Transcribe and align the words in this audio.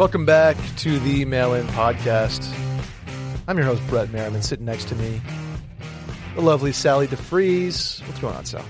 Welcome 0.00 0.24
back 0.24 0.56
to 0.78 0.98
the 1.00 1.26
Mail 1.26 1.52
In 1.52 1.66
Podcast. 1.66 2.50
I'm 3.46 3.58
your 3.58 3.66
host, 3.66 3.86
Brett 3.86 4.10
Merriman. 4.10 4.40
Sitting 4.40 4.64
next 4.64 4.88
to 4.88 4.94
me, 4.94 5.20
the 6.34 6.40
lovely 6.40 6.72
Sally 6.72 7.06
DeFries. 7.06 8.00
What's 8.06 8.18
going 8.18 8.34
on, 8.34 8.46
Sal? 8.46 8.64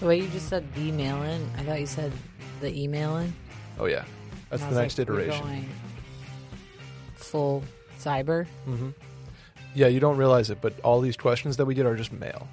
The 0.00 0.06
way 0.06 0.20
you 0.20 0.28
just 0.28 0.50
said 0.50 0.70
the 0.74 0.92
mail 0.92 1.22
in, 1.22 1.50
I 1.56 1.62
thought 1.62 1.80
you 1.80 1.86
said 1.86 2.12
the 2.60 2.70
email 2.78 3.16
in. 3.16 3.32
Oh, 3.78 3.86
yeah. 3.86 4.04
That's 4.50 4.62
And 4.62 4.72
I 4.72 4.74
the 4.74 4.80
was 4.82 4.98
next 4.98 4.98
like, 4.98 5.08
we're 5.08 5.20
iteration. 5.20 5.42
going 5.46 5.68
full 7.14 7.64
cyber. 7.98 8.46
Mm-hmm. 8.68 8.90
Yeah, 9.74 9.86
you 9.86 10.00
don't 10.00 10.18
realize 10.18 10.50
it, 10.50 10.60
but 10.60 10.78
all 10.80 11.00
these 11.00 11.16
questions 11.16 11.56
that 11.56 11.64
we 11.64 11.74
get 11.74 11.86
are 11.86 11.96
just 11.96 12.12
mail. 12.12 12.46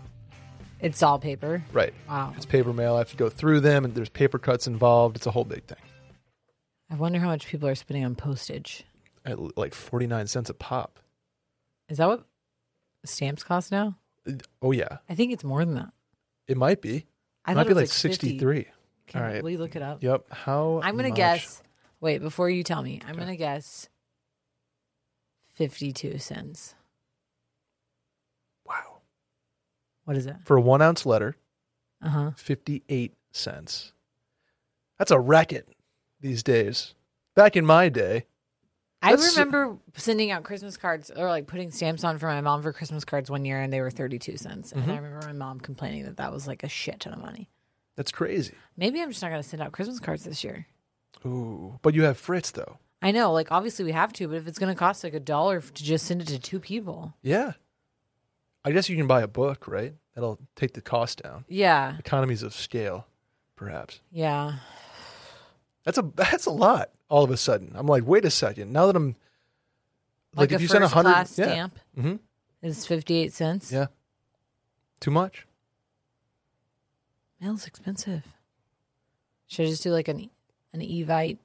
It's 0.79 1.03
all 1.03 1.19
paper. 1.19 1.61
Right. 1.73 1.93
Wow. 2.07 2.31
It's 2.37 2.45
paper 2.45 2.71
mail. 2.71 2.95
I 2.95 2.99
have 2.99 3.11
to 3.11 3.17
go 3.17 3.27
through 3.27 3.59
them, 3.59 3.83
and 3.83 3.93
there's 3.93 4.07
paper 4.07 4.39
cuts 4.39 4.67
involved. 4.67 5.17
It's 5.17 5.25
a 5.25 5.31
whole 5.31 5.43
big 5.43 5.65
thing. 5.65 5.79
I 6.89 6.95
wonder 6.95 7.19
how 7.19 7.27
much 7.27 7.47
people 7.47 7.67
are 7.69 7.75
spending 7.75 8.03
on 8.05 8.15
postage. 8.15 8.83
At 9.25 9.57
like 9.57 9.73
49 9.73 10.27
cents 10.27 10.49
a 10.49 10.53
pop. 10.53 10.99
Is 11.89 11.97
that 11.97 12.07
what 12.07 12.25
stamps 13.05 13.43
cost 13.43 13.71
now? 13.71 13.97
Oh, 14.61 14.71
yeah. 14.71 14.97
I 15.09 15.15
think 15.15 15.31
it's 15.33 15.43
more 15.43 15.63
than 15.65 15.75
that. 15.75 15.89
It 16.47 16.57
might 16.57 16.81
be. 16.81 17.05
I 17.45 17.51
It 17.51 17.55
might 17.55 17.67
be 17.67 17.73
like 17.73 17.89
50. 17.89 18.09
63. 18.09 18.67
Can, 19.07 19.21
All 19.21 19.27
right. 19.27 19.43
Will 19.43 19.49
you 19.51 19.57
look 19.57 19.75
it 19.75 19.81
up? 19.81 20.03
Yep. 20.03 20.25
How 20.31 20.81
I'm 20.83 20.95
gonna 20.95 21.09
guess. 21.11 21.63
Wait, 21.99 22.19
before 22.21 22.49
you 22.49 22.63
tell 22.63 22.81
me, 22.83 23.01
I'm 23.03 23.11
Okay. 23.11 23.19
gonna 23.19 23.35
guess 23.35 23.89
fifty-two 25.55 26.19
cents. 26.19 26.75
Wow. 28.65 28.99
What 30.05 30.15
is 30.15 30.25
it? 30.27 30.35
For 30.45 30.57
a 30.57 30.61
one 30.61 30.81
ounce 30.81 31.05
letter, 31.07 31.35
Uh 32.03 32.09
huh. 32.09 32.31
58 32.37 33.13
cents. 33.31 33.93
That's 34.99 35.11
a 35.11 35.19
racket 35.19 35.67
these 36.21 36.43
days. 36.43 36.93
Back 37.35 37.55
in 37.55 37.65
my 37.65 37.89
day, 37.89 38.25
I 39.01 39.13
remember 39.13 39.77
sending 39.95 40.29
out 40.31 40.43
Christmas 40.43 40.75
cards 40.77 41.09
or 41.15 41.29
like 41.29 41.47
putting 41.47 41.71
stamps 41.71 42.03
on 42.03 42.17
for 42.17 42.27
my 42.27 42.41
mom 42.41 42.61
for 42.61 42.73
Christmas 42.73 43.05
cards 43.05 43.29
one 43.31 43.45
year, 43.45 43.61
and 43.61 43.71
they 43.71 43.79
were 43.81 43.91
thirty-two 43.91 44.37
cents. 44.37 44.71
And 44.71 44.81
I 44.83 44.85
Mm-hmm. 44.87 44.95
remember 45.05 45.25
my 45.27 45.33
mom 45.33 45.59
complaining 45.59 46.03
that 46.03 46.17
that 46.17 46.31
was 46.33 46.47
like 46.47 46.63
a 46.63 46.69
shit 46.69 46.99
ton 47.01 47.13
of 47.13 47.19
money. 47.19 47.49
that's 47.95 48.11
crazy. 48.11 48.53
Maybe 48.77 49.01
I'm 49.01 49.09
just 49.09 49.21
not 49.21 49.29
gonna 49.29 49.43
send 49.43 49.61
out 49.63 49.71
Christmas 49.71 49.99
cards 49.99 50.23
this 50.25 50.43
year. 50.43 50.65
Ooh. 51.25 51.79
But 51.81 51.93
you 51.95 52.03
have 52.03 52.17
Fritz, 52.17 52.51
though. 52.51 52.77
I 53.01 53.11
know, 53.11 53.31
like 53.31 53.51
obviously 53.51 53.85
we 53.85 53.93
have 53.93 54.11
to, 54.13 54.27
but 54.27 54.35
if 54.37 54.47
it's 54.47 54.59
gonna 54.59 54.75
cost 54.75 55.03
like 55.05 55.13
a 55.13 55.19
dollar 55.21 55.61
to 55.61 55.83
just 55.83 56.05
send 56.05 56.21
it 56.21 56.27
to 56.27 56.39
two 56.39 56.59
people, 56.59 57.13
Yeah. 57.21 57.53
I 58.65 58.71
guess 58.71 58.89
you 58.89 58.97
can 58.97 59.07
buy 59.07 59.21
a 59.21 59.27
book, 59.27 59.67
right? 59.69 59.93
That'll 60.15 60.37
take 60.57 60.73
the 60.73 60.81
cost 60.81 61.23
down. 61.23 61.45
yeah, 61.47 61.97
Economies 61.97 62.43
of 62.43 62.53
scale, 62.53 63.07
perhaps. 63.55 64.01
yeah. 64.11 64.55
That's 65.85 65.97
a 65.97 66.01
that's 66.15 66.45
a 66.45 66.51
lot. 66.51 66.89
All 67.09 67.23
of 67.23 67.31
a 67.31 67.37
sudden, 67.37 67.71
I'm 67.75 67.87
like, 67.87 68.05
wait 68.05 68.25
a 68.25 68.29
second. 68.31 68.71
Now 68.71 68.85
that 68.87 68.95
I'm 68.95 69.15
Like, 70.35 70.51
if 70.51 70.59
a 70.59 70.61
you 70.61 70.67
send 70.67 70.83
a 70.83 70.87
hundred, 70.87 71.09
class 71.11 71.37
yeah, 71.37 71.45
stamp 71.45 71.79
hmm 71.95 72.15
is 72.61 72.85
fifty-eight 72.85 73.33
cents. 73.33 73.71
yeah, 73.71 73.87
too 74.99 75.11
much. 75.11 75.45
Mail's 77.41 77.65
expensive. 77.65 78.23
Should 79.47 79.65
I 79.65 79.69
just 79.69 79.83
do 79.83 79.91
like 79.91 80.07
an 80.07 80.29
an 80.73 80.81
Evite 80.81 81.37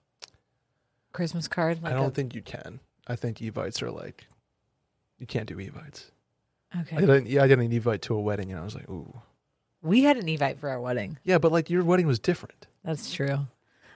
Christmas 1.12 1.48
card? 1.48 1.82
Like 1.82 1.92
I 1.92 1.96
don't 1.96 2.08
a- 2.08 2.10
think 2.10 2.34
you 2.34 2.42
can. 2.42 2.80
I 3.06 3.16
think 3.16 3.38
evites 3.40 3.82
are 3.82 3.90
like, 3.90 4.26
you 5.18 5.26
can't 5.26 5.46
do 5.46 5.56
evites. 5.60 6.10
Okay. 6.80 6.96
I 6.96 7.00
did, 7.06 7.28
yeah, 7.28 7.42
I 7.44 7.46
did 7.46 7.58
an 7.60 7.70
evite 7.70 8.00
to 8.02 8.14
a 8.14 8.20
wedding, 8.20 8.50
and 8.50 8.60
I 8.60 8.64
was 8.64 8.74
like, 8.74 8.88
ooh, 8.90 9.20
We 9.82 10.02
had 10.02 10.16
an 10.16 10.24
Evite 10.26 10.58
for 10.58 10.68
our 10.70 10.80
wedding. 10.80 11.18
yeah, 11.22 11.38
but 11.38 11.52
like 11.52 11.70
your 11.70 11.84
wedding 11.84 12.06
was 12.06 12.18
different. 12.18 12.66
That's 12.82 13.12
true. 13.12 13.46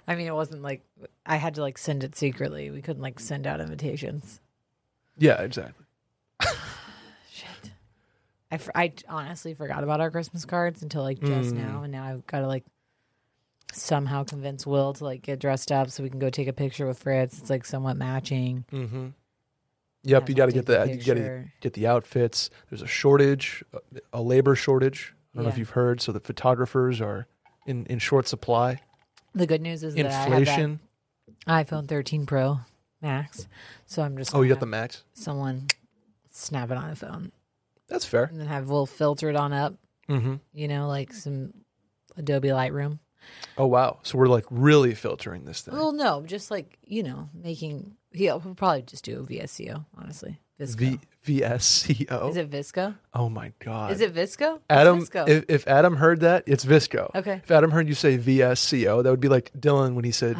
I 0.08 0.14
mean, 0.16 0.26
it 0.26 0.34
wasn't 0.34 0.62
like 0.62 0.82
I 1.26 1.36
had 1.36 1.54
to 1.56 1.60
like 1.60 1.76
send 1.78 2.02
it 2.02 2.16
secretly. 2.16 2.70
We 2.70 2.80
couldn't 2.82 3.02
like 3.02 3.20
send 3.20 3.46
out 3.46 3.60
invitations. 3.60 4.40
Yeah, 5.18 5.40
exactly. 5.42 5.84
Shit. 7.30 7.70
I, 8.50 8.54
f- 8.54 8.70
I 8.74 8.92
honestly 9.08 9.52
forgot 9.54 9.84
about 9.84 10.00
our 10.00 10.10
Christmas 10.10 10.44
cards 10.44 10.82
until 10.82 11.02
like 11.02 11.20
just 11.20 11.54
Mm. 11.54 11.58
now, 11.58 11.82
and 11.82 11.92
now 11.92 12.04
I've 12.04 12.26
got 12.26 12.40
to 12.40 12.46
like 12.46 12.64
somehow 13.72 14.24
convince 14.24 14.66
Will 14.66 14.94
to 14.94 15.04
like 15.04 15.22
get 15.22 15.38
dressed 15.38 15.70
up 15.70 15.90
so 15.90 16.02
we 16.02 16.08
can 16.10 16.18
go 16.18 16.30
take 16.30 16.48
a 16.48 16.52
picture 16.54 16.86
with 16.86 16.98
Fritz. 16.98 17.38
It's 17.38 17.50
like 17.50 17.64
somewhat 17.66 17.96
matching. 17.98 18.64
Mm-hmm. 18.72 19.08
Yep, 20.04 20.28
you 20.30 20.34
got 20.34 20.46
to 20.46 20.52
get 20.52 20.64
the. 20.66 20.84
You 20.88 20.96
got 21.04 21.14
to 21.14 21.44
get 21.60 21.74
the 21.74 21.86
outfits. 21.86 22.48
There's 22.70 22.82
a 22.82 22.86
shortage, 22.86 23.62
a- 23.74 23.80
a 24.14 24.22
labor 24.22 24.54
shortage. 24.54 25.14
I 25.34 25.38
don't 25.38 25.44
know 25.44 25.48
if 25.50 25.56
Yeah. 25.56 25.58
you've 25.60 25.70
heard. 25.70 26.00
So 26.00 26.12
the 26.12 26.20
photographers 26.20 27.00
are 27.02 27.26
in, 27.66 27.84
in 27.86 27.98
short 27.98 28.26
supply. 28.26 28.80
The 29.38 29.46
good 29.46 29.62
news 29.62 29.82
is 29.82 29.94
that 29.94 30.06
I 30.06 30.10
have 30.10 30.30
that 30.30 30.38
Inflation. 30.40 30.80
iPhone 31.46 31.88
13 31.88 32.26
Pro 32.26 32.60
Max, 33.00 33.46
so 33.86 34.02
I'm 34.02 34.16
just 34.18 34.34
Oh, 34.34 34.42
you 34.42 34.48
got 34.48 34.60
the 34.60 34.66
max. 34.66 35.04
someone 35.14 35.66
snap 36.30 36.70
it 36.70 36.76
on 36.76 36.90
a 36.90 36.96
phone 36.96 37.32
That's 37.88 38.04
fair. 38.04 38.24
and 38.24 38.38
then 38.40 38.46
have 38.48 38.68
Will 38.68 38.86
filter 38.86 39.28
it 39.30 39.36
on 39.36 39.52
up. 39.52 39.74
Mm-hmm. 40.08 40.34
You 40.52 40.68
know, 40.68 40.88
like 40.88 41.12
some 41.12 41.52
Adobe 42.16 42.48
Lightroom. 42.48 42.98
Oh 43.56 43.66
wow. 43.66 43.98
So 44.02 44.18
we're 44.18 44.26
like 44.28 44.46
really 44.50 44.94
filtering 44.94 45.44
this 45.44 45.60
thing. 45.60 45.74
Well, 45.74 45.92
no, 45.92 46.22
just 46.26 46.50
like 46.50 46.78
you 46.84 47.02
know, 47.02 47.28
making. 47.34 47.94
He'll 48.12 48.40
probably 48.40 48.82
just 48.82 49.04
do 49.04 49.26
VSCO. 49.28 49.84
Honestly, 49.96 50.40
Visco. 50.60 50.98
V 51.22 51.40
VSCO. 51.40 52.30
Is 52.30 52.36
it 52.36 52.50
Visco? 52.50 52.96
oh 53.14 53.28
my 53.28 53.52
god. 53.58 53.92
Is 53.92 54.00
it 54.00 54.14
Visco? 54.14 54.56
It's 54.56 54.64
Adam? 54.70 55.00
Visco. 55.02 55.28
If, 55.28 55.44
if 55.48 55.68
Adam 55.68 55.96
heard 55.96 56.20
that, 56.20 56.44
it's 56.46 56.64
Visco. 56.64 57.14
Okay. 57.14 57.40
If 57.44 57.50
Adam 57.50 57.70
heard 57.70 57.86
you 57.88 57.94
say 57.94 58.16
VSCO, 58.18 59.02
that 59.02 59.10
would 59.10 59.20
be 59.20 59.28
like 59.28 59.52
Dylan 59.58 59.94
when 59.94 60.04
he 60.04 60.12
said 60.12 60.36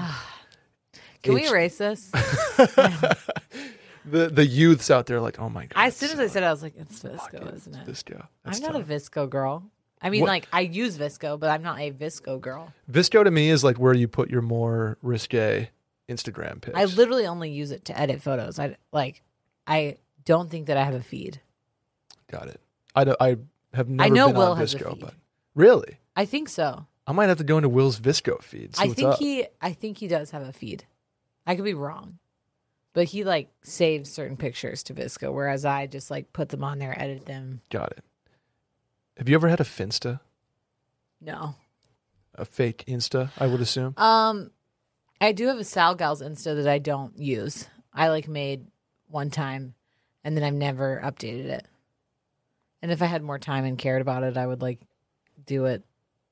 Can 1.22 1.34
we 1.34 1.42
H- 1.44 1.50
erase 1.50 1.78
this? 1.78 2.10
the 4.04 4.28
the 4.30 4.46
youths 4.46 4.90
out 4.90 5.06
there 5.06 5.20
like, 5.20 5.38
oh 5.38 5.48
my 5.48 5.66
god. 5.66 5.86
as 5.86 5.96
soon 5.96 6.10
as 6.10 6.18
I 6.18 6.26
said, 6.28 6.42
it, 6.42 6.46
I 6.46 6.50
was 6.52 6.62
like, 6.62 6.74
"It's 6.76 7.00
Visco, 7.02 7.54
isn't 7.54 7.74
it's 7.74 8.02
it?" 8.02 8.06
Visco. 8.14 8.26
That's 8.44 8.58
I'm 8.58 8.62
not 8.72 8.72
tough. 8.78 8.88
a 8.90 8.92
Visco 8.94 9.28
girl. 9.28 9.64
I 10.00 10.10
mean, 10.10 10.22
What- 10.22 10.28
like 10.28 10.48
I 10.52 10.60
use 10.60 10.96
Visco, 10.96 11.38
but 11.38 11.50
I'm 11.50 11.62
not 11.62 11.80
a 11.80 11.90
Visco 11.90 12.40
girl. 12.40 12.72
Visco 12.90 13.24
to 13.24 13.30
me 13.30 13.50
is 13.50 13.64
like 13.64 13.78
where 13.78 13.94
you 13.94 14.06
put 14.08 14.30
your 14.30 14.42
more 14.42 14.96
risque 15.02 15.68
Instagram 16.08 16.60
pics. 16.60 16.76
I 16.76 16.84
literally 16.84 17.26
only 17.26 17.50
use 17.50 17.70
it 17.70 17.84
to 17.86 17.98
edit 17.98 18.22
photos. 18.22 18.58
I 18.58 18.76
like. 18.92 19.22
I 19.66 19.96
don't 20.24 20.50
think 20.50 20.66
that 20.66 20.76
I 20.76 20.84
have 20.84 20.94
a 20.94 21.02
feed. 21.02 21.40
got 22.30 22.48
it. 22.48 22.60
I, 22.94 23.04
don't- 23.04 23.16
I 23.20 23.36
have 23.74 23.88
never 23.88 24.14
know 24.14 24.26
been 24.28 24.36
Will 24.36 24.52
on 24.52 24.56
has 24.58 24.74
a 24.74 24.78
Visco, 24.78 24.90
feed. 24.92 25.00
but 25.00 25.14
really, 25.54 25.98
I 26.16 26.24
think 26.24 26.48
so. 26.48 26.86
I 27.06 27.12
might 27.12 27.28
have 27.28 27.38
to 27.38 27.44
go 27.44 27.56
into 27.58 27.68
Will's 27.68 27.98
Visco 28.00 28.42
feed. 28.42 28.74
I 28.78 28.88
think 28.88 29.08
up. 29.08 29.18
he. 29.18 29.46
I 29.60 29.72
think 29.72 29.98
he 29.98 30.08
does 30.08 30.30
have 30.32 30.42
a 30.42 30.52
feed. 30.52 30.84
I 31.46 31.54
could 31.56 31.64
be 31.64 31.74
wrong, 31.74 32.18
but 32.92 33.04
he 33.06 33.24
like 33.24 33.50
saves 33.62 34.10
certain 34.10 34.36
pictures 34.36 34.82
to 34.84 34.94
Visco, 34.94 35.32
whereas 35.32 35.64
I 35.64 35.86
just 35.86 36.10
like 36.10 36.32
put 36.32 36.48
them 36.50 36.64
on 36.64 36.78
there, 36.78 36.98
edit 37.00 37.24
them. 37.26 37.60
got 37.70 37.92
it. 37.92 38.04
Have 39.16 39.28
you 39.28 39.34
ever 39.34 39.48
had 39.48 39.60
a 39.60 39.64
Finsta, 39.64 40.20
No. 41.20 41.54
a 42.34 42.44
fake 42.44 42.84
Insta? 42.86 43.30
I 43.38 43.46
would 43.46 43.60
assume. 43.60 43.94
Um, 43.96 44.50
I 45.20 45.32
do 45.32 45.46
have 45.48 45.58
a 45.58 45.64
Sal 45.64 45.94
Gals 45.94 46.22
Insta 46.22 46.54
that 46.56 46.68
I 46.68 46.78
don't 46.78 47.16
use. 47.18 47.66
I 47.92 48.08
like 48.08 48.28
made 48.28 48.66
one 49.08 49.30
time, 49.30 49.74
and 50.24 50.36
then 50.36 50.44
I've 50.44 50.54
never 50.54 51.00
updated 51.04 51.46
it. 51.46 51.66
And 52.82 52.92
if 52.92 53.02
I 53.02 53.06
had 53.06 53.22
more 53.22 53.38
time 53.38 53.64
and 53.64 53.76
cared 53.76 54.00
about 54.02 54.22
it, 54.22 54.36
I 54.36 54.46
would 54.46 54.62
like 54.62 54.78
do 55.46 55.64
it 55.64 55.82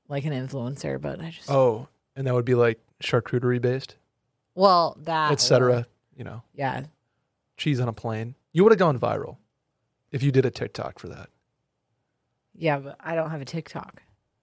like 0.08 0.24
an 0.24 0.32
influencer. 0.32 1.00
But 1.00 1.21
I 1.21 1.30
just 1.30 1.50
Oh, 1.50 1.88
and 2.15 2.27
that 2.27 2.34
would 2.34 2.44
be 2.44 2.54
like 2.54 2.78
charcuterie 3.03 3.60
based, 3.60 3.97
well 4.54 4.97
that 5.03 5.32
etc. 5.32 5.86
You 6.16 6.24
know, 6.24 6.42
Yeah, 6.54 6.84
cheese 7.56 7.80
on 7.80 7.89
a 7.89 7.92
plane. 7.92 8.36
You 8.53 8.62
would 8.62 8.72
have 8.72 8.78
gone 8.78 8.98
viral 8.98 9.36
if 10.12 10.22
you 10.22 10.30
did 10.30 10.47
a 10.47 10.50
TikTok 10.50 10.98
for 10.98 11.09
that. 11.09 11.28
yeah, 12.54 12.78
but 12.78 12.97
I 13.00 13.15
don't 13.16 13.30
have 13.30 13.42
a 13.42 13.44
TikTok 13.44 14.03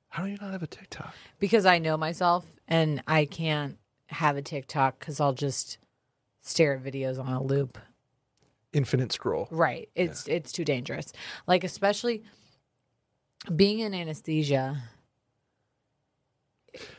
How 0.10 0.24
do 0.24 0.30
you 0.30 0.38
not 0.40 0.52
have 0.52 0.62
a 0.62 0.68
TikTok? 0.68 1.16
because 1.40 1.66
I 1.66 1.80
know 1.80 1.96
myself, 1.98 2.46
and 2.68 3.02
I 3.08 3.26
can't 3.26 3.78
have 4.08 4.38
a 4.38 4.42
TikTok 4.42 5.00
because 5.00 5.20
I'll 5.20 5.34
just 5.34 5.78
stare 6.42 6.76
at 6.76 6.84
videos 6.84 7.20
on 7.20 7.32
a 7.34 7.42
loop. 7.44 7.78
Infinite 8.74 9.12
scroll. 9.12 9.48
Right. 9.52 9.90
It's 9.96 10.28
it's 10.28 10.52
too 10.52 10.66
dangerous. 10.66 11.14
Like 11.48 11.64
especially 11.64 12.24
being 13.56 13.80
in 13.80 13.94
anesthesia 13.94 14.82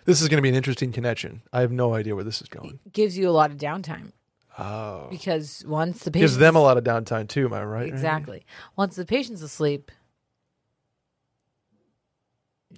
This 0.05 0.21
is 0.23 0.29
going 0.29 0.37
to 0.39 0.43
be 0.43 0.49
an 0.51 0.55
interesting 0.55 0.93
connection. 0.93 1.43
I 1.53 1.63
have 1.63 1.73
no 1.73 1.95
idea 1.95 2.15
where 2.15 2.23
this 2.25 2.41
is 2.43 2.49
going. 2.49 2.79
gives 2.93 3.17
you 3.19 3.29
a 3.29 3.33
lot 3.33 3.51
of 3.51 3.57
downtime 3.57 4.13
Oh, 4.57 5.09
because 5.11 5.65
once 5.67 6.05
the 6.05 6.13
patient 6.13 6.23
gives 6.31 6.37
them 6.39 6.55
a 6.55 6.61
lot 6.63 6.77
of 6.79 6.85
downtime 6.85 7.27
too. 7.29 7.47
Am 7.47 7.53
I 7.55 7.65
right? 7.65 7.89
Exactly 7.89 8.47
once 8.77 8.95
the 8.95 9.05
patient's 9.05 9.43
asleep, 9.43 9.91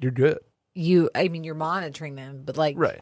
You're 0.00 0.10
good. 0.12 0.38
you 0.74 1.10
I 1.14 1.28
mean 1.28 1.44
you're 1.44 1.54
monitoring 1.54 2.14
them, 2.14 2.42
but 2.46 2.56
like 2.56 2.76
Right. 2.78 3.00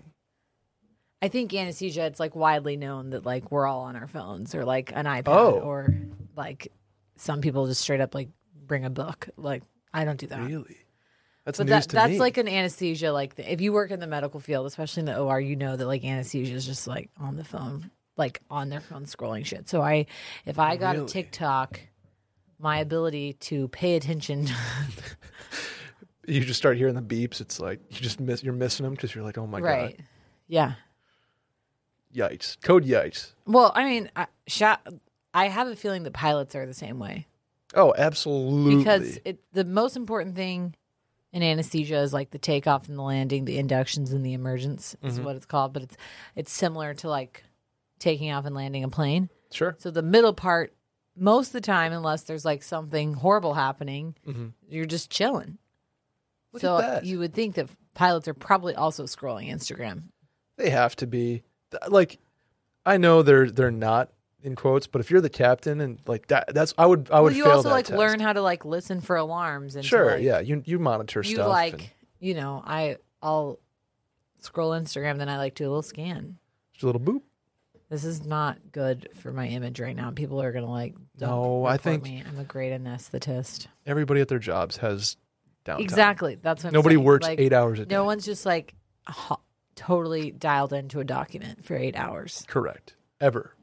I 1.24 1.28
think 1.28 1.54
anesthesia 1.54 2.04
it's 2.06 2.20
like 2.20 2.34
widely 2.36 2.76
known 2.76 3.10
that 3.10 3.24
like 3.24 3.50
we're 3.50 3.66
all 3.66 3.80
on 3.82 3.96
our 3.96 4.06
phones 4.06 4.54
or 4.54 4.64
like 4.64 4.92
an 4.94 5.06
iPad 5.06 5.28
Oh. 5.28 5.52
or 5.60 5.94
like 6.36 6.70
some 7.16 7.40
people 7.40 7.66
just 7.66 7.80
straight 7.80 8.00
up 8.00 8.14
like 8.14 8.28
bring 8.66 8.84
a 8.84 8.90
book. 8.90 9.28
Like 9.36 9.62
I 9.92 10.04
don't 10.04 10.18
do 10.18 10.26
that. 10.26 10.40
Really? 10.40 10.76
That's 11.44 11.58
But 11.58 11.66
news 11.66 11.70
that, 11.70 11.88
to 11.90 11.94
that's 11.96 12.10
me. 12.12 12.18
like 12.18 12.36
an 12.38 12.48
anesthesia. 12.48 13.12
Like 13.12 13.34
if 13.38 13.60
you 13.60 13.72
work 13.72 13.90
in 13.90 14.00
the 14.00 14.06
medical 14.06 14.40
field, 14.40 14.66
especially 14.66 15.00
in 15.00 15.06
the 15.06 15.18
OR, 15.18 15.40
you 15.40 15.56
know 15.56 15.76
that 15.76 15.86
like 15.86 16.04
anesthesia 16.04 16.54
is 16.54 16.66
just 16.66 16.86
like 16.86 17.10
on 17.18 17.36
the 17.36 17.44
phone 17.44 17.90
like 18.16 18.40
on 18.50 18.68
their 18.68 18.80
phone 18.80 19.04
scrolling 19.06 19.44
shit. 19.44 19.68
So 19.68 19.80
I, 19.82 20.06
if 20.46 20.58
I 20.58 20.76
got 20.76 20.94
Really? 20.94 21.04
a 21.06 21.08
TikTok, 21.08 21.80
my 22.58 22.78
ability 22.78 23.32
to 23.40 23.68
pay 23.68 23.96
attention. 23.96 24.46
You 26.26 26.40
just 26.40 26.58
start 26.58 26.78
hearing 26.78 26.94
the 26.94 27.02
beeps. 27.02 27.42
It's 27.42 27.60
like 27.60 27.80
you 27.90 28.00
just 28.00 28.18
miss. 28.18 28.42
You're 28.42 28.54
missing 28.54 28.84
them 28.84 28.94
because 28.94 29.14
you're 29.14 29.22
like, 29.24 29.36
oh 29.36 29.46
my 29.46 29.60
right. 29.60 30.00
Yeah. 30.48 30.72
Yikes! 32.14 32.56
Code 32.62 32.84
yikes. 32.84 33.32
Well, 33.46 33.72
I 33.74 33.84
mean, 33.84 34.10
I, 34.16 34.26
sha- 34.46 34.78
I 35.32 35.48
have 35.48 35.68
a 35.68 35.76
feeling 35.76 36.04
that 36.04 36.12
pilots 36.12 36.54
are 36.54 36.64
the 36.66 36.74
same 36.74 36.98
way 36.98 37.26
Oh, 37.74 37.92
absolutely. 37.96 38.76
because 38.76 39.18
it, 39.24 39.40
the 39.52 39.64
most 39.64 39.96
important 39.96 40.36
thing 40.36 40.74
in 41.32 41.42
anesthesia 41.42 41.96
is 41.98 42.12
like 42.12 42.30
the 42.30 42.38
takeoff 42.38 42.88
and 42.88 42.96
the 42.96 43.02
landing, 43.02 43.44
the 43.44 43.58
inductions 43.58 44.12
and 44.12 44.24
the 44.24 44.32
emergence 44.34 44.94
is 45.02 45.16
Mm-hmm. 45.16 45.24
what 45.24 45.36
it's 45.36 45.46
called. 45.46 45.72
But 45.72 45.82
it's 45.82 45.96
it's 46.36 46.52
similar 46.52 46.94
to 46.94 47.08
like 47.08 47.42
taking 47.98 48.30
off 48.30 48.44
and 48.46 48.54
landing 48.54 48.84
a 48.84 48.88
plane. 48.88 49.28
sure. 49.52 49.74
So 49.78 49.90
the 49.90 50.02
middle 50.02 50.34
part, 50.34 50.72
most 51.16 51.48
of 51.48 51.52
the 51.54 51.60
time, 51.62 51.92
unless 51.92 52.22
there's 52.22 52.44
like 52.44 52.62
something 52.62 53.14
horrible 53.14 53.54
happening, 53.54 54.14
you're 54.68 54.84
just 54.84 55.10
chilling. 55.10 55.44
Mm-hmm. 55.46 56.54
Look 56.54 56.60
so 56.60 56.76
at 56.78 56.80
that. 56.80 57.04
you 57.04 57.18
would 57.18 57.34
think 57.34 57.56
that 57.56 57.68
pilots 57.94 58.28
are 58.28 58.34
probably 58.34 58.76
also 58.76 59.04
scrolling 59.04 59.50
Instagram. 59.52 60.04
They 60.56 60.70
have 60.70 60.94
to 60.96 61.06
be. 61.08 61.42
Like, 61.88 62.18
I 62.86 62.96
know 62.98 63.22
they're 63.22 63.50
they're 63.50 63.70
not 63.70 64.10
in 64.42 64.54
quotes, 64.56 64.86
but 64.86 65.00
if 65.00 65.10
you're 65.10 65.20
the 65.22 65.30
captain 65.30 65.80
and 65.80 65.98
like 66.06 66.26
that, 66.28 66.52
that's 66.54 66.74
I 66.76 66.86
would 66.86 67.08
I 67.10 67.20
would 67.20 67.32
Well, 67.32 67.36
you 67.36 67.46
also 67.46 67.70
like 67.70 67.86
test. 67.86 67.98
learn 67.98 68.20
how 68.20 68.32
to 68.32 68.42
like 68.42 68.64
listen 68.64 69.00
for 69.00 69.16
alarms 69.16 69.74
and 69.76 69.82
to, 69.84 69.88
Sure, 69.88 70.10
like, 70.12 70.22
yeah. 70.22 70.40
You 70.40 70.62
you 70.66 70.78
monitor 70.78 71.20
You 71.24 71.36
stuff. 71.36 71.48
like 71.48 71.72
and 71.74 71.90
you 72.20 72.34
know 72.34 72.62
I 72.64 72.96
I'll 73.22 73.58
scroll 74.40 74.72
Instagram, 74.72 75.16
then 75.18 75.28
I 75.30 75.38
like 75.38 75.54
do 75.54 75.64
a 75.64 75.68
little 75.70 75.82
scan. 75.82 76.36
just 76.72 76.82
a 76.82 76.86
little 76.86 77.00
boop. 77.00 77.22
This 77.88 78.04
is 78.04 78.26
not 78.26 78.58
good 78.72 79.08
for 79.20 79.32
my 79.32 79.46
image 79.46 79.78
right 79.80 79.94
now. 79.96 80.10
People 80.10 80.42
are 80.42 80.52
gonna 80.52 80.70
like 80.70 80.94
No, 81.20 81.64
I 81.64 81.76
think- 81.78 82.02
me. 82.02 82.22
I'm 82.26 82.38
a 82.38 82.44
great 82.44 82.72
anesthetist. 82.72 83.66
Everybody 83.86 84.20
at 84.20 84.28
their 84.28 84.38
jobs 84.38 84.76
has 84.78 85.16
downtime. 85.64 85.80
Exactly. 85.80 86.34
That's 86.34 86.64
what 86.64 86.68
I'm 86.70 86.74
Nobody 86.74 86.96
saying. 86.96 87.04
works 87.06 87.26
Like, 87.26 87.38
eight 87.40 87.52
hours 87.54 87.78
a 87.78 87.86
day. 87.86 87.94
No 87.94 88.04
one's 88.04 88.24
just 88.26 88.44
like 88.44 88.74
totally 89.74 90.30
dialed 90.30 90.72
into 90.72 91.00
a 91.00 91.04
document 91.04 91.64
for 91.64 91.76
eight 91.76 91.96
hours. 91.96 92.44
Correct. 92.48 92.94
Ever. 93.20 93.54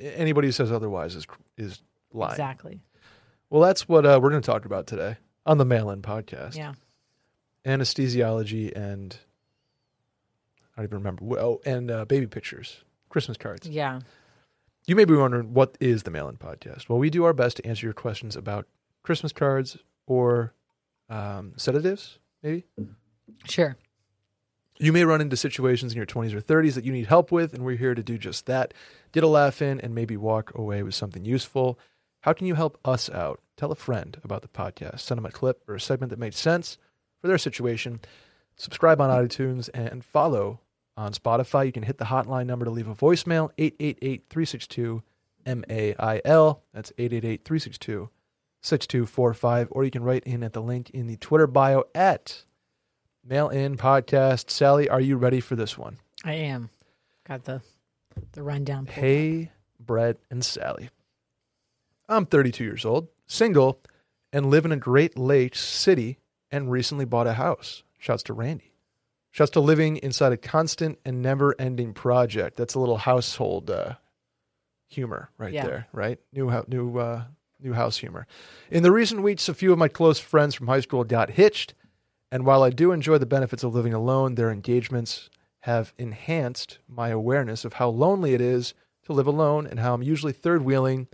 Anybody 0.00 0.48
who 0.48 0.52
says 0.52 0.72
otherwise 0.72 1.14
is 1.14 1.26
is 1.56 1.80
lying. 2.12 2.32
Exactly. 2.32 2.80
Well, 3.50 3.62
that's 3.62 3.88
what 3.88 4.04
uh, 4.04 4.18
we're 4.22 4.30
going 4.30 4.42
to 4.42 4.46
talk 4.46 4.64
about 4.64 4.86
today 4.86 5.16
on 5.46 5.58
the 5.58 5.64
Mail 5.64 5.90
In 5.90 6.02
podcast. 6.02 6.56
Yeah. 6.56 6.74
Anesthesiology 7.64 8.74
and 8.76 9.16
I 10.76 10.82
don't 10.82 10.90
even 10.90 10.98
remember. 10.98 11.40
Oh, 11.40 11.60
and 11.64 11.90
uh, 11.90 12.04
baby 12.04 12.26
pictures, 12.26 12.84
Christmas 13.08 13.36
cards. 13.36 13.68
Yeah. 13.68 14.00
You 14.86 14.96
may 14.96 15.04
be 15.04 15.14
wondering 15.14 15.52
what 15.54 15.76
is 15.80 16.04
the 16.04 16.10
Mail 16.10 16.28
In 16.28 16.36
podcast. 16.36 16.88
Well, 16.88 16.98
we 16.98 17.10
do 17.10 17.24
our 17.24 17.32
best 17.32 17.58
to 17.58 17.66
answer 17.66 17.86
your 17.86 17.94
questions 17.94 18.36
about 18.36 18.66
Christmas 19.02 19.32
cards 19.32 19.76
or 20.06 20.54
um, 21.10 21.52
sedatives, 21.56 22.18
maybe. 22.42 22.64
Sure. 23.44 23.76
You 24.80 24.92
may 24.92 25.04
run 25.04 25.20
into 25.20 25.36
situations 25.36 25.92
in 25.92 25.96
your 25.96 26.06
20s 26.06 26.32
or 26.32 26.40
30s 26.40 26.74
that 26.74 26.84
you 26.84 26.92
need 26.92 27.06
help 27.06 27.32
with, 27.32 27.52
and 27.52 27.64
we're 27.64 27.76
here 27.76 27.96
to 27.96 28.02
do 28.02 28.16
just 28.16 28.46
that. 28.46 28.72
Get 29.10 29.24
a 29.24 29.28
laugh 29.28 29.60
in 29.60 29.80
and 29.80 29.92
maybe 29.94 30.16
walk 30.16 30.52
away 30.54 30.84
with 30.84 30.94
something 30.94 31.24
useful. 31.24 31.78
How 32.20 32.32
can 32.32 32.46
you 32.46 32.54
help 32.54 32.78
us 32.84 33.10
out? 33.10 33.40
Tell 33.56 33.72
a 33.72 33.76
friend 33.76 34.16
about 34.22 34.42
the 34.42 34.48
podcast. 34.48 35.00
Send 35.00 35.18
them 35.18 35.26
a 35.26 35.32
clip 35.32 35.64
or 35.66 35.74
a 35.74 35.80
segment 35.80 36.10
that 36.10 36.18
made 36.18 36.34
sense 36.34 36.78
for 37.20 37.26
their 37.26 37.38
situation. 37.38 38.00
Subscribe 38.56 39.00
on 39.00 39.10
iTunes 39.10 39.68
and 39.74 40.04
follow 40.04 40.60
on 40.96 41.12
Spotify. 41.12 41.66
You 41.66 41.72
can 41.72 41.82
hit 41.82 41.98
the 41.98 42.06
hotline 42.06 42.46
number 42.46 42.64
to 42.64 42.70
leave 42.70 42.88
a 42.88 42.94
voicemail 42.94 43.50
888 43.58 44.24
362 44.30 45.02
MAIL. 45.44 46.62
That's 46.72 46.92
888 46.98 47.44
362 47.44 48.10
6245. 48.62 49.68
Or 49.70 49.84
you 49.84 49.90
can 49.90 50.02
write 50.04 50.24
in 50.24 50.44
at 50.44 50.52
the 50.52 50.62
link 50.62 50.90
in 50.90 51.08
the 51.08 51.16
Twitter 51.16 51.48
bio 51.48 51.84
at 51.94 52.44
Mail 53.28 53.48
In 53.50 53.76
Podcast. 53.76 54.50
Sally, 54.50 54.88
are 54.88 55.00
you 55.00 55.16
ready 55.18 55.40
for 55.40 55.54
this 55.54 55.76
one? 55.76 55.98
I 56.24 56.32
am. 56.34 56.70
Got 57.26 57.44
the 57.44 57.60
the 58.32 58.42
rundown. 58.42 58.86
pulled 58.86 58.96
up. 58.98 59.04
Hey, 59.04 59.52
Brett 59.78 60.16
and 60.30 60.44
Sally. 60.44 60.88
I'm 62.08 62.24
32 62.26 62.64
years 62.64 62.84
old, 62.86 63.08
single, 63.26 63.80
and 64.32 64.46
live 64.50 64.64
in 64.64 64.72
a 64.72 64.76
Great 64.76 65.18
Lakes 65.18 65.60
city 65.60 66.18
and 66.50 66.70
recently 66.70 67.04
bought 67.04 67.26
a 67.26 67.34
house. 67.34 67.82
Shouts 67.98 68.22
to 68.24 68.32
Randy. 68.32 68.72
Shouts 69.30 69.50
to 69.52 69.60
living 69.60 69.98
inside 69.98 70.32
a 70.32 70.36
constant 70.38 70.98
and 71.04 71.20
never 71.20 71.54
ending 71.58 71.92
project. 71.92 72.56
That's 72.56 72.74
a 72.74 72.80
little 72.80 72.96
household 72.96 73.70
uh, 73.70 73.94
humor 74.88 75.30
right 75.36 75.52
Yeah. 75.52 75.66
there, 75.66 75.86
right? 75.92 76.18
New, 76.32 76.50
new, 76.66 76.98
uh, 76.98 77.24
new 77.60 77.74
house 77.74 77.98
humor. 77.98 78.26
In 78.70 78.82
the 78.82 78.90
recent 78.90 79.22
weeks, 79.22 79.48
a 79.50 79.54
few 79.54 79.70
of 79.70 79.78
my 79.78 79.88
close 79.88 80.18
friends 80.18 80.54
from 80.54 80.66
high 80.66 80.80
school 80.80 81.04
got 81.04 81.30
hitched. 81.30 81.74
And 82.30 82.44
while 82.44 82.62
I 82.62 82.70
do 82.70 82.92
enjoy 82.92 83.18
the 83.18 83.26
benefits 83.26 83.62
of 83.62 83.74
living 83.74 83.94
alone, 83.94 84.34
their 84.34 84.50
engagements 84.50 85.30
have 85.60 85.94
enhanced 85.98 86.78
my 86.86 87.08
awareness 87.08 87.64
of 87.64 87.74
how 87.74 87.88
lonely 87.88 88.34
it 88.34 88.40
is 88.40 88.74
to 89.04 89.12
live 89.12 89.26
alone 89.26 89.66
and 89.66 89.80
how 89.80 89.94
I'm 89.94 90.02
usually 90.02 90.32
third 90.32 90.62
wheeling 90.62 91.08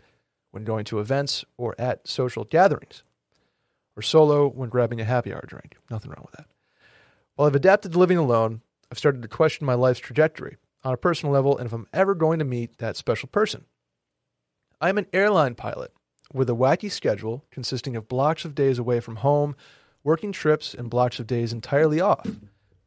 when 0.50 0.64
going 0.64 0.84
to 0.86 1.00
events 1.00 1.44
or 1.56 1.74
at 1.78 2.06
social 2.06 2.44
gatherings, 2.44 3.02
or 3.96 4.02
solo 4.02 4.48
when 4.48 4.68
grabbing 4.68 5.00
a 5.00 5.04
happy 5.04 5.32
hour 5.32 5.44
drink. 5.46 5.76
Nothing 5.90 6.10
wrong 6.10 6.26
with 6.26 6.34
that. 6.36 6.46
While 7.36 7.48
I've 7.48 7.54
adapted 7.54 7.92
to 7.92 7.98
living 7.98 8.18
alone, 8.18 8.60
I've 8.90 8.98
started 8.98 9.22
to 9.22 9.28
question 9.28 9.66
my 9.66 9.74
life's 9.74 10.00
trajectory 10.00 10.56
on 10.84 10.94
a 10.94 10.98
personal 10.98 11.32
level 11.32 11.56
and 11.56 11.66
if 11.66 11.72
I'm 11.72 11.88
ever 11.92 12.14
going 12.14 12.38
to 12.38 12.44
meet 12.44 12.78
that 12.78 12.96
special 12.96 13.28
person. 13.28 13.64
I 14.80 14.88
am 14.88 14.98
an 14.98 15.06
airline 15.12 15.54
pilot 15.54 15.92
with 16.32 16.50
a 16.50 16.54
wacky 16.54 16.90
schedule 16.90 17.44
consisting 17.50 17.96
of 17.96 18.08
blocks 18.08 18.44
of 18.44 18.54
days 18.54 18.78
away 18.78 19.00
from 19.00 19.16
home, 19.16 19.56
working 20.04 20.30
trips, 20.30 20.74
and 20.74 20.90
blocks 20.90 21.18
of 21.18 21.26
days 21.26 21.52
entirely 21.52 22.00
off. 22.00 22.28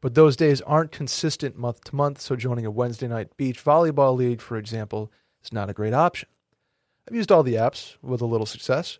But 0.00 0.14
those 0.14 0.36
days 0.36 0.60
aren't 0.62 0.92
consistent 0.92 1.58
month 1.58 1.84
to 1.84 1.96
month, 1.96 2.20
so 2.20 2.36
joining 2.36 2.64
a 2.64 2.70
Wednesday 2.70 3.08
night 3.08 3.36
beach 3.36 3.62
volleyball 3.62 4.16
league, 4.16 4.40
for 4.40 4.56
example, 4.56 5.10
is 5.42 5.52
not 5.52 5.68
a 5.68 5.74
great 5.74 5.92
option. 5.92 6.28
I've 7.08 7.16
used 7.16 7.32
all 7.32 7.42
the 7.42 7.54
apps 7.54 7.96
with 8.00 8.20
a 8.20 8.26
little 8.26 8.46
success. 8.46 8.98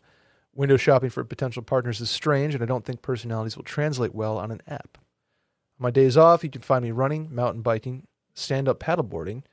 Window 0.54 0.76
shopping 0.76 1.10
for 1.10 1.22
potential 1.22 1.62
partners 1.62 2.00
is 2.00 2.10
strange, 2.10 2.54
and 2.54 2.62
I 2.62 2.66
don't 2.66 2.84
think 2.84 3.00
personalities 3.00 3.56
will 3.56 3.64
translate 3.64 4.14
well 4.14 4.38
on 4.38 4.50
an 4.50 4.60
app. 4.66 4.98
On 4.98 5.84
my 5.84 5.90
days 5.92 6.16
off, 6.16 6.42
you 6.42 6.50
can 6.50 6.62
find 6.62 6.82
me 6.82 6.90
running, 6.90 7.32
mountain 7.32 7.62
biking, 7.62 8.08
stand 8.34 8.68
up 8.68 8.80
paddleboarding, 8.80 9.44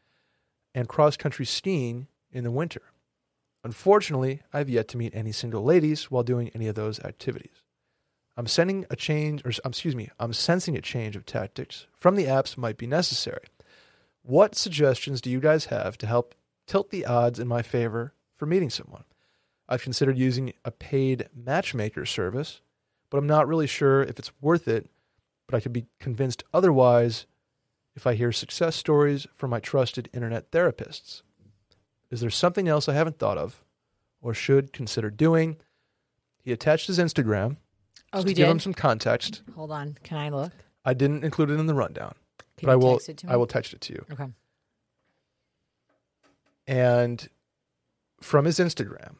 and 0.74 0.90
cross 0.90 1.16
country 1.16 1.46
skiing 1.46 2.08
in 2.32 2.44
the 2.44 2.50
winter. 2.50 2.82
Unfortunately, 3.64 4.42
I've 4.52 4.70
yet 4.70 4.88
to 4.90 4.98
meet 4.98 5.16
any 5.16 5.32
single 5.32 5.64
ladies 5.64 6.10
while 6.10 6.24
doing 6.24 6.50
any 6.56 6.68
of 6.68 6.76
those 6.76 7.00
activities. 7.02 7.62
I'm 8.38 8.48
sending 8.48 8.86
a 8.90 8.96
change, 8.96 9.46
or 9.46 9.52
um, 9.64 9.72
excuse 9.72 9.96
me, 9.96 10.10
I'm 10.20 10.34
sensing 10.34 10.76
a 10.76 10.82
change 10.82 11.16
of 11.16 11.26
tactics 11.26 11.88
from 11.94 12.16
the 12.16 12.26
apps 12.26 12.58
might 12.58 12.78
be 12.78 12.88
necessary. 12.88 13.46
What 14.24 14.56
suggestions 14.56 15.22
do 15.22 15.30
you 15.30 15.40
guys 15.40 15.66
have 15.66 15.98
to 16.00 16.08
help 16.08 16.36
tilt 16.68 16.90
the 16.90 17.06
odds 17.06 17.40
in 17.40 17.48
my 17.48 17.62
favor 17.62 18.14
for 18.36 18.46
meeting 18.46 18.70
someone? 18.70 19.06
I've 19.70 19.84
considered 19.84 20.18
using 20.18 20.54
a 20.64 20.72
paid 20.72 21.30
matchmaker 21.34 22.06
service, 22.06 22.62
but 23.10 23.18
I'm 23.18 23.28
not 23.28 23.48
really 23.48 23.68
sure 23.68 24.04
if 24.04 24.20
it's 24.20 24.32
worth 24.42 24.68
it. 24.68 24.90
But 25.48 25.56
I 25.56 25.60
could 25.60 25.74
be 25.74 25.86
convinced 26.00 26.44
otherwise 26.54 27.28
if 27.96 28.08
I 28.08 28.16
hear 28.16 28.32
success 28.32 28.76
stories 28.76 29.28
from 29.36 29.52
my 29.52 29.60
trusted 29.60 30.10
internet 30.12 30.52
therapists. 30.52 31.22
Is 32.10 32.20
there 32.20 32.32
something 32.32 32.68
else 32.68 32.90
I 32.90 32.94
haven't 32.94 33.20
thought 33.20 33.38
of 33.38 33.64
or 34.22 34.34
should 34.34 34.74
consider 34.74 35.10
doing? 35.10 35.58
He 36.42 36.52
attached 36.52 36.88
his 36.88 37.00
Instagram 37.00 37.58
Oh, 38.14 38.18
just 38.20 38.28
he 38.28 38.34
to 38.34 38.38
give 38.38 38.48
did. 38.48 38.52
him 38.52 38.60
some 38.60 38.74
context. 38.74 39.42
Hold 39.56 39.72
on. 39.72 39.98
Can 40.04 40.18
I 40.18 40.30
look? 40.30 40.52
I 40.86 40.94
didn't 40.94 41.24
include 41.24 41.50
it 41.50 41.60
in 41.60 41.66
the 41.66 41.74
rundown, 41.74 42.14
Can 42.58 42.68
but 42.68 42.72
I 42.72 42.76
will. 42.76 42.94
text 42.94 43.10
it 43.10 43.18
to 43.18 43.28
me? 43.28 43.34
I 43.34 43.36
will 43.36 43.48
text 43.48 43.74
it 43.74 43.82
to 43.82 43.94
you. 43.94 44.06
Okay. 44.12 44.28
And 46.68 47.28
from 48.22 48.46
his 48.46 48.60
Instagram, 48.60 49.16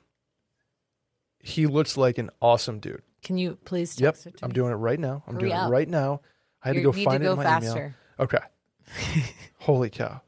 he 1.40 1.68
looks 1.68 1.98
like 1.98 2.18
an 2.18 2.30
awesome 2.42 2.80
dude. 2.80 3.02
Can 3.24 3.38
you 3.38 3.58
please 3.66 4.00
Yep, 4.00 4.14
text 4.14 4.28
it 4.28 4.30
to 4.32 4.36
me? 4.36 4.40
I'm 4.44 4.50
me? 4.50 4.54
doing 4.54 4.72
it 4.72 4.76
right 4.76 5.00
now. 5.00 5.24
I'm 5.28 5.34
Hurry 5.36 5.42
doing 5.50 5.54
up. 5.54 5.68
it 5.68 5.72
right 5.72 5.90
now. 5.90 6.22
I 6.64 6.70
had 6.70 6.76
You 6.78 6.82
to 6.84 6.92
go 6.92 6.98
need 6.98 7.04
find 7.06 7.20
to 7.22 7.26
it 7.26 7.28
go 7.28 7.32
in 7.34 7.38
my 7.38 7.44
faster. 7.44 7.78
email. 7.78 7.94
Okay. 8.20 9.24
Holy 9.60 9.90
cow. 9.90 10.22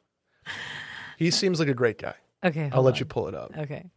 He 1.18 1.32
seems 1.32 1.60
like 1.60 1.70
a 1.70 1.74
great 1.74 1.98
guy. 2.00 2.14
Okay. 2.44 2.66
I'll 2.66 2.70
hold 2.72 2.86
let 2.86 2.94
on. 2.96 3.00
you 3.00 3.06
pull 3.06 3.28
it 3.28 3.36
up. 3.36 3.52
Okay. 3.58 3.90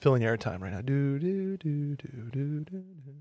Filling 0.00 0.22
your 0.22 0.36
time 0.36 0.62
right 0.62 0.72
now. 0.72 0.80
Do 0.80 1.18
do 1.18 1.56
do 1.56 1.96
do 1.96 1.96
do 1.96 1.96
do 1.96 2.30
do. 2.30 2.30
Do, 2.30 2.30
do, 2.30 2.64
do, 2.64 2.64
do, 2.70 2.82
do. 3.06 3.14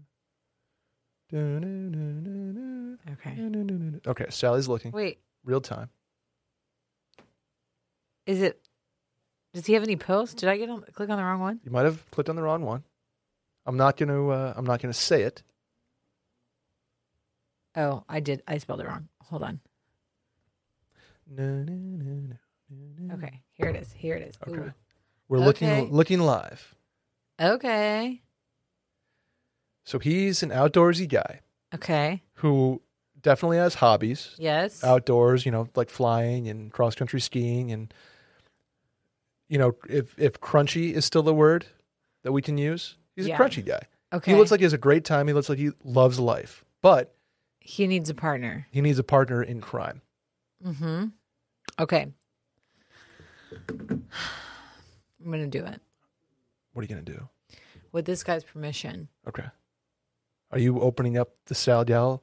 Okay. 3.12 4.00
Okay, 4.08 4.26
Sally's 4.30 4.68
looking. 4.68 4.92
Wait, 4.92 5.20
Real 5.44 5.62
time. 5.62 5.90
is 8.26 8.42
it? 8.42 8.60
Does 9.54 9.66
he 9.66 9.74
have 9.74 9.84
any 9.84 9.96
posts? 9.96 10.36
Did 10.36 10.50
I 10.50 10.58
get 10.58 10.70
on 10.70 10.84
click 10.94 11.10
on 11.10 11.18
the 11.18 11.24
wrong 11.24 11.40
one? 11.40 11.60
You 11.64 11.72
might 11.72 11.86
have 11.86 12.10
clicked 12.12 12.30
on 12.30 12.36
the 12.36 12.42
wrong 12.42 12.64
one. 12.64 12.84
I'm 13.66 13.78
not 13.78 13.98
gonna. 13.98 14.28
Uh, 14.28 14.54
I'm 14.56 14.66
not 14.66 14.82
gonna 14.82 14.94
say 14.94 15.24
it. 15.24 15.44
Oh, 17.76 18.04
I 18.08 18.20
did. 18.20 18.44
I 18.48 18.58
spelled 18.58 18.82
it 18.82 18.88
wrong. 18.88 19.08
Hold 19.24 19.44
on. 19.44 19.60
No, 21.28 21.44
no, 21.64 21.74
no, 21.74 22.36
no, 22.70 23.14
Okay, 23.16 23.42
here 23.54 23.70
it 23.70 23.76
is. 23.76 23.92
Here 23.94 24.16
it 24.16 24.24
is. 24.24 24.36
Okay. 24.48 24.60
Ooh. 24.60 24.74
We're 25.30 25.38
Okay. 25.38 25.46
looking 25.46 25.92
looking 25.92 26.20
live. 26.20 26.76
Okay. 27.42 28.22
So 29.84 30.00
he's 30.00 30.44
an 30.44 30.50
outdoorsy 30.50 31.08
guy 31.08 31.42
Okay. 31.74 32.22
who 32.36 32.82
definitely 33.22 33.58
has 33.58 33.76
hobbies 33.76 34.36
Yes. 34.38 34.84
outdoors, 34.84 35.46
you 35.46 35.52
know, 35.52 35.68
like 35.76 35.90
flying 35.90 36.48
and 36.48 36.72
cross 36.72 36.96
country 36.96 37.20
skiing 37.22 37.72
and 37.72 37.94
you 39.50 39.58
know, 39.60 39.76
if 39.90 40.18
if 40.18 40.40
crunchy 40.40 40.94
is 40.94 41.06
still 41.06 41.22
the 41.24 41.34
word 41.34 41.66
that 42.24 42.32
we 42.32 42.42
can 42.42 42.58
use, 42.58 42.98
he's 43.16 43.28
Yeah. 43.28 43.36
a 43.36 43.40
crunchy 43.40 43.64
guy. 43.66 43.82
okay. 44.14 44.32
He 44.32 44.38
looks 44.38 44.52
like 44.52 44.60
he 44.62 44.64
has 44.66 44.74
a 44.74 44.78
great 44.78 45.04
time. 45.06 45.28
He 45.28 45.34
looks 45.34 45.50
like 45.50 45.60
he 45.60 45.72
loves 45.84 46.20
life, 46.20 46.64
but 46.82 47.16
he 47.60 47.86
needs 47.88 48.10
a 48.10 48.14
partner. 48.16 48.68
he 48.72 48.82
needs 48.82 49.00
a 49.00 49.04
partner 49.04 49.44
in 49.44 49.62
crime. 49.62 50.02
Mm-hmm. 50.66 51.06
Okay. 51.80 52.08
I'm 53.70 55.32
gonna 55.32 55.48
do 55.48 55.64
it 55.66 55.80
What 56.74 56.82
are 56.82 56.84
you 56.84 56.88
going 56.94 57.06
to 57.06 57.12
do? 57.14 57.30
with 57.92 58.06
this 58.06 58.24
guy's 58.24 58.44
permission. 58.44 59.08
Okay. 59.28 59.46
Are 60.54 60.60
you 60.60 60.80
opening 60.82 61.18
up 61.18 61.32
the 61.48 61.56
Sal 61.56 62.22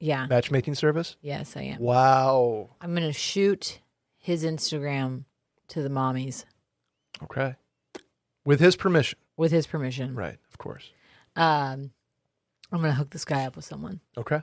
Yeah. 0.00 0.26
matchmaking 0.26 0.74
service? 0.76 1.16
Yes, 1.20 1.56
I 1.56 1.62
am. 1.62 1.78
Wow. 1.80 2.70
I'm 2.80 2.94
gonna 2.94 3.12
shoot 3.12 3.80
his 4.18 4.44
Instagram 4.44 5.24
to 5.68 5.82
the 5.82 5.90
mommies 5.90 6.44
Okay. 7.22 7.54
With 8.46 8.60
his 8.60 8.76
permission. 8.76 9.18
with 9.36 9.52
his 9.52 9.66
permission. 9.66 10.14
Right, 10.14 10.38
of 10.50 10.58
course. 10.58 10.90
Um, 11.36 11.90
I'm 12.72 12.80
gonna 12.80 12.94
hook 12.94 13.10
this 13.10 13.24
guy 13.26 13.44
up 13.44 13.56
with 13.56 13.64
someone. 13.66 14.00
Okay. 14.16 14.42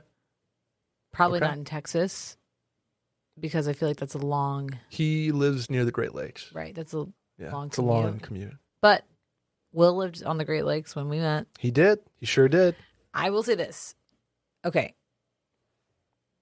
Probably 1.12 1.38
Okay. 1.38 1.46
not 1.46 1.56
in 1.58 1.64
Texas 1.64 2.36
because 3.38 3.66
I 3.66 3.72
feel 3.72 3.88
like 3.88 3.96
that's 3.98 4.14
a 4.14 4.18
long 4.18 4.78
He 4.90 5.32
lives 5.32 5.68
near 5.68 5.84
the 5.84 5.90
Great 5.92 6.14
Lakes. 6.14 6.52
right. 6.54 6.72
That's 6.74 6.94
a 6.94 7.06
Yeah. 7.38 7.52
Long 7.52 7.66
it's 7.66 7.78
a 7.78 7.82
long 7.82 8.04
commute. 8.20 8.22
commute. 8.22 8.56
but 8.80 9.04
Will 9.72 9.96
lived 9.96 10.22
on 10.22 10.36
the 10.36 10.44
Great 10.44 10.66
Lakes 10.66 10.94
when 10.94 11.08
we 11.08 11.18
met. 11.18 11.46
He 11.58 11.70
did. 11.70 11.98
He 12.20 12.26
sure 12.26 12.46
did. 12.48 12.76
I 13.14 13.30
will 13.30 13.42
say 13.42 13.54
this. 13.54 13.94
Okay. 14.64 14.94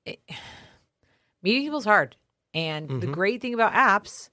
It- 0.05 0.21
meeting 1.43 1.62
people's 1.62 1.85
hard. 1.85 2.17
And 2.53 2.89
the 3.00 3.07
Mhm. 3.07 3.12
great 3.12 3.41
thing 3.41 3.55
about 3.55 3.73
apps 3.73 4.31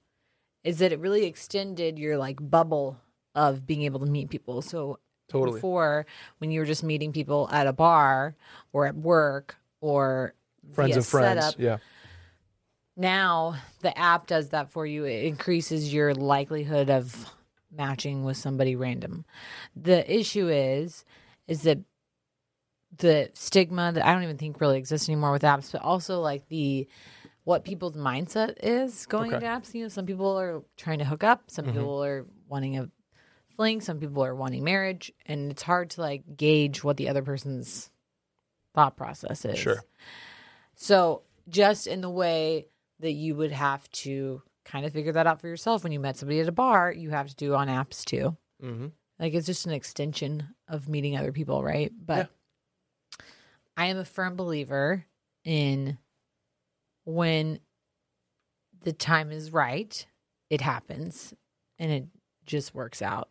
is 0.64 0.78
that 0.78 0.92
it 0.92 0.98
really 0.98 1.24
extended 1.24 1.98
your 1.98 2.18
like 2.18 2.38
bubble 2.40 3.00
of 3.34 3.64
being 3.66 3.82
able 3.82 4.00
to 4.00 4.06
meet 4.06 4.28
people. 4.28 4.60
So 4.62 4.98
Totally. 5.28 5.56
before 5.58 6.04
when 6.38 6.50
you 6.50 6.60
were 6.60 6.66
just 6.66 6.82
meeting 6.82 7.12
people 7.12 7.48
at 7.52 7.66
a 7.66 7.72
bar 7.72 8.34
or 8.72 8.86
at 8.86 8.96
work 8.96 9.56
or 9.80 10.34
Friends 10.72 10.96
of 10.96 11.06
friends. 11.06 11.44
setup, 11.44 11.60
Yeah. 11.60 11.78
now 12.96 13.56
the 13.80 13.96
app 13.96 14.26
does 14.26 14.48
that 14.50 14.70
for 14.70 14.84
you. 14.84 15.04
It 15.04 15.24
increases 15.24 15.92
your 15.94 16.12
likelihood 16.14 16.90
of 16.90 17.30
matching 17.70 18.24
with 18.24 18.36
somebody 18.36 18.74
random. 18.74 19.24
The 19.76 20.10
issue 20.12 20.48
is 20.48 21.04
is 21.46 21.62
that 21.62 21.78
the 22.96 23.30
stigma 23.34 23.92
that 23.92 24.04
I 24.04 24.12
don't 24.14 24.22
even 24.22 24.38
think 24.38 24.60
really 24.60 24.78
exists 24.78 25.08
anymore 25.08 25.30
with 25.32 25.42
apps, 25.42 25.70
but 25.72 25.82
also 25.82 26.20
like 26.20 26.48
the 26.48 26.88
what 27.44 27.64
people's 27.64 27.96
mindset 27.96 28.56
is 28.62 29.06
going 29.06 29.32
Okay. 29.34 29.36
into 29.36 29.46
apps. 29.46 29.74
You 29.74 29.82
know, 29.84 29.88
some 29.88 30.06
people 30.06 30.38
are 30.38 30.62
trying 30.76 30.98
to 30.98 31.04
hook 31.04 31.24
up, 31.24 31.50
some 31.50 31.64
Mhm. 31.66 31.72
people 31.72 32.04
are 32.04 32.26
wanting 32.48 32.76
a 32.78 32.90
fling, 33.56 33.80
some 33.80 33.98
people 34.00 34.24
are 34.24 34.34
wanting 34.34 34.64
marriage, 34.64 35.12
and 35.26 35.50
it's 35.50 35.62
hard 35.62 35.90
to 35.90 36.00
like 36.00 36.36
gauge 36.36 36.82
what 36.84 36.96
the 36.96 37.08
other 37.08 37.22
person's 37.22 37.90
thought 38.74 38.96
process 38.96 39.44
is. 39.44 39.58
Sure. 39.58 39.82
So 40.74 41.22
just 41.48 41.86
in 41.86 42.00
the 42.00 42.10
way 42.10 42.66
that 43.00 43.12
you 43.12 43.34
would 43.36 43.52
have 43.52 43.90
to 43.92 44.42
kind 44.64 44.84
of 44.84 44.92
figure 44.92 45.12
that 45.12 45.26
out 45.26 45.40
for 45.40 45.48
yourself 45.48 45.82
when 45.82 45.92
you 45.92 46.00
met 46.00 46.16
somebody 46.16 46.40
at 46.40 46.48
a 46.48 46.52
bar, 46.52 46.92
you 46.92 47.10
have 47.10 47.28
to 47.28 47.34
do 47.36 47.54
on 47.54 47.68
apps 47.68 48.04
too. 48.04 48.36
Mm-hmm. 48.62 48.88
Like 49.18 49.34
it's 49.34 49.46
just 49.46 49.66
an 49.66 49.72
extension 49.72 50.54
of 50.68 50.88
meeting 50.88 51.16
other 51.16 51.32
people, 51.32 51.62
right? 51.64 51.90
But 52.04 52.30
I 53.78 53.86
am 53.86 53.96
a 53.96 54.04
firm 54.04 54.34
believer 54.34 55.06
in 55.44 55.98
when 57.04 57.60
the 58.82 58.92
time 58.92 59.30
is 59.30 59.52
right, 59.52 60.04
it 60.50 60.60
happens 60.60 61.32
and 61.78 61.92
it 61.92 62.06
just 62.44 62.74
works 62.74 63.00
out. 63.00 63.28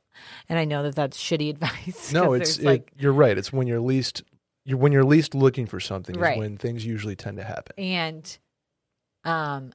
And 0.48 0.58
I 0.58 0.64
know 0.64 0.84
that 0.84 0.96
that's 0.96 1.22
shitty 1.22 1.50
advice. 1.52 2.14
No, 2.14 2.34
it's 2.34 2.56
there's, 2.56 2.66
like 2.66 2.92
you're 2.98 3.12
right. 3.12 3.38
It's 3.38 3.52
when 3.52 3.68
you're 3.68 3.82
least 3.82 4.24
you're 4.64 4.78
when 4.78 4.94
you're 4.94 5.04
least 5.04 5.36
looking 5.36 5.66
for 5.66 5.80
something 5.82 6.16
is 6.16 6.38
when 6.38 6.58
things 6.58 6.86
usually 6.86 7.16
tend 7.16 7.38
to 7.38 7.44
happen. 7.44 7.74
and 7.78 8.38
um 9.24 9.74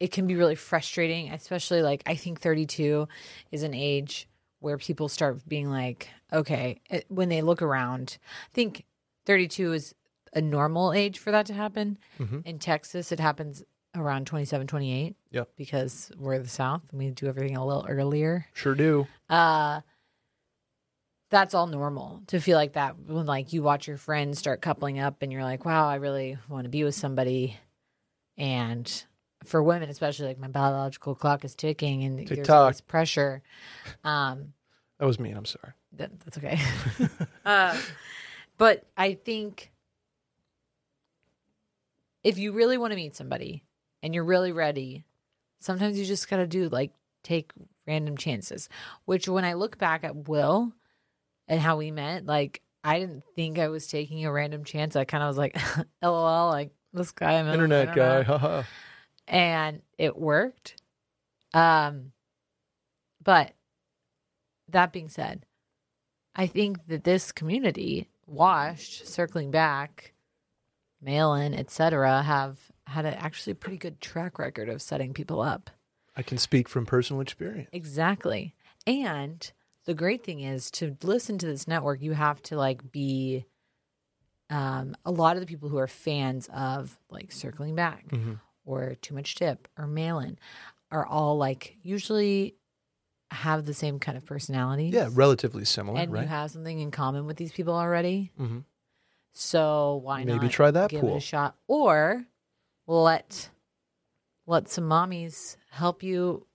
it 0.00 0.10
can 0.10 0.26
be 0.26 0.34
really 0.34 0.56
frustrating 0.56 1.30
especially 1.30 1.80
like 1.80 2.02
i 2.04 2.16
think 2.16 2.40
32 2.40 3.06
is 3.52 3.62
an 3.62 3.72
age 3.72 4.28
where 4.58 4.76
people 4.76 5.08
start 5.08 5.48
being 5.48 5.70
like 5.70 6.08
okay 6.32 6.80
when 7.08 7.28
they 7.28 7.40
look 7.40 7.62
around 7.62 8.18
i 8.50 8.52
think 8.52 8.84
32 9.26 9.72
is 9.72 9.94
a 10.32 10.40
normal 10.40 10.92
age 10.92 11.18
for 11.18 11.30
that 11.30 11.46
to 11.46 11.54
happen 11.54 11.98
Mhm. 12.18 12.44
in 12.44 12.58
texas 12.58 13.12
it 13.12 13.20
happens 13.20 13.62
around 13.94 14.26
27 14.26 14.66
28 14.66 15.16
Yep. 15.30 15.48
because 15.56 16.10
we're 16.18 16.38
the 16.40 16.48
south 16.48 16.82
and 16.90 16.98
we 16.98 17.10
do 17.10 17.26
everything 17.28 17.56
a 17.56 17.64
little 17.64 17.86
earlier 17.88 18.46
Sure 18.52 18.74
do. 18.74 19.06
uh 19.30 19.80
that's 21.30 21.54
all 21.54 21.66
normal 21.66 22.22
to 22.28 22.40
feel 22.40 22.56
like 22.56 22.74
that 22.74 22.98
when 22.98 23.26
like 23.26 23.52
you 23.52 23.62
watch 23.62 23.88
your 23.88 23.96
friends 23.96 24.38
start 24.38 24.60
coupling 24.60 24.98
up 24.98 25.22
and 25.22 25.32
you're 25.32 25.42
like 25.42 25.64
wow 25.64 25.88
i 25.88 25.96
really 25.96 26.36
want 26.48 26.64
to 26.64 26.68
be 26.68 26.84
with 26.84 26.94
somebody 26.94 27.56
and 28.36 29.04
for 29.44 29.62
women 29.62 29.88
especially 29.90 30.26
like 30.26 30.38
my 30.38 30.48
biological 30.48 31.14
clock 31.14 31.44
is 31.44 31.54
ticking 31.54 32.04
and 32.04 32.26
there's 32.26 32.48
all 32.50 32.66
this 32.68 32.80
pressure 32.80 33.42
um 34.04 34.52
That 34.98 35.06
was 35.06 35.18
me. 35.18 35.30
I'm 35.32 35.44
sorry. 35.44 35.72
that, 35.92 36.10
that's 36.20 36.38
okay 36.38 36.58
uh, 37.44 37.76
but 38.58 38.84
i 38.96 39.14
think 39.14 39.72
if 42.22 42.38
you 42.38 42.52
really 42.52 42.78
want 42.78 42.90
to 42.90 42.96
meet 42.96 43.14
somebody 43.14 43.64
and 44.02 44.14
you're 44.14 44.24
really 44.24 44.52
ready 44.52 45.04
sometimes 45.60 45.98
you 45.98 46.04
just 46.04 46.28
gotta 46.28 46.46
do 46.46 46.68
like 46.68 46.92
take 47.22 47.52
random 47.86 48.16
chances 48.16 48.68
which 49.04 49.28
when 49.28 49.44
i 49.44 49.54
look 49.54 49.78
back 49.78 50.04
at 50.04 50.28
will 50.28 50.72
and 51.48 51.60
how 51.60 51.76
we 51.76 51.90
met 51.90 52.26
like 52.26 52.60
i 52.82 52.98
didn't 52.98 53.22
think 53.34 53.58
i 53.58 53.68
was 53.68 53.86
taking 53.86 54.24
a 54.24 54.32
random 54.32 54.64
chance 54.64 54.96
i 54.96 55.04
kind 55.04 55.22
of 55.22 55.28
was 55.28 55.38
like 55.38 55.56
lol 56.02 56.48
like 56.48 56.70
this 56.94 57.10
guy 57.10 57.38
I'm 57.38 57.48
Internet 57.48 57.94
guy. 57.94 58.64
and 59.26 59.82
it 59.98 60.16
worked. 60.16 60.76
Um, 61.52 62.12
but 63.22 63.52
that 64.68 64.92
being 64.92 65.08
said, 65.08 65.44
I 66.34 66.46
think 66.46 66.86
that 66.86 67.04
this 67.04 67.32
community, 67.32 68.08
washed, 68.26 69.06
circling 69.06 69.50
back, 69.50 70.12
mail 71.00 71.34
in, 71.34 71.54
etc., 71.54 72.22
have 72.22 72.58
had 72.86 73.04
a 73.06 73.18
actually 73.22 73.54
pretty 73.54 73.78
good 73.78 74.00
track 74.00 74.38
record 74.38 74.68
of 74.68 74.80
setting 74.82 75.12
people 75.14 75.40
up. 75.40 75.70
I 76.16 76.22
can 76.22 76.38
speak 76.38 76.68
from 76.68 76.86
personal 76.86 77.20
experience. 77.20 77.68
Exactly. 77.72 78.54
And 78.86 79.50
the 79.84 79.94
great 79.94 80.22
thing 80.24 80.40
is 80.40 80.70
to 80.72 80.96
listen 81.02 81.38
to 81.38 81.46
this 81.46 81.66
network, 81.66 82.00
you 82.02 82.12
have 82.12 82.40
to 82.44 82.56
like 82.56 82.92
be 82.92 83.44
um, 84.50 84.94
a 85.04 85.10
lot 85.10 85.36
of 85.36 85.40
the 85.40 85.46
people 85.46 85.68
who 85.68 85.78
are 85.78 85.86
fans 85.88 86.48
of 86.52 86.98
like 87.10 87.32
circling 87.32 87.74
back 87.74 88.06
Mhm. 88.08 88.38
or 88.64 88.94
too 88.96 89.14
much 89.14 89.34
tip 89.34 89.66
or 89.78 89.86
mail 89.86 90.18
in 90.20 90.38
are 90.90 91.06
all 91.06 91.36
like 91.38 91.76
usually 91.82 92.54
have 93.34 93.64
the 93.66 93.74
same 93.74 93.98
kind 93.98 94.16
of 94.16 94.24
personality. 94.24 94.86
Yeah, 94.92 95.08
relatively 95.12 95.64
similar, 95.64 96.00
and 96.00 96.12
right? 96.12 96.22
you 96.22 96.28
have 96.28 96.50
something 96.50 96.78
in 96.78 96.90
common 96.90 97.26
with 97.26 97.36
these 97.36 97.52
people 97.52 97.74
already. 97.74 98.30
hmm 98.36 98.60
So 99.32 100.00
why 100.02 100.24
Maybe 100.24 100.46
not 100.46 100.52
try 100.52 100.70
that 100.70 100.90
give 100.90 101.00
pool. 101.02 101.14
it 101.14 101.18
a 101.18 101.20
shot? 101.20 101.56
Or 101.66 102.24
let 102.86 103.50
let 104.46 104.68
some 104.68 104.84
mommies 104.84 105.56
help 105.70 106.02
you 106.02 106.46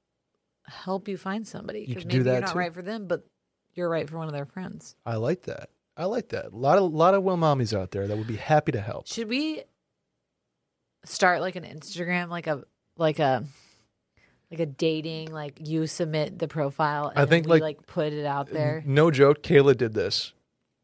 help 0.65 1.07
you 1.07 1.17
find 1.17 1.47
somebody. 1.47 1.81
You 1.81 1.95
'Cause 1.95 2.03
could 2.03 2.09
do 2.09 2.17
maybe 2.17 2.23
that 2.25 2.31
you're 2.33 2.41
not 2.41 2.51
too. 2.53 2.59
right 2.59 2.73
for 2.73 2.81
them, 2.83 3.07
but 3.07 3.25
you're 3.73 3.89
right 3.89 4.07
for 4.09 4.17
one 4.17 4.27
of 4.27 4.33
their 4.33 4.45
friends. 4.45 4.95
I 5.05 5.15
like 5.15 5.43
that. 5.43 5.69
I 5.97 6.05
like 6.05 6.29
that. 6.29 6.45
A 6.53 6.55
lot 6.55 6.77
of 6.77 6.93
lot 6.93 7.13
of 7.13 7.23
well 7.23 7.37
mommies 7.37 7.77
out 7.77 7.91
there 7.91 8.07
that 8.07 8.15
would 8.17 8.27
be 8.27 8.35
happy 8.37 8.71
to 8.71 8.79
help. 8.81 9.07
Should 9.07 9.27
we 9.29 9.63
start 11.05 11.41
like 11.41 11.55
an 11.55 11.63
Instagram, 11.63 12.29
like 12.29 12.47
a 12.47 12.63
like 12.97 13.19
a 13.19 13.43
like 14.51 14.59
a 14.59 14.65
dating, 14.65 15.31
like 15.31 15.59
you 15.67 15.85
submit 15.87 16.39
the 16.39 16.47
profile 16.47 17.09
and 17.09 17.19
I 17.19 17.25
think, 17.25 17.45
we, 17.45 17.51
like, 17.51 17.61
like 17.61 17.87
put 17.87 18.13
it 18.13 18.25
out 18.25 18.49
there. 18.49 18.83
No 18.85 19.11
joke. 19.11 19.43
Kayla 19.43 19.77
did 19.77 19.93
this 19.93 20.33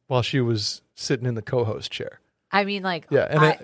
while 0.07 0.21
she 0.21 0.39
was 0.39 0.81
sitting 0.95 1.25
in 1.25 1.33
the 1.35 1.41
co-host 1.41 1.91
chair. 1.91 2.19
I 2.51 2.63
mean, 2.63 2.83
like 2.83 3.07
Yeah, 3.09 3.27
and 3.29 3.39
I, 3.39 3.47
I- 3.49 3.59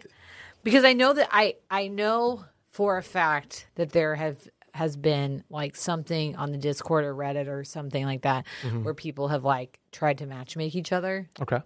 because 0.63 0.83
I 0.83 0.93
know 0.93 1.13
that 1.13 1.29
I 1.31 1.55
I 1.69 1.87
know 1.87 2.45
for 2.71 2.97
a 2.97 3.03
fact 3.03 3.67
that 3.75 3.91
there 3.91 4.15
have 4.15 4.47
has 4.73 4.95
been 4.95 5.43
like 5.49 5.75
something 5.75 6.35
on 6.37 6.51
the 6.51 6.57
Discord 6.57 7.03
or 7.03 7.13
Reddit 7.13 7.47
or 7.47 7.63
something 7.63 8.05
like 8.05 8.21
that 8.21 8.45
Mhm. 8.63 8.83
where 8.83 8.93
people 8.93 9.27
have 9.27 9.43
like 9.43 9.79
tried 9.91 10.17
to 10.19 10.25
match 10.25 10.55
make 10.55 10.75
each 10.75 10.91
other. 10.91 11.29
Okay. 11.41 11.59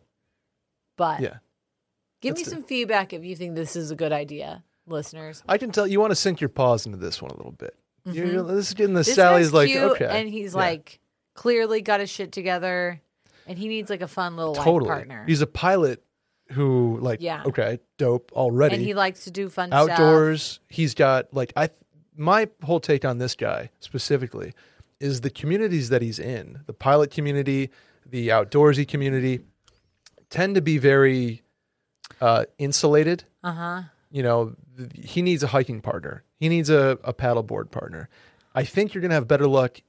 But 0.98 1.22
Yeah. 1.22 1.38
give 2.22 2.36
me 2.36 2.44
some 2.44 2.64
feedback 2.64 3.14
if 3.14 3.24
you 3.24 3.36
think 3.36 3.56
this 3.56 3.76
is 3.76 3.92
a 3.92 3.96
good 3.96 4.12
idea. 4.12 4.64
listeners. 4.88 5.42
I 5.50 5.58
can 5.58 5.72
tell 5.72 5.88
you 5.88 6.00
want 6.00 6.12
to 6.12 6.16
sink 6.16 6.40
your 6.40 6.50
paws 6.50 6.86
into 6.86 7.00
this 7.00 7.20
one 7.20 7.32
a 7.32 7.36
little 7.38 7.52
bit. 7.54 7.76
You're, 8.06 8.26
you're- 8.28 8.54
this 8.56 8.68
is 8.70 8.74
getting 8.74 8.94
the 8.94 9.02
Mm-hmm. 9.02 9.08
This 9.08 9.16
Sally's 9.16 9.54
like 9.54 9.70
cute, 9.70 9.84
okay, 9.94 10.06
and 10.08 10.30
he's 10.30 10.54
Yeah. 10.54 10.60
like 10.60 11.00
clearly 11.34 11.82
got 11.82 12.00
his 12.00 12.10
shit 12.10 12.32
together, 12.32 13.02
and 13.48 13.58
he 13.58 13.68
needs 13.68 13.90
like 13.90 14.02
a 14.02 14.08
fun 14.08 14.36
little 14.38 14.56
totally. 14.56 14.88
partner. 14.90 15.24
He's 15.28 15.42
a 15.42 15.48
pilot 15.48 16.04
who 16.52 17.00
like 17.02 17.22
Yeah. 17.22 17.44
okay, 17.48 17.80
dope 17.98 18.32
already. 18.34 18.76
and 18.76 18.84
he 18.84 18.94
likes 18.94 19.24
to 19.24 19.32
do 19.32 19.50
fun 19.50 19.70
stuff. 19.70 19.90
outdoors. 19.90 20.60
He's 20.70 20.94
got 20.94 21.34
like 21.34 21.52
I. 21.56 21.70
My 22.18 22.48
whole 22.64 22.80
take 22.80 23.04
on 23.04 23.18
this 23.18 23.36
guy 23.36 23.72
specifically 23.82 24.54
is 25.02 25.20
the 25.22 25.30
communities 25.30 25.90
that 25.90 26.02
he's 26.02 26.20
in. 26.20 26.62
The 26.68 26.74
pilot 26.74 27.12
community, 27.12 27.72
the 28.06 28.30
outdoorsy 28.30 28.88
community, 28.88 29.42
tend 30.30 30.56
to 30.56 30.62
be 30.62 30.78
very 30.78 31.42
uh, 32.22 32.46
insulated. 32.58 33.26
Uh 33.44 33.52
huh. 33.52 33.82
You 34.16 34.24
know, 34.24 34.56
he 34.94 35.22
needs 35.22 35.44
a 35.44 35.48
hiking 35.48 35.82
partner. 35.82 36.24
He 36.40 36.48
needs 36.48 36.70
a, 36.70 36.98
a 37.04 37.14
paddleboard 37.14 37.70
partner. 37.70 38.08
I 38.54 38.64
think 38.64 38.94
you're 38.94 39.02
gonna 39.02 39.14
have 39.14 39.28
better 39.28 39.46
luck 39.46 39.82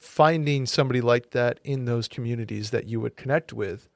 finding 0.00 0.64
somebody 0.64 1.02
like 1.02 1.32
that 1.32 1.60
in 1.64 1.84
those 1.84 2.08
communities 2.08 2.70
that 2.70 2.86
you 2.86 2.98
would 2.98 3.14
connect 3.14 3.52
with 3.52 3.90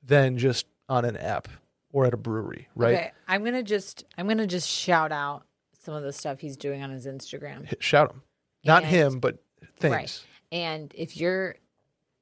than 0.00 0.38
just 0.38 0.66
on 0.88 1.04
an 1.04 1.16
app 1.16 1.48
or 1.90 2.06
at 2.06 2.14
a 2.14 2.16
brewery, 2.16 2.68
right? 2.76 2.94
Okay, 2.94 3.12
I'm 3.26 3.42
gonna 3.42 3.64
just 3.64 4.04
I'm 4.16 4.28
gonna 4.28 4.46
just 4.46 4.68
shout 4.68 5.10
out 5.10 5.42
some 5.82 5.94
of 5.94 6.04
the 6.04 6.12
stuff 6.12 6.38
he's 6.38 6.56
doing 6.56 6.84
on 6.84 6.90
his 6.90 7.08
Instagram. 7.08 7.66
Shout 7.80 8.12
him, 8.12 8.22
not 8.64 8.84
And- 8.84 8.92
him, 8.92 9.18
but 9.18 9.38
things. 9.76 9.92
Right. 9.92 10.24
And 10.52 10.92
if 10.96 11.16
you're 11.16 11.56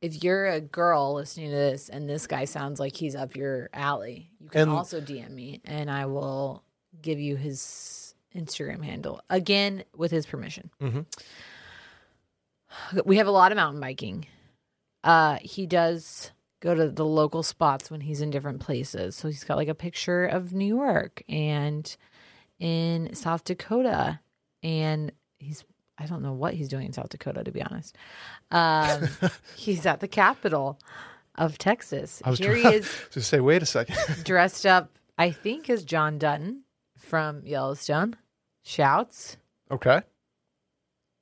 if 0.00 0.24
you're 0.24 0.46
a 0.46 0.60
girl 0.62 1.12
listening 1.16 1.50
to 1.50 1.54
this 1.56 1.90
and 1.90 2.08
this 2.08 2.26
guy 2.26 2.46
sounds 2.46 2.80
like 2.80 2.96
he's 2.96 3.14
up 3.14 3.36
your 3.36 3.68
alley, 3.74 4.30
you 4.40 4.48
can 4.48 4.62
And- 4.62 4.70
also 4.70 5.02
DM 5.02 5.32
me 5.34 5.60
and 5.66 5.90
I 5.90 6.06
will 6.06 6.62
give 7.02 7.18
you 7.20 7.36
his 7.36 8.14
Instagram 8.34 8.82
handle 8.84 9.20
again 9.30 9.84
with 9.96 10.10
his 10.10 10.26
permission. 10.26 10.70
Mhm. 10.80 11.06
We 13.04 13.18
have 13.18 13.26
a 13.26 13.30
lot 13.32 13.52
of 13.52 13.56
mountain 13.56 13.80
biking. 13.80 14.26
Uh, 15.04 15.38
he 15.40 15.66
does 15.66 16.30
go 16.60 16.74
to 16.74 16.88
the 16.88 17.04
local 17.04 17.42
spots 17.42 17.90
when 17.90 18.00
he's 18.00 18.20
in 18.20 18.30
different 18.30 18.60
places. 18.60 19.14
So 19.14 19.28
he's 19.28 19.44
got 19.44 19.56
like 19.56 19.68
a 19.68 19.74
picture 19.74 20.24
of 20.24 20.52
New 20.52 20.66
York 20.66 21.22
and 21.28 21.94
in 22.58 23.14
South 23.14 23.44
Dakota, 23.44 24.18
and 24.62 25.12
he's 25.38 25.64
I 25.96 26.06
don't 26.06 26.22
know 26.22 26.32
what 26.32 26.54
he's 26.54 26.68
doing 26.68 26.86
in 26.86 26.92
South 26.92 27.10
Dakota 27.10 27.44
to 27.44 27.52
be 27.52 27.62
honest. 27.62 27.96
Um, 28.50 29.08
he's 29.56 29.86
at 29.86 30.00
the 30.00 30.08
capital 30.08 30.80
of 31.36 31.58
Texas. 31.58 32.20
I 32.24 32.30
was 32.30 32.40
Here 32.40 32.54
he 32.56 32.66
is 32.74 32.90
to 33.12 33.22
say, 33.22 33.38
wait 33.40 33.62
a 33.62 33.66
second. 33.66 33.96
dressed 34.24 34.66
up, 34.66 34.98
I 35.18 35.30
think, 35.30 35.70
as 35.70 35.84
John 35.84 36.18
Dutton 36.18 36.63
from 37.14 37.42
Yellowstone. 37.44 38.16
Shouts. 38.64 39.36
okay. 39.70 40.00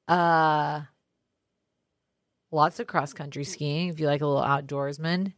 Uh 0.08 0.80
lots 2.50 2.80
of 2.80 2.86
cross 2.86 3.12
country 3.12 3.44
skiing 3.44 3.90
if 3.90 4.00
you 4.00 4.06
like 4.06 4.22
a 4.22 4.26
little 4.26 4.42
outdoorsman. 4.42 5.34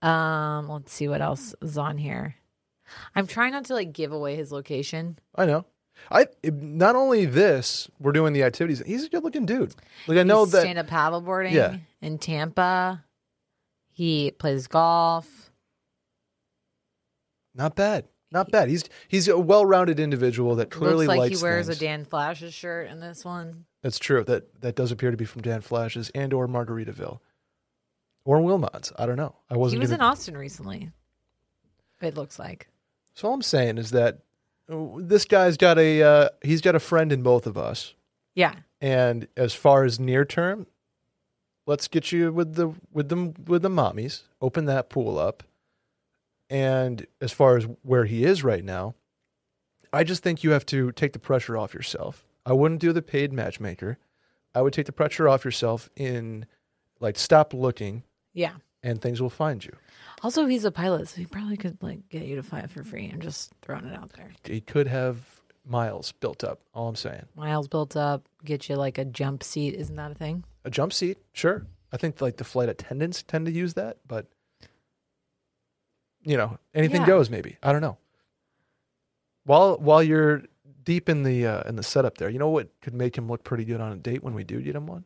Um, 0.00 0.70
let's 0.70 0.90
see 0.94 1.08
what 1.08 1.20
else 1.20 1.54
is 1.60 1.76
on 1.76 1.98
here. 1.98 2.36
I'm 3.14 3.26
trying 3.26 3.52
not 3.52 3.66
to 3.66 3.74
like 3.74 3.92
give 3.92 4.12
away 4.12 4.34
his 4.34 4.50
location. 4.50 5.18
I 5.34 5.44
know. 5.44 5.66
I 6.10 6.28
not 6.44 6.96
only 6.96 7.26
this, 7.26 7.90
we're 8.00 8.12
doing 8.12 8.32
the 8.32 8.44
activities. 8.44 8.82
He's 8.86 9.04
a 9.04 9.08
good 9.10 9.24
looking 9.24 9.44
dude. 9.44 9.74
Like 10.06 10.16
I 10.16 10.22
know 10.22 10.46
that 10.46 10.62
stand 10.62 10.78
up 10.78 10.86
paddleboarding 10.86 11.52
Yeah. 11.52 11.76
in 12.00 12.16
Tampa. 12.16 13.04
He 13.92 14.30
plays 14.30 14.68
golf. 14.68 15.50
not 17.54 17.76
bad. 17.76 18.06
Not 18.32 18.50
bad. 18.50 18.68
He's 18.68 18.84
he's 19.08 19.28
a 19.28 19.38
well 19.38 19.64
rounded 19.66 20.00
individual 20.00 20.56
that 20.56 20.70
clearly 20.70 21.06
Looks 21.06 21.08
like 21.08 21.18
likes 21.30 21.38
he 21.40 21.42
wears 21.44 21.66
things. 21.66 21.76
a 21.78 21.80
Dan 21.80 22.04
Flashes 22.04 22.54
shirt 22.54 22.88
in 22.90 22.98
this 23.00 23.24
one. 23.24 23.66
That's 23.82 23.98
true. 23.98 24.24
That 24.24 24.60
that 24.62 24.74
does 24.74 24.90
appear 24.90 25.10
to 25.10 25.16
be 25.16 25.24
from 25.24 25.42
Dan 25.42 25.60
Flashes 25.60 26.10
and 26.14 26.32
or 26.32 26.48
Margaritaville. 26.48 27.18
Or 28.24 28.40
Wilmot's. 28.40 28.92
I 28.96 29.06
don't 29.06 29.16
know. 29.16 29.34
I 29.50 29.56
wasn't 29.56 29.78
He 29.78 29.80
was 29.80 29.90
gonna- 29.90 30.04
in 30.04 30.10
Austin 30.10 30.36
recently. 30.36 30.90
It 32.00 32.14
looks 32.16 32.38
like. 32.38 32.68
So 33.14 33.28
all 33.28 33.34
I'm 33.34 33.42
saying 33.42 33.78
is 33.78 33.90
that 33.90 34.20
uh, 34.70 34.76
this 34.98 35.24
guy's 35.24 35.56
got 35.56 35.78
a 35.78 36.02
uh, 36.02 36.28
he's 36.42 36.60
got 36.60 36.74
a 36.74 36.80
friend 36.80 37.12
in 37.12 37.22
both 37.22 37.46
of 37.46 37.58
us. 37.58 37.94
Yeah. 38.34 38.54
And 38.80 39.28
as 39.36 39.52
far 39.54 39.84
as 39.84 40.00
near 40.00 40.24
term, 40.24 40.66
let's 41.66 41.86
get 41.88 42.10
you 42.12 42.32
with 42.32 42.54
the 42.54 42.72
with 42.92 43.08
them 43.08 43.34
with 43.46 43.62
the 43.62 43.68
mommies. 43.68 44.22
Open 44.40 44.64
that 44.66 44.88
pool 44.88 45.18
up. 45.18 45.42
And 46.52 47.06
as 47.22 47.32
far 47.32 47.56
as 47.56 47.66
where 47.82 48.04
he 48.04 48.24
is 48.24 48.44
right 48.44 48.62
now, 48.62 48.94
I 49.90 50.04
just 50.04 50.22
think 50.22 50.44
you 50.44 50.50
have 50.50 50.66
to 50.66 50.92
take 50.92 51.14
the 51.14 51.18
pressure 51.18 51.56
off 51.56 51.72
yourself. 51.72 52.26
I 52.44 52.52
wouldn't 52.52 52.80
do 52.80 52.92
the 52.92 53.00
paid 53.00 53.32
matchmaker. 53.32 53.96
I 54.54 54.60
would 54.60 54.74
take 54.74 54.84
the 54.84 54.92
pressure 54.92 55.26
off 55.30 55.46
yourself 55.46 55.88
in 55.96 56.44
like 57.00 57.18
stop 57.18 57.54
looking 57.54 58.02
Yeah. 58.34 58.52
and 58.82 59.00
things 59.00 59.22
will 59.22 59.30
find 59.30 59.64
you. 59.64 59.72
Also, 60.22 60.44
he's 60.44 60.66
a 60.66 60.70
pilot, 60.70 61.08
so 61.08 61.16
he 61.16 61.26
probably 61.26 61.56
could 61.56 61.78
like 61.82 62.06
get 62.10 62.24
you 62.24 62.36
to 62.36 62.42
fly 62.42 62.66
for 62.66 62.84
free. 62.84 63.10
I'm 63.10 63.20
just 63.20 63.50
throwing 63.62 63.86
it 63.86 63.94
out 63.96 64.12
there. 64.12 64.30
He 64.44 64.60
could 64.60 64.88
have 64.88 65.40
miles 65.66 66.12
built 66.12 66.44
up. 66.44 66.60
All 66.74 66.88
I'm 66.88 66.96
saying. 66.96 67.24
Miles 67.34 67.66
built 67.66 67.96
up, 67.96 68.28
get 68.44 68.68
you 68.68 68.76
like 68.76 68.98
a 68.98 69.06
jump 69.06 69.42
seat. 69.42 69.74
Isn't 69.74 69.96
that 69.96 70.10
a 70.12 70.14
thing? 70.14 70.44
A 70.66 70.70
jump 70.70 70.92
seat, 70.92 71.16
sure. 71.32 71.66
I 71.92 71.96
think 71.96 72.20
like 72.20 72.36
the 72.36 72.44
flight 72.44 72.68
attendants 72.68 73.22
tend 73.22 73.46
to 73.46 73.52
use 73.52 73.72
that, 73.74 73.96
but 74.06 74.26
you 76.24 76.36
know, 76.36 76.58
anything 76.74 77.02
Yeah. 77.02 77.06
goes. 77.06 77.30
Maybe 77.30 77.56
I 77.62 77.72
don't 77.72 77.80
know. 77.80 77.96
While 79.44 79.76
while 79.78 80.02
you're 80.02 80.42
deep 80.84 81.08
in 81.08 81.22
the 81.24 81.46
uh, 81.46 81.62
in 81.68 81.76
the 81.76 81.82
setup 81.82 82.18
there, 82.18 82.28
you 82.28 82.38
know 82.38 82.48
what 82.48 82.68
could 82.80 82.94
make 82.94 83.16
him 83.16 83.28
look 83.28 83.44
pretty 83.44 83.64
good 83.64 83.80
on 83.80 83.92
a 83.92 83.96
date 83.96 84.22
when 84.22 84.34
we 84.34 84.44
do 84.44 84.60
get 84.60 84.76
him 84.76 84.86
one? 84.86 85.04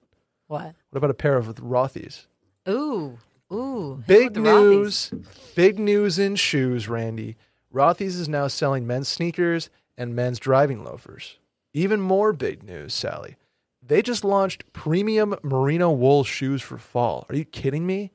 What? 0.49 0.75
What 0.91 0.99
about 0.99 1.11
a 1.11 1.15
pair 1.15 1.37
of 1.37 1.47
Rothy's? 1.57 2.27
Ooh, 2.69 3.19
ooh. 3.53 4.03
Big 4.07 4.25
with 4.25 4.35
the 4.35 4.41
Rothy's. 4.41 5.13
news! 5.13 5.27
Big 5.55 5.79
news 5.79 6.19
in 6.19 6.37
shoes, 6.37 6.89
Randy. 6.89 7.37
Rothy's 7.73 8.17
is 8.17 8.29
now 8.29 8.47
selling 8.49 8.87
men's 8.87 9.09
sneakers 9.09 9.71
and 9.99 10.15
men's 10.15 10.39
driving 10.39 10.85
loafers. 10.85 11.39
Even 11.73 12.01
more 12.01 12.33
big 12.33 12.63
news, 12.63 12.95
Sally. 12.95 13.37
They 13.83 14.03
just 14.03 14.25
launched 14.25 14.73
premium 14.73 15.37
merino 15.43 15.91
wool 15.91 16.25
shoes 16.25 16.63
for 16.63 16.79
fall. 16.79 17.27
Are 17.29 17.37
you 17.37 17.45
kidding 17.45 17.87
me? 17.87 18.13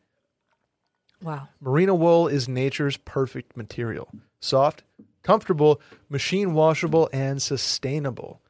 Wow. 1.22 1.48
Merino 1.60 1.94
wool 1.94 2.28
is 2.28 2.48
nature's 2.48 2.98
perfect 2.98 3.56
material. 3.56 4.10
Soft, 4.42 4.84
comfortable, 5.24 5.82
machine 6.10 6.54
washable, 6.54 7.10
and 7.14 7.42
sustainable. 7.42 8.42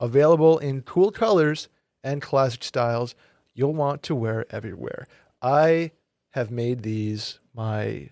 Available 0.00 0.58
in 0.58 0.82
cool 0.82 1.10
colors 1.10 1.68
and 2.02 2.22
classic 2.22 2.62
styles 2.64 3.14
you'll 3.56 3.72
want 3.74 4.02
to 4.04 4.14
wear 4.14 4.44
everywhere. 4.50 5.08
I 5.42 5.92
have 6.30 6.50
made 6.50 6.82
these 6.82 7.40
my 7.54 8.10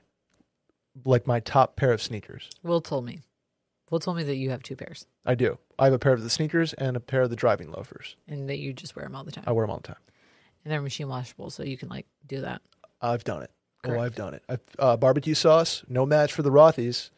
like 1.05 1.27
my 1.27 1.41
top 1.41 1.77
pair 1.77 1.93
of 1.93 2.01
sneakers. 2.01 2.51
Will 2.63 2.81
told 2.81 3.05
me. 3.05 3.21
Will 3.91 4.01
told 4.01 4.17
me 4.17 4.23
that 4.25 4.37
you 4.37 4.51
have 4.51 4.63
two 4.63 4.77
pairs 4.77 5.07
I 5.27 5.35
do. 5.35 5.59
I 5.79 5.85
have 5.85 5.93
a 5.93 5.99
pair 5.99 6.13
of 6.13 6.23
the 6.23 6.31
sneakers 6.31 6.73
and 6.75 6.97
a 6.97 7.01
pair 7.01 7.23
of 7.23 7.31
the 7.31 7.37
driving 7.37 7.71
loafers. 7.71 8.17
and 8.27 8.49
that 8.49 8.59
you 8.59 8.73
just 8.73 8.97
wear 8.97 9.05
them 9.05 9.15
all 9.15 9.25
the 9.25 9.33
time. 9.33 9.45
I 9.47 9.53
wear 9.53 9.65
them 9.65 9.71
all 9.71 9.79
the 9.79 9.89
time. 9.89 9.97
And 10.65 10.73
they're 10.73 10.81
machine 10.81 11.09
washable, 11.09 11.51
so 11.51 11.63
you 11.63 11.77
can 11.77 11.91
like 11.91 12.07
do 12.27 12.41
that. 12.41 12.63
I've 13.03 13.25
done 13.25 13.43
it. 13.43 13.51
Oh, 13.87 13.99
I've 14.01 14.15
done 14.15 14.35
it. 14.35 14.43
I've, 14.49 14.61
uh, 14.79 14.97
barbecue 14.97 15.35
sauce, 15.35 15.85
no 15.89 16.07
match 16.07 16.33
for 16.33 16.43
the 16.43 16.51
Rothy's. 16.51 17.11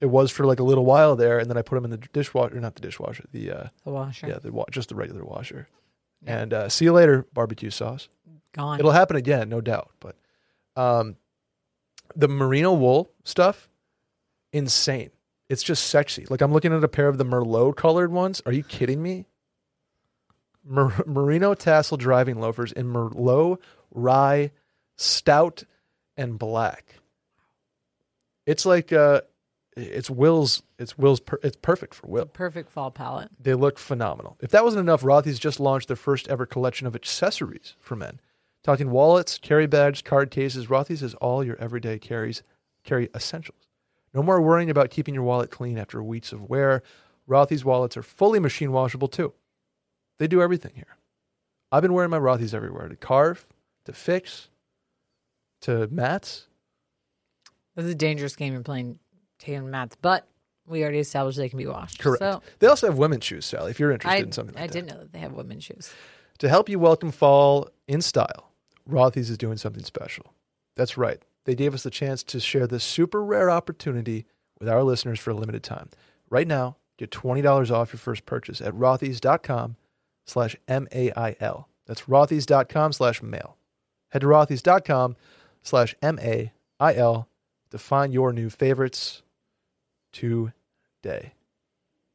It 0.00 0.06
was 0.06 0.30
for 0.32 0.44
like 0.46 0.58
a 0.60 0.64
little 0.64 0.84
while 0.84 1.14
there, 1.16 1.38
and 1.38 1.48
then 1.48 1.56
I 1.56 1.62
put 1.62 1.76
them 1.76 1.84
in 1.84 1.90
the 1.92 1.96
dishwasher, 1.98 2.58
not 2.60 2.74
the 2.74 2.80
dishwasher, 2.80 3.24
the 3.32 3.50
uh, 3.52 3.64
The 3.84 3.90
washer. 3.90 4.26
yeah, 4.28 4.38
the 4.38 4.50
wa- 4.52 4.64
just 4.70 4.88
the 4.88 4.94
regular 4.96 5.24
washer. 5.24 5.68
Yeah. 6.24 6.38
And 6.42 6.52
uh, 6.54 6.68
see 6.68 6.84
you 6.86 6.92
later, 6.92 7.26
barbecue 7.32 7.70
sauce. 7.70 8.08
Gone. 8.52 8.78
It'll 8.80 8.90
happen 8.92 9.16
again, 9.16 9.48
no 9.48 9.60
doubt. 9.60 9.90
But 10.00 10.16
um, 10.76 11.16
the 12.16 12.28
merino 12.28 12.72
wool 12.72 13.10
stuff, 13.24 13.68
insane. 14.52 15.10
It's 15.48 15.62
just 15.62 15.86
sexy. 15.86 16.26
Like 16.28 16.40
I'm 16.40 16.52
looking 16.52 16.72
at 16.72 16.82
a 16.82 16.88
pair 16.88 17.08
of 17.08 17.18
the 17.18 17.24
Merlot 17.24 17.76
colored 17.76 18.10
ones. 18.12 18.42
Are 18.46 18.52
you 18.52 18.62
kidding 18.64 19.02
me? 19.02 19.26
Mer- 20.64 21.04
merino 21.06 21.54
tassel 21.54 21.96
driving 21.96 22.40
loafers 22.40 22.72
in 22.72 22.86
Merlot, 22.86 23.58
rye, 23.92 24.50
stout, 24.96 25.64
and 26.16 26.38
black. 26.38 26.96
It's 28.46 28.66
like 28.66 28.92
uh, 28.92 29.22
it's 29.76 30.10
Will's. 30.10 30.62
It's 30.78 30.98
Will's. 30.98 31.20
Per- 31.20 31.40
it's 31.42 31.56
perfect 31.56 31.94
for 31.94 32.06
Will. 32.06 32.26
Perfect 32.26 32.70
fall 32.70 32.90
palette. 32.90 33.30
They 33.40 33.54
look 33.54 33.78
phenomenal. 33.78 34.36
If 34.40 34.50
that 34.50 34.64
wasn't 34.64 34.80
enough, 34.80 35.02
Rothy's 35.02 35.38
just 35.38 35.60
launched 35.60 35.88
their 35.88 35.96
first 35.96 36.28
ever 36.28 36.46
collection 36.46 36.86
of 36.86 36.94
accessories 36.94 37.74
for 37.78 37.96
men. 37.96 38.20
Talking 38.64 38.90
wallets, 38.90 39.38
carry 39.38 39.66
bags, 39.66 40.02
card 40.02 40.30
cases, 40.30 40.68
Rothy's 40.68 41.00
has 41.00 41.14
all 41.14 41.42
your 41.42 41.56
everyday 41.56 41.98
carries, 41.98 42.42
carry 42.84 43.08
essentials. 43.14 43.68
No 44.14 44.22
more 44.22 44.40
worrying 44.40 44.70
about 44.70 44.90
keeping 44.90 45.14
your 45.14 45.24
wallet 45.24 45.50
clean 45.50 45.78
after 45.78 46.02
weeks 46.02 46.32
of 46.32 46.48
wear. 46.48 46.82
Rothy's 47.28 47.64
wallets 47.64 47.96
are 47.96 48.02
fully 48.02 48.38
machine 48.38 48.70
washable 48.70 49.08
too. 49.08 49.32
They 50.18 50.28
do 50.28 50.42
everything 50.42 50.72
here. 50.74 50.96
I've 51.72 51.82
been 51.82 51.94
wearing 51.94 52.10
my 52.10 52.18
Rothy's 52.18 52.54
everywhere 52.54 52.88
to 52.88 52.96
carve, 52.96 53.46
to 53.86 53.92
fix, 53.92 54.48
to 55.62 55.88
Matt's. 55.88 56.46
This 57.76 57.86
is 57.86 57.92
a 57.92 57.96
dangerous 57.96 58.36
game 58.36 58.52
you're 58.52 58.62
playing, 58.62 58.98
taking 59.38 59.70
mats. 59.70 59.96
But 60.00 60.26
we 60.66 60.82
already 60.82 60.98
established 60.98 61.38
they 61.38 61.48
can 61.48 61.58
be 61.58 61.66
washed. 61.66 61.98
Correct. 61.98 62.20
So 62.20 62.42
They 62.58 62.66
also 62.66 62.86
have 62.86 62.98
women's 62.98 63.24
shoes, 63.24 63.46
Sally, 63.46 63.70
if 63.70 63.80
you're 63.80 63.90
interested 63.92 64.18
I, 64.18 64.22
in 64.22 64.32
something 64.32 64.54
like 64.54 64.64
I 64.64 64.66
that. 64.66 64.72
didn't 64.72 64.88
know 64.90 64.98
that 64.98 65.12
they 65.12 65.18
have 65.18 65.32
women's 65.32 65.64
shoes. 65.64 65.92
To 66.38 66.48
help 66.48 66.68
you 66.68 66.78
welcome 66.78 67.10
fall 67.10 67.68
in 67.88 68.02
style, 68.02 68.50
Rothy's 68.88 69.30
is 69.30 69.38
doing 69.38 69.56
something 69.56 69.84
special. 69.84 70.32
That's 70.76 70.96
right. 70.96 71.22
They 71.44 71.54
gave 71.54 71.74
us 71.74 71.82
the 71.82 71.90
chance 71.90 72.22
to 72.24 72.40
share 72.40 72.66
this 72.66 72.84
super 72.84 73.22
rare 73.24 73.50
opportunity 73.50 74.26
with 74.58 74.68
our 74.68 74.82
listeners 74.82 75.18
for 75.18 75.30
a 75.30 75.34
limited 75.34 75.62
time. 75.62 75.90
Right 76.30 76.46
now, 76.46 76.76
get 76.98 77.10
$20 77.10 77.70
off 77.70 77.92
your 77.92 77.98
first 77.98 78.26
purchase 78.26 78.60
at 78.60 78.74
rothys.com 78.74 79.76
slash 80.24 80.56
M-A-I-L. 80.68 81.68
That's 81.86 82.02
rothys.com 82.02 82.92
slash 82.92 83.22
mail. 83.22 83.56
Head 84.10 84.20
to 84.20 84.26
rothys.com 84.28 85.16
slash 85.62 85.94
M-A-I-L 86.02 87.28
to 87.70 87.78
find 87.78 88.12
your 88.12 88.32
new 88.32 88.50
favorites 88.50 89.22
today. 90.12 91.34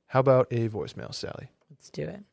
How 0.08 0.20
about 0.20 0.48
a 0.52 0.70
voicemail, 0.70 1.14
Sally? 1.14 1.50
Let's 1.70 1.90
do 1.90 2.04
it. 2.04 2.24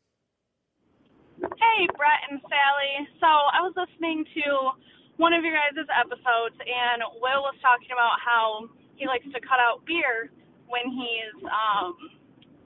Hey, 1.41 1.89
Brett 1.97 2.23
and 2.31 2.41
Sally. 2.43 3.09
So 3.19 3.27
I 3.27 3.61
was 3.63 3.75
listening 3.75 4.25
to 4.35 4.71
one 5.17 5.33
of 5.33 5.43
your 5.43 5.55
guys' 5.55 5.87
episodes, 5.91 6.59
and 6.59 7.03
Will 7.19 7.43
was 7.43 7.55
talking 7.63 7.91
about 7.91 8.19
how 8.23 8.69
he 8.97 9.07
likes 9.07 9.27
to 9.27 9.41
cut 9.41 9.59
out 9.59 9.85
beer 9.87 10.31
when 10.69 10.87
he's, 10.91 11.35
um, 11.51 11.95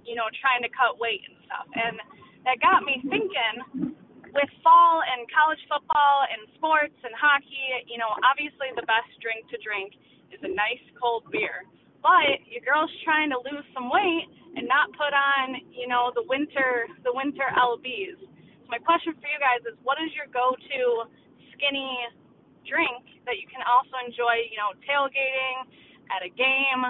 you 0.04 0.14
know, 0.14 0.28
trying 0.40 0.62
to 0.62 0.68
cut 0.72 1.00
weight 1.00 1.20
and 1.28 1.36
stuff. 1.44 1.68
And 1.72 1.96
that 2.44 2.60
got 2.60 2.84
me 2.84 3.00
thinking. 3.08 3.96
With 4.34 4.50
fall 4.60 5.00
and 5.00 5.24
college 5.32 5.60
football 5.70 6.28
and 6.28 6.44
sports 6.60 6.96
and 7.00 7.14
hockey, 7.16 7.88
you 7.88 7.96
know, 7.96 8.12
obviously 8.28 8.68
the 8.76 8.84
best 8.84 9.08
drink 9.24 9.48
to 9.48 9.56
drink 9.64 9.96
is 10.28 10.40
a 10.44 10.52
nice 10.52 10.82
cold 11.00 11.24
beer. 11.32 11.64
But 12.04 12.44
your 12.44 12.60
girl's 12.60 12.92
trying 13.02 13.32
to 13.32 13.40
lose 13.40 13.64
some 13.72 13.88
weight 13.88 14.28
and 14.54 14.68
not 14.68 14.92
put 14.94 15.10
on, 15.16 15.58
you 15.72 15.88
know, 15.88 16.12
the 16.12 16.24
winter 16.28 16.86
the 17.02 17.12
winter 17.12 17.48
LBs. 17.56 18.20
So 18.20 18.68
my 18.68 18.78
question 18.78 19.16
for 19.16 19.28
you 19.28 19.40
guys 19.40 19.64
is 19.64 19.74
what 19.82 19.96
is 19.98 20.12
your 20.12 20.28
go 20.28 20.52
to 20.54 20.80
skinny 21.56 21.92
drink 22.68 23.24
that 23.24 23.40
you 23.40 23.48
can 23.48 23.64
also 23.64 23.96
enjoy, 24.04 24.44
you 24.52 24.60
know, 24.60 24.76
tailgating 24.84 25.68
at 26.12 26.20
a 26.24 26.30
game, 26.32 26.84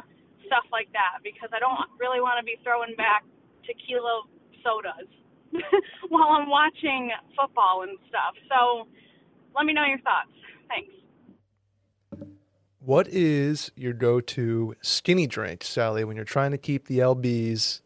stuff 0.46 0.66
like 0.74 0.90
that, 0.94 1.22
because 1.22 1.50
I 1.54 1.62
don't 1.62 1.86
really 1.98 2.20
want 2.20 2.38
to 2.42 2.44
be 2.44 2.58
throwing 2.66 2.98
back 2.98 3.22
tequila 3.62 4.26
sodas 4.62 5.17
while 6.08 6.28
I'm 6.30 6.48
watching 6.48 7.10
football 7.38 7.82
and 7.82 7.98
stuff. 8.08 8.34
So 8.48 8.86
let 9.56 9.64
me 9.64 9.72
know 9.72 9.84
your 9.84 9.98
thoughts. 9.98 10.30
Thanks. 10.68 12.28
What 12.80 13.08
is 13.08 13.70
your 13.76 13.92
go-to 13.92 14.74
skinny 14.82 15.26
drink, 15.26 15.64
Sally, 15.64 16.04
when 16.04 16.16
you're 16.16 16.24
trying 16.24 16.52
to 16.52 16.58
keep 16.58 16.86
the 16.86 17.00
LBs 17.00 17.80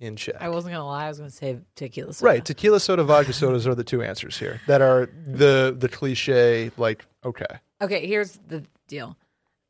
in 0.00 0.16
check? 0.16 0.36
I 0.40 0.48
wasn't 0.48 0.74
gonna 0.74 0.86
lie. 0.86 1.06
I 1.06 1.08
was 1.08 1.18
gonna 1.18 1.30
say 1.30 1.58
tequila. 1.76 2.12
Soda. 2.12 2.26
right, 2.26 2.44
tequila 2.44 2.80
soda, 2.80 3.04
vodka 3.04 3.32
sodas 3.32 3.66
are 3.66 3.74
the 3.74 3.84
two 3.84 4.02
answers 4.02 4.36
here 4.36 4.60
that 4.66 4.82
are 4.82 5.08
the 5.26 5.74
the 5.78 5.88
cliche. 5.88 6.70
Like, 6.76 7.06
okay, 7.24 7.46
Okay, 7.80 8.06
here's 8.06 8.38
the 8.48 8.64
deal. 8.88 9.16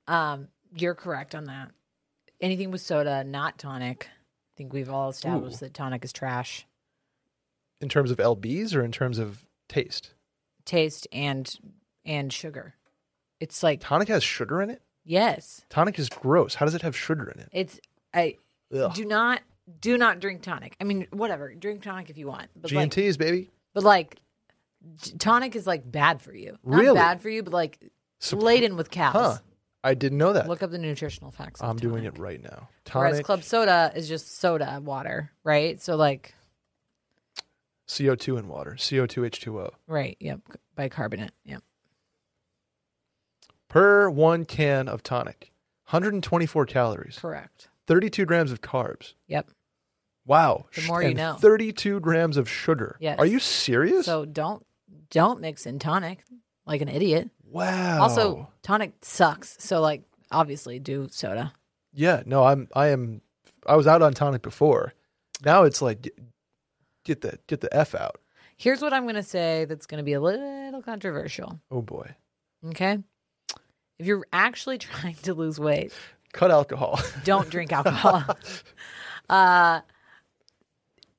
Um, 0.07 0.49
you're 0.77 0.95
correct 0.95 1.35
on 1.35 1.45
that. 1.47 1.71
Anything 2.41 2.71
with 2.71 2.81
soda, 2.81 3.25
not 3.25 3.59
tonic. 3.59 4.09
I 4.09 4.53
think 4.57 4.73
we've 4.73 4.91
all 4.91 5.11
established 5.11 5.61
that 5.61 5.75
tonic 5.75 6.05
is 6.05 6.13
trash. 6.13 6.67
In 7.81 7.89
terms 7.89 8.11
of 8.11 8.19
LBs 8.19 8.75
or 8.75 8.83
in 8.83 8.93
terms 8.93 9.19
of 9.19 9.45
taste, 9.69 10.15
Taste 10.65 11.07
and 11.13 11.55
and 12.07 12.33
sugar. 12.33 12.75
It's 13.41 13.63
like 13.63 13.81
tonic 13.81 14.09
has 14.09 14.23
sugar 14.25 14.63
in 14.63 14.71
it. 14.71 14.81
yes. 15.05 15.65
Tonic 15.69 15.99
is 15.99 16.09
gross. 16.09 16.55
How 16.55 16.65
does 16.67 16.75
it 16.75 16.83
have 16.83 16.97
sugar 16.97 17.31
in 17.31 17.41
it? 17.41 17.49
It's 17.53 17.81
I 18.15 18.37
Ugh. 18.75 18.95
do 18.95 19.05
not 19.05 19.41
do 19.81 19.99
not 19.99 20.21
drink 20.21 20.43
tonic. 20.43 20.77
I 20.81 20.85
mean, 20.85 21.07
whatever. 21.11 21.55
Drink 21.55 21.83
tonic 21.83 22.09
if 22.11 22.17
you 22.19 22.27
want. 22.29 22.49
But 22.57 22.69
G 22.71 22.77
like 22.77 22.83
and 22.85 22.93
T's, 22.93 23.17
baby. 23.17 23.51
but 23.75 23.83
like 23.85 24.17
t- 25.03 25.13
tonic 25.19 25.55
is 25.57 25.67
like 25.67 25.91
bad 25.91 26.23
for 26.23 26.35
you. 26.35 26.57
Not 26.65 26.81
Really? 26.81 26.95
bad 26.95 27.21
for 27.21 27.29
you, 27.29 27.43
but 27.43 27.53
like 27.53 27.79
Supp- 28.21 28.43
laden 28.43 28.77
with 28.77 28.91
calories. 28.91 29.37
Huh? 29.37 29.39
I 29.83 29.93
didn't 29.93 30.17
know 30.17 30.33
that. 30.33 30.49
Look 30.49 30.63
up 30.63 30.71
the 30.71 30.79
nutritional 30.79 31.31
facts. 31.31 31.61
of 31.61 31.69
I'm 31.69 31.77
doing 31.77 32.05
tonic. 32.05 32.15
it 32.15 32.19
right 32.23 32.43
now. 32.43 32.69
Whereas 32.93 33.13
Tonic, 33.17 33.27
club 33.27 33.43
soda 33.43 33.93
is 33.95 34.09
just 34.09 34.39
soda 34.39 34.81
water, 34.83 35.31
right? 35.45 35.79
So 35.83 35.97
like 35.97 36.35
CO2 37.88 38.38
in 38.38 38.49
water, 38.49 38.73
CO2 38.79 39.29
H2O 39.29 39.70
right, 39.87 40.16
yep, 40.20 40.40
bicarbonate, 40.75 41.33
yep. 41.44 41.62
per 43.68 44.09
one 44.09 44.44
can 44.44 44.88
of 44.88 45.03
tonic. 45.03 45.51
124 45.88 46.64
calories, 46.66 47.18
Correct. 47.18 47.68
32 47.87 48.25
grams 48.25 48.51
of 48.51 48.62
carbs. 48.62 49.12
Yep. 49.29 49.51
Wow. 50.27 50.66
The 50.75 50.83
more 50.83 51.03
you 51.03 51.09
and 51.09 51.18
know. 51.18 51.35
32 51.35 52.01
grams 52.01 52.38
of 52.38 52.49
sugar. 52.49 52.97
Yes. 52.99 53.18
Are 53.18 53.27
you 53.27 53.38
serious? 53.38 54.07
So 54.07 54.25
don't 54.25 54.64
don't 55.11 55.40
mix 55.40 55.66
in 55.66 55.79
tonic 55.79 56.25
like 56.66 56.81
an 56.81 56.88
idiot. 56.88 57.29
wow. 57.44 58.01
Also, 58.01 58.49
tonic 58.62 58.94
sucks. 59.03 59.57
So 59.61 59.81
like 59.83 60.03
obviously 60.31 60.79
do 60.79 61.09
soda. 61.11 61.53
yeah, 61.92 62.23
no, 62.25 62.44
I'm 62.44 62.68
I 62.75 62.88
am 62.88 63.20
I 63.66 63.77
was 63.77 63.87
out 63.87 64.01
on 64.01 64.14
tonic 64.14 64.40
before. 64.40 64.94
Now 65.44 65.64
it's 65.64 65.83
like 65.83 66.11
get, 67.05 67.21
the 67.21 67.38
get 67.47 67.61
the 67.61 67.75
F 67.75 67.95
out. 67.95 68.21
Here's 68.57 68.81
what 68.83 68.93
I'm 68.93 69.03
going 69.05 69.14
to 69.17 69.23
say 69.23 69.64
that's 69.64 69.87
going 69.87 69.99
to 69.99 70.05
be 70.05 70.12
a 70.12 70.21
little 70.21 70.83
controversial. 70.83 71.61
Oh 71.71 71.83
boy. 71.83 72.14
Okay? 72.69 72.99
If 73.99 74.07
you're 74.07 74.27
actually 74.33 74.79
trying 74.79 75.14
to 75.23 75.35
lose 75.35 75.59
weight, 75.61 75.93
Cut 76.33 76.51
alcohol. 76.51 76.99
don't 77.25 77.49
drink 77.49 77.73
alcohol. 77.73 78.25
uh 79.29 79.81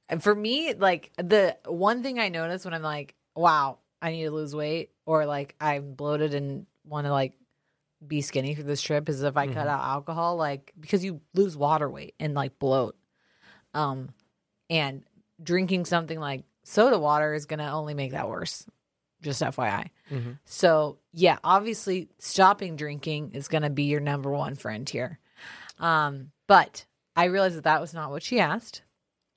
and 0.10 0.22
for 0.22 0.36
me, 0.36 0.74
like 0.74 1.12
the 1.18 1.58
one 1.66 2.04
thing 2.04 2.20
I 2.20 2.30
notice 2.30 2.64
when 2.66 2.74
I'm 2.74 2.82
like, 2.84 3.16
wow, 3.36 3.80
I 4.02 4.12
need 4.12 4.26
to 4.26 4.32
lose 4.32 4.56
weight 4.56 4.92
or 5.06 5.26
like 5.26 5.56
I'm 5.60 5.94
bloated 5.94 6.34
and 6.36 6.66
want 6.86 7.08
to 7.08 7.12
like 7.12 7.34
be 8.06 8.22
skinny 8.22 8.54
for 8.56 8.62
this 8.64 8.82
trip 8.82 9.10
is 9.10 9.24
if 9.24 9.36
I 9.38 9.48
cut 9.48 9.56
Mhm. 9.68 9.70
out 9.70 9.84
alcohol, 9.84 10.36
like 10.36 10.74
because 10.80 11.04
you 11.04 11.22
lose 11.34 11.58
water 11.58 11.90
weight 11.90 12.14
and 12.20 12.34
like 12.36 12.60
bloat. 12.60 12.96
Um 13.74 14.10
and 14.70 15.04
drinking 15.42 15.86
something 15.86 16.20
like 16.20 16.44
soda 16.64 16.98
water 17.00 17.34
is 17.34 17.46
gonna 17.46 17.72
only 17.76 17.94
make 17.94 18.12
that 18.12 18.30
worse. 18.30 18.66
Just 19.22 19.42
FYI. 19.42 19.90
Mhm. 20.12 20.38
So 20.46 20.98
yeah, 21.12 21.38
obviously 21.44 22.10
stopping 22.20 22.76
drinking 22.76 23.32
is 23.34 23.48
going 23.48 23.64
to 23.64 23.70
be 23.70 23.84
your 23.84 24.02
number 24.02 24.30
one 24.30 24.56
friend 24.56 24.88
here. 24.88 25.20
Um, 25.80 26.32
but 26.48 26.86
I 27.16 27.26
realized 27.26 27.56
that 27.58 27.64
that 27.64 27.82
was 27.82 27.94
not 27.94 28.12
what 28.12 28.22
she 28.22 28.40
asked. 28.40 28.84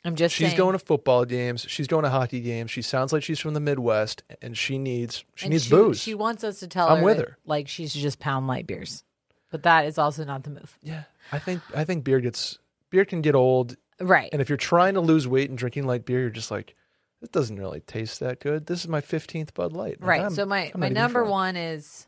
I'm 0.04 0.14
just 0.14 0.34
She's 0.34 0.48
saying, 0.48 0.58
going 0.58 0.72
to 0.72 0.78
football 0.78 1.24
games. 1.24 1.64
She's 1.68 1.87
going 1.87 2.04
to 2.04 2.11
hockey 2.11 2.40
games. 2.40 2.70
She 2.70 2.82
sounds 2.82 3.12
like 3.12 3.22
she's 3.22 3.38
from 3.40 3.54
the 3.54 3.61
Midwest, 3.61 4.22
and 4.42 4.56
she 4.56 4.78
needs 4.78 5.24
she 5.34 5.46
and 5.46 5.52
needs 5.52 5.64
she, 5.64 5.70
booze. 5.70 6.00
She 6.00 6.14
wants 6.14 6.44
us 6.44 6.61
to 6.61 6.68
tell 6.68 6.88
I'm 6.88 6.98
her 6.98 7.04
with 7.04 7.16
that, 7.16 7.28
her. 7.28 7.38
like 7.46 7.68
she 7.68 7.88
should 7.88 8.00
just 8.02 8.18
pound 8.18 8.46
light 8.46 8.66
beers, 8.66 9.04
but 9.50 9.62
that 9.64 9.87
is 9.87 9.98
also 9.98 10.24
not 10.24 10.44
the 10.44 10.50
move, 10.50 10.78
yeah, 10.82 11.04
I 11.32 11.38
think 11.38 11.62
I 11.74 11.84
think 11.84 12.04
beer 12.04 12.20
gets 12.20 12.58
beer 12.90 13.04
can 13.04 13.22
get 13.22 13.34
old, 13.34 13.76
right? 14.00 14.30
and 14.32 14.40
if 14.42 14.48
you're 14.48 14.56
trying 14.58 14.94
to 14.94 15.00
lose 15.00 15.26
weight 15.28 15.48
and 15.48 15.58
drinking 15.58 15.87
light 15.87 16.04
beer, 16.04 16.20
you're 16.20 16.30
just 16.30 16.50
like, 16.50 16.74
it 17.22 17.32
doesn't 17.32 17.58
really 17.58 17.80
taste 17.80 18.20
that 18.20 18.40
good. 18.40 18.66
This 18.66 18.80
is 18.80 18.88
my 18.88 19.00
15th 19.00 19.54
Bud 19.54 19.72
Light. 19.72 20.00
Like, 20.00 20.08
right. 20.08 20.20
I'm- 20.22 20.30
so 20.30 20.46
my 20.46 20.70
I'm 20.74 20.80
my 20.80 20.88
number 20.88 21.24
one 21.24 21.56
is 21.56 22.06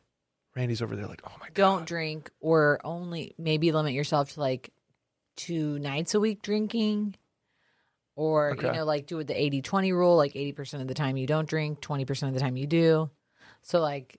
Randy's 0.55 0.83
over 0.83 0.97
there 0.97 1.07
like, 1.07 1.23
oh 1.25 1.33
my 1.41 1.47
god, 1.47 1.55
don't 1.55 1.87
drink 1.87 2.31
or 2.41 2.81
only 2.85 3.35
maybe 3.39 3.73
limit 3.73 3.93
yourself 3.93 4.35
to 4.35 4.41
like 4.41 4.73
two 5.37 5.79
nights 5.79 6.15
a 6.15 6.21
week 6.21 6.43
drinking 6.43 7.15
or 8.17 8.55
you 8.61 8.71
know 8.73 8.85
like 8.85 9.07
do 9.07 9.19
it 9.21 9.27
the 9.27 9.35
80-20 9.35 9.93
rule 9.93 10.17
like 10.17 10.35
80% 10.35 10.83
of 10.83 10.89
the 10.89 10.95
time 10.95 11.17
you 11.17 11.27
don't 11.27 11.49
drink 11.49 11.81
20% 11.81 12.29
of 12.29 12.35
the 12.35 12.41
time 12.41 12.57
you 12.57 12.67
do 12.67 13.09
so 13.63 13.81
like 13.81 14.19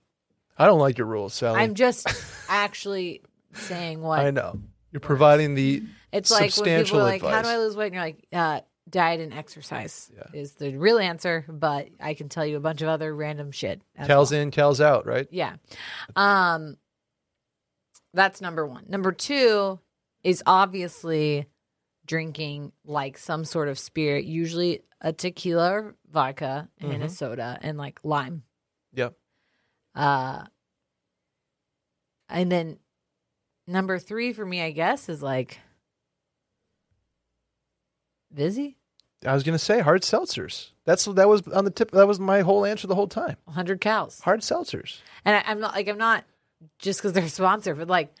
I 0.58 0.66
don't 0.66 0.80
like 0.80 0.98
your 0.98 1.06
rules, 1.06 1.34
Sally. 1.34 1.60
i'm 1.60 1.74
just 1.74 2.08
actually 2.48 3.22
saying 3.52 4.00
what 4.00 4.20
I 4.20 4.30
know 4.32 4.58
you're 4.90 5.00
providing 5.00 5.54
the 5.54 5.84
it's 6.12 6.30
like 6.30 6.54
when 6.56 6.84
people 6.84 7.00
are 7.00 7.04
like 7.04 7.22
how 7.22 7.42
do 7.42 7.48
i 7.48 7.58
lose 7.58 7.76
weight 7.76 7.86
and 7.86 7.94
you're 7.94 8.04
like 8.04 8.26
uh 8.32 8.60
diet 8.90 9.20
and 9.20 9.32
exercise 9.32 10.10
Yeah. 10.16 10.24
is 10.40 10.52
the 10.54 10.76
real 10.76 10.98
answer 10.98 11.44
but 11.48 11.88
i 12.00 12.14
can 12.14 12.28
tell 12.28 12.44
you 12.44 12.56
a 12.56 12.60
bunch 12.60 12.82
of 12.82 12.88
other 12.88 13.14
random 13.14 13.52
shit 13.52 13.80
Cal's 14.04 14.30
well. 14.32 14.40
in, 14.40 14.50
Cal's 14.50 14.80
out, 14.80 15.06
right? 15.06 15.26
Yeah. 15.30 15.54
Um 16.16 16.76
that's 18.14 18.40
number 18.42 18.66
1. 18.66 18.86
Number 18.88 19.10
2 19.12 19.78
is 20.22 20.42
obviously 20.44 21.46
drinking 22.04 22.72
like 22.84 23.16
some 23.16 23.42
sort 23.44 23.68
of 23.68 23.78
spirit, 23.78 24.24
usually 24.26 24.82
a 25.00 25.12
tequila 25.14 25.70
or 25.72 25.94
vodka 26.10 26.68
and 26.80 27.02
a 27.02 27.06
Mhm. 27.06 27.10
soda 27.10 27.58
and 27.62 27.78
like 27.78 28.00
lime. 28.04 28.42
Yep. 28.94 29.14
Uh 29.94 30.44
and 32.28 32.50
then 32.50 32.78
number 33.66 33.98
3 33.98 34.32
for 34.32 34.44
me 34.44 34.60
I 34.60 34.72
guess 34.72 35.08
is 35.08 35.22
like 35.22 35.60
Vizzy? 38.32 38.76
I 39.26 39.34
was 39.34 39.42
gonna 39.42 39.58
say 39.58 39.80
hard 39.80 40.02
seltzers. 40.02 40.70
That's 40.84 41.04
that 41.04 41.28
was 41.28 41.42
on 41.48 41.64
the 41.64 41.70
tip. 41.70 41.92
That 41.92 42.08
was 42.08 42.18
my 42.18 42.40
whole 42.40 42.64
answer 42.64 42.86
the 42.86 42.94
whole 42.94 43.06
time. 43.06 43.36
100 43.44 43.80
cows. 43.80 44.20
Hard 44.20 44.40
seltzers. 44.40 44.98
And 45.24 45.36
I, 45.36 45.44
I'm 45.46 45.60
not 45.60 45.74
like 45.74 45.88
I'm 45.88 45.98
not 45.98 46.24
just 46.78 47.00
because 47.00 47.12
they're 47.12 47.24
a 47.24 47.28
sponsor, 47.28 47.74
but 47.74 47.88
like 47.88 48.12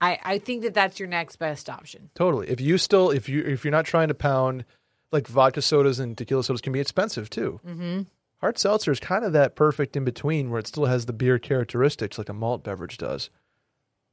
I 0.00 0.18
I 0.22 0.38
think 0.38 0.62
that 0.62 0.74
that's 0.74 1.00
your 1.00 1.08
next 1.08 1.36
best 1.36 1.68
option. 1.68 2.10
Totally. 2.14 2.48
If 2.48 2.60
you 2.60 2.78
still 2.78 3.10
if 3.10 3.28
you 3.28 3.42
if 3.42 3.64
you're 3.64 3.72
not 3.72 3.86
trying 3.86 4.08
to 4.08 4.14
pound 4.14 4.64
like 5.12 5.26
vodka 5.26 5.62
sodas 5.62 5.98
and 5.98 6.16
tequila 6.16 6.44
sodas 6.44 6.60
can 6.60 6.72
be 6.72 6.80
expensive 6.80 7.30
too. 7.30 7.60
Mm-hmm. 7.66 8.02
Hard 8.40 8.58
seltzer 8.58 8.92
is 8.92 9.00
kind 9.00 9.24
of 9.24 9.32
that 9.32 9.56
perfect 9.56 9.96
in 9.96 10.04
between 10.04 10.50
where 10.50 10.60
it 10.60 10.66
still 10.66 10.84
has 10.84 11.06
the 11.06 11.12
beer 11.12 11.38
characteristics 11.38 12.18
like 12.18 12.28
a 12.28 12.34
malt 12.34 12.62
beverage 12.62 12.98
does, 12.98 13.30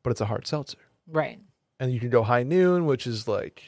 but 0.02 0.12
it's 0.12 0.22
a 0.22 0.26
hard 0.26 0.48
seltzer. 0.48 0.78
Right. 1.08 1.40
And 1.80 1.92
you 1.92 2.00
can 2.00 2.10
go 2.10 2.24
high 2.24 2.44
noon, 2.44 2.86
which 2.86 3.06
is 3.06 3.28
like 3.28 3.64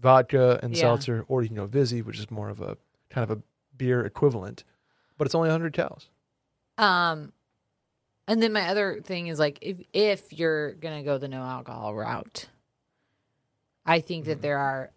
vodka 0.00 0.58
and 0.62 0.74
Yeah. 0.74 0.80
seltzer, 0.82 1.24
or 1.28 1.42
you 1.42 1.48
can 1.48 1.56
go 1.56 1.66
Vizzy, 1.66 2.02
which 2.02 2.18
is 2.18 2.30
more 2.30 2.48
of 2.48 2.60
a 2.60 2.76
kind 3.10 3.28
of 3.28 3.36
a 3.36 3.42
beer 3.76 4.04
equivalent, 4.04 4.64
but 5.18 5.26
it's 5.26 5.34
only 5.34 5.48
100 5.48 5.72
calories. 5.72 6.08
Um, 6.78 7.32
and 8.26 8.42
then 8.42 8.52
my 8.52 8.68
other 8.68 9.00
thing 9.02 9.26
is 9.26 9.38
like 9.38 9.58
if 9.60 9.78
if 9.92 10.32
you're 10.32 10.72
gonna 10.74 11.02
go 11.02 11.18
the 11.18 11.28
no 11.28 11.42
alcohol 11.42 11.94
route, 11.94 12.48
I 13.84 14.00
think 14.00 14.26
that 14.26 14.40
there 14.40 14.58
are 14.58 14.90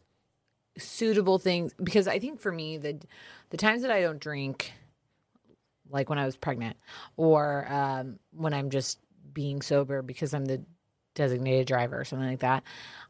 suitable 0.78 1.40
things 1.40 1.74
because 1.82 2.08
I 2.08 2.20
think 2.20 2.40
for 2.40 2.52
me 2.52 2.78
the 2.78 3.00
the 3.50 3.58
times 3.58 3.82
that 3.82 3.92
I 3.92 4.02
don't 4.02 4.20
drink, 4.20 4.72
like 5.90 6.10
when 6.10 6.20
I 6.20 6.26
was 6.26 6.38
pregnant, 6.38 6.78
or 7.18 7.68
um, 7.72 8.20
when 8.32 8.54
I'm 8.54 8.70
just 8.70 9.00
being 9.34 9.62
sober 9.62 10.02
because 10.02 10.34
I'm 10.34 10.46
the 10.46 10.62
designated 11.16 11.68
driver 11.68 12.00
or 12.00 12.06
something 12.06 12.28
like 12.30 12.40
that, 12.40 12.64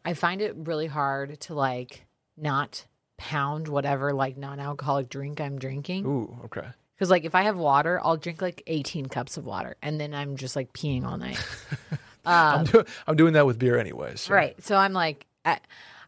I 0.06 0.14
find 0.14 0.42
it 0.42 0.56
really 0.58 0.88
hard 0.88 1.40
to 1.42 1.54
like 1.54 2.06
not 2.38 2.86
pound 3.18 3.68
whatever 3.68 4.12
like 4.14 4.38
non-alcoholic 4.38 5.10
drink 5.10 5.40
I'm 5.40 5.58
drinking. 5.60 6.06
Ooh, 6.06 6.38
okay. 6.46 6.68
Because 6.96 7.10
like 7.10 7.24
if 7.26 7.36
I 7.36 7.44
have 7.44 7.58
water, 7.58 8.00
I'll 8.04 8.18
drink 8.18 8.42
like 8.42 8.62
18 8.68 9.08
cups 9.08 9.38
of 9.38 9.46
water, 9.46 9.76
and 9.82 10.00
then 10.00 10.14
I'm 10.14 10.36
just 10.38 10.56
like 10.56 10.74
peeing 10.74 11.06
all 11.06 11.18
night. 11.18 11.40
I'm, 12.26 12.60
Um, 12.60 12.64
do- 12.66 12.86
I'm 13.08 13.16
doing 13.18 13.34
that 13.34 13.46
with 13.46 13.60
beer 13.60 13.78
anyways. 13.78 14.22
so- 14.22 14.34
right. 14.34 14.62
So 14.64 14.76
I'm 14.78 14.94
like, 14.94 15.26
I, 15.44 15.60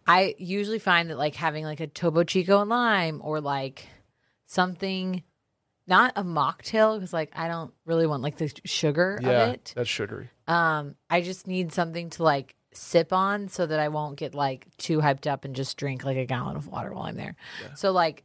I 0.08 0.36
usually 0.38 0.80
find 0.80 1.10
that 1.10 1.18
like 1.18 1.36
having 1.36 1.66
like 1.66 1.80
a 1.80 1.88
Topo 1.88 2.24
Chico 2.24 2.62
and 2.62 2.70
lime 2.70 3.20
or 3.24 3.42
like 3.42 3.88
something, 4.46 5.24
not 5.88 6.14
a 6.16 6.24
mocktail 6.24 6.96
because 6.98 7.14
like 7.14 7.32
I 7.36 7.48
don't 7.48 7.74
really 7.86 8.08
want 8.08 8.24
like 8.24 8.38
the 8.38 8.52
sugar 8.66 9.20
Yeah, 9.22 9.30
of 9.30 9.50
it. 9.54 9.74
that's 9.76 9.90
sugary. 9.90 10.30
Um, 10.48 10.96
I 11.10 11.22
just 11.22 11.48
need 11.48 11.72
something 11.74 12.10
to 12.12 12.24
like 12.24 12.56
sip 12.74 13.14
on 13.14 13.48
so 13.48 13.66
that 13.66 13.80
I 13.80 13.88
won't 13.88 14.18
get 14.18 14.36
like 14.36 14.68
too 14.78 15.00
hyped 15.00 15.28
up 15.32 15.46
and 15.46 15.56
just 15.56 15.78
drink 15.78 16.04
like 16.04 16.18
a 16.18 16.26
gallon 16.26 16.56
of 16.58 16.68
water 16.68 16.94
while 16.94 17.04
I'm 17.04 17.16
there. 17.16 17.36
So 17.76 17.92
like 17.92 18.24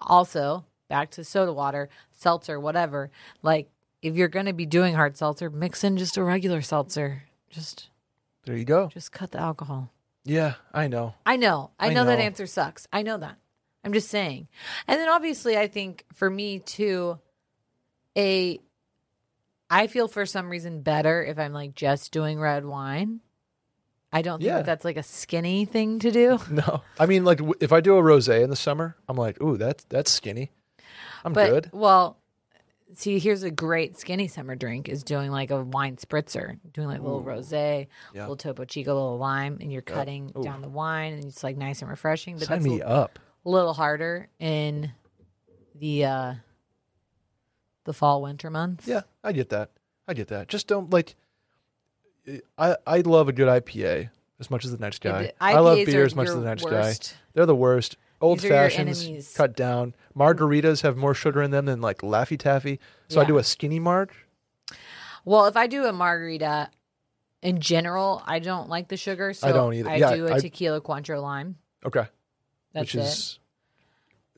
also 0.00 0.64
back 0.88 1.10
to 1.12 1.24
soda 1.24 1.52
water, 1.52 1.88
seltzer, 2.12 2.58
whatever. 2.60 3.10
Like 3.42 3.70
if 4.02 4.14
you're 4.16 4.28
gonna 4.28 4.52
be 4.52 4.66
doing 4.66 4.94
hard 4.94 5.16
seltzer, 5.16 5.48
mix 5.50 5.84
in 5.84 5.96
just 5.96 6.16
a 6.16 6.22
regular 6.24 6.60
seltzer. 6.62 7.22
Just 7.50 7.88
There 8.44 8.56
you 8.56 8.64
go. 8.64 8.88
just 8.88 9.12
cut 9.12 9.30
the 9.30 9.38
alcohol. 9.38 9.90
Yeah, 10.24 10.54
I 10.72 10.86
know. 10.88 11.14
I 11.26 11.36
know. 11.36 11.70
I, 11.80 11.90
I 11.90 11.94
know, 11.94 12.04
that 12.04 12.18
answer 12.20 12.46
sucks. 12.46 12.86
I 12.92 13.02
know 13.02 13.18
that. 13.18 13.36
I'm 13.84 13.92
just 13.92 14.08
saying. 14.08 14.48
And 14.86 15.00
then 15.00 15.08
obviously 15.08 15.56
I 15.56 15.66
think 15.68 16.04
for 16.14 16.28
me 16.30 16.58
too, 16.60 17.18
a 18.16 18.60
I 19.70 19.86
feel 19.86 20.06
for 20.08 20.26
some 20.26 20.50
reason 20.50 20.82
better 20.82 21.24
if 21.24 21.38
I'm 21.38 21.52
like 21.52 21.74
just 21.74 22.12
doing 22.12 22.38
red 22.38 22.64
wine. 22.64 23.20
I 24.12 24.20
don't 24.20 24.38
think 24.40 24.48
Yeah. 24.48 24.56
that 24.58 24.66
that's 24.66 24.84
like 24.84 24.98
a 24.98 25.02
skinny 25.02 25.64
thing 25.64 25.98
to 26.00 26.10
do. 26.10 26.38
No, 26.50 26.82
I 27.00 27.06
mean, 27.06 27.24
like 27.24 27.38
w- 27.38 27.54
if 27.60 27.72
I 27.72 27.80
do 27.80 27.96
a 27.96 28.02
rosé 28.02 28.42
in 28.44 28.50
the 28.50 28.56
summer, 28.56 28.96
I'm 29.08 29.16
like, 29.16 29.40
ooh, 29.42 29.56
that's 29.56 29.84
that's 29.84 30.10
skinny. 30.10 30.50
I'm 31.24 31.32
but 31.32 31.48
good. 31.50 31.70
well, 31.72 32.18
see, 32.94 33.18
here's 33.18 33.42
a 33.42 33.50
great 33.50 33.98
skinny 33.98 34.28
summer 34.28 34.54
drink 34.54 34.88
is 34.90 35.02
doing 35.02 35.30
like 35.30 35.50
a 35.50 35.62
wine 35.64 35.96
spritzer, 35.96 36.58
doing 36.74 36.88
like 36.88 36.98
a 36.98 37.02
little 37.02 37.24
rosé, 37.24 37.86
Yeah. 38.12 38.22
little 38.22 38.36
Topo 38.36 38.66
Chico, 38.66 38.92
a 38.92 38.94
little 38.94 39.18
lime, 39.18 39.56
and 39.62 39.72
you're 39.72 39.80
cutting 39.82 40.28
down 40.42 40.60
the 40.60 40.68
wine, 40.68 41.14
and 41.14 41.24
it's 41.24 41.42
like 41.42 41.56
nice 41.56 41.80
and 41.80 41.90
refreshing. 41.90 42.36
But 42.36 42.48
Sign 42.48 42.58
that's 42.58 42.68
me 42.70 42.82
up. 42.82 43.18
Little 43.44 43.72
harder 43.74 44.28
in 44.38 44.92
the 45.74 46.04
uh 46.04 46.34
the 47.84 47.92
fall 47.92 48.22
winter 48.22 48.50
months. 48.50 48.86
Yeah, 48.86 49.02
I 49.24 49.32
get 49.32 49.48
that. 49.50 49.70
I 50.06 50.14
get 50.14 50.28
that. 50.28 50.48
Just 50.48 50.66
don't 50.66 50.90
like. 50.90 51.16
I 52.56 52.76
I 52.86 52.98
love 53.00 53.28
a 53.28 53.32
good 53.32 53.48
IPA 53.48 54.10
as 54.40 54.50
much 54.50 54.64
as 54.64 54.70
the 54.70 54.78
next 54.78 55.00
guy. 55.00 55.24
but 55.26 55.34
I 55.40 55.58
love 55.58 55.78
beer 55.84 56.04
as 56.04 56.14
much 56.14 56.28
as 56.28 56.34
the 56.34 56.40
next 56.42 56.64
guy. 56.64 56.94
They're 57.34 57.46
the 57.46 57.56
worst. 57.56 57.96
Old 58.20 58.40
fashions 58.40 59.34
cut 59.34 59.56
down. 59.56 59.94
Margaritas 60.16 60.82
have 60.82 60.96
more 60.96 61.14
sugar 61.14 61.42
in 61.42 61.50
them 61.50 61.64
than 61.64 61.80
like 61.80 61.98
Laffy 61.98 62.38
Taffy. 62.38 62.78
So 63.08 63.20
I 63.20 63.24
do 63.24 63.38
a 63.38 63.42
skinny 63.44 63.80
marg. 63.80 64.12
Well, 65.24 65.46
if 65.46 65.56
I 65.56 65.66
do 65.66 65.84
a 65.86 65.92
margarita, 65.92 66.70
in 67.42 67.60
general, 67.60 68.22
I 68.24 68.38
don't 68.38 68.68
like 68.68 68.88
the 68.88 68.96
sugar, 68.96 69.32
so 69.34 69.48
I 69.48 69.52
don't 69.52 69.74
either. 69.74 69.90
I 69.90 69.96
Yeah, 69.96 70.14
do 70.14 70.26
a 70.28 70.34
I- 70.34 70.38
tequila 70.38 70.80
Cointreau 70.80 71.20
lime. 71.20 71.56
Okay, 71.84 72.06
That's 72.72 72.94
which 72.94 72.94
it. 72.96 73.00
is 73.06 73.38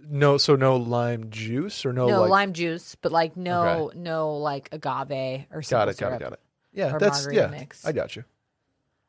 no. 0.09 0.37
So 0.39 0.57
no 0.57 0.77
lime 0.77 1.31
juice 1.31 1.85
or 1.87 1.93
no, 1.93 2.07
no 2.09 2.21
like. 2.23 2.31
lime 2.31 2.53
juice, 2.53 2.97
but 3.01 3.13
like 3.13 3.37
no 3.37 3.91
no 3.95 4.37
like 4.37 4.69
agave 4.73 5.47
or 5.53 5.63
something. 5.63 5.71
got 5.71 5.89
it. 5.89 5.97
Got 5.99 6.13
it. 6.15 6.21
Got 6.21 6.33
it. 6.35 6.41
Yeah, 6.73 6.95
or 6.95 6.99
that's 6.99 7.27
yeah. 7.31 7.47
mix. 7.47 7.85
I 7.87 7.93
got 7.93 8.17
you. 8.17 8.25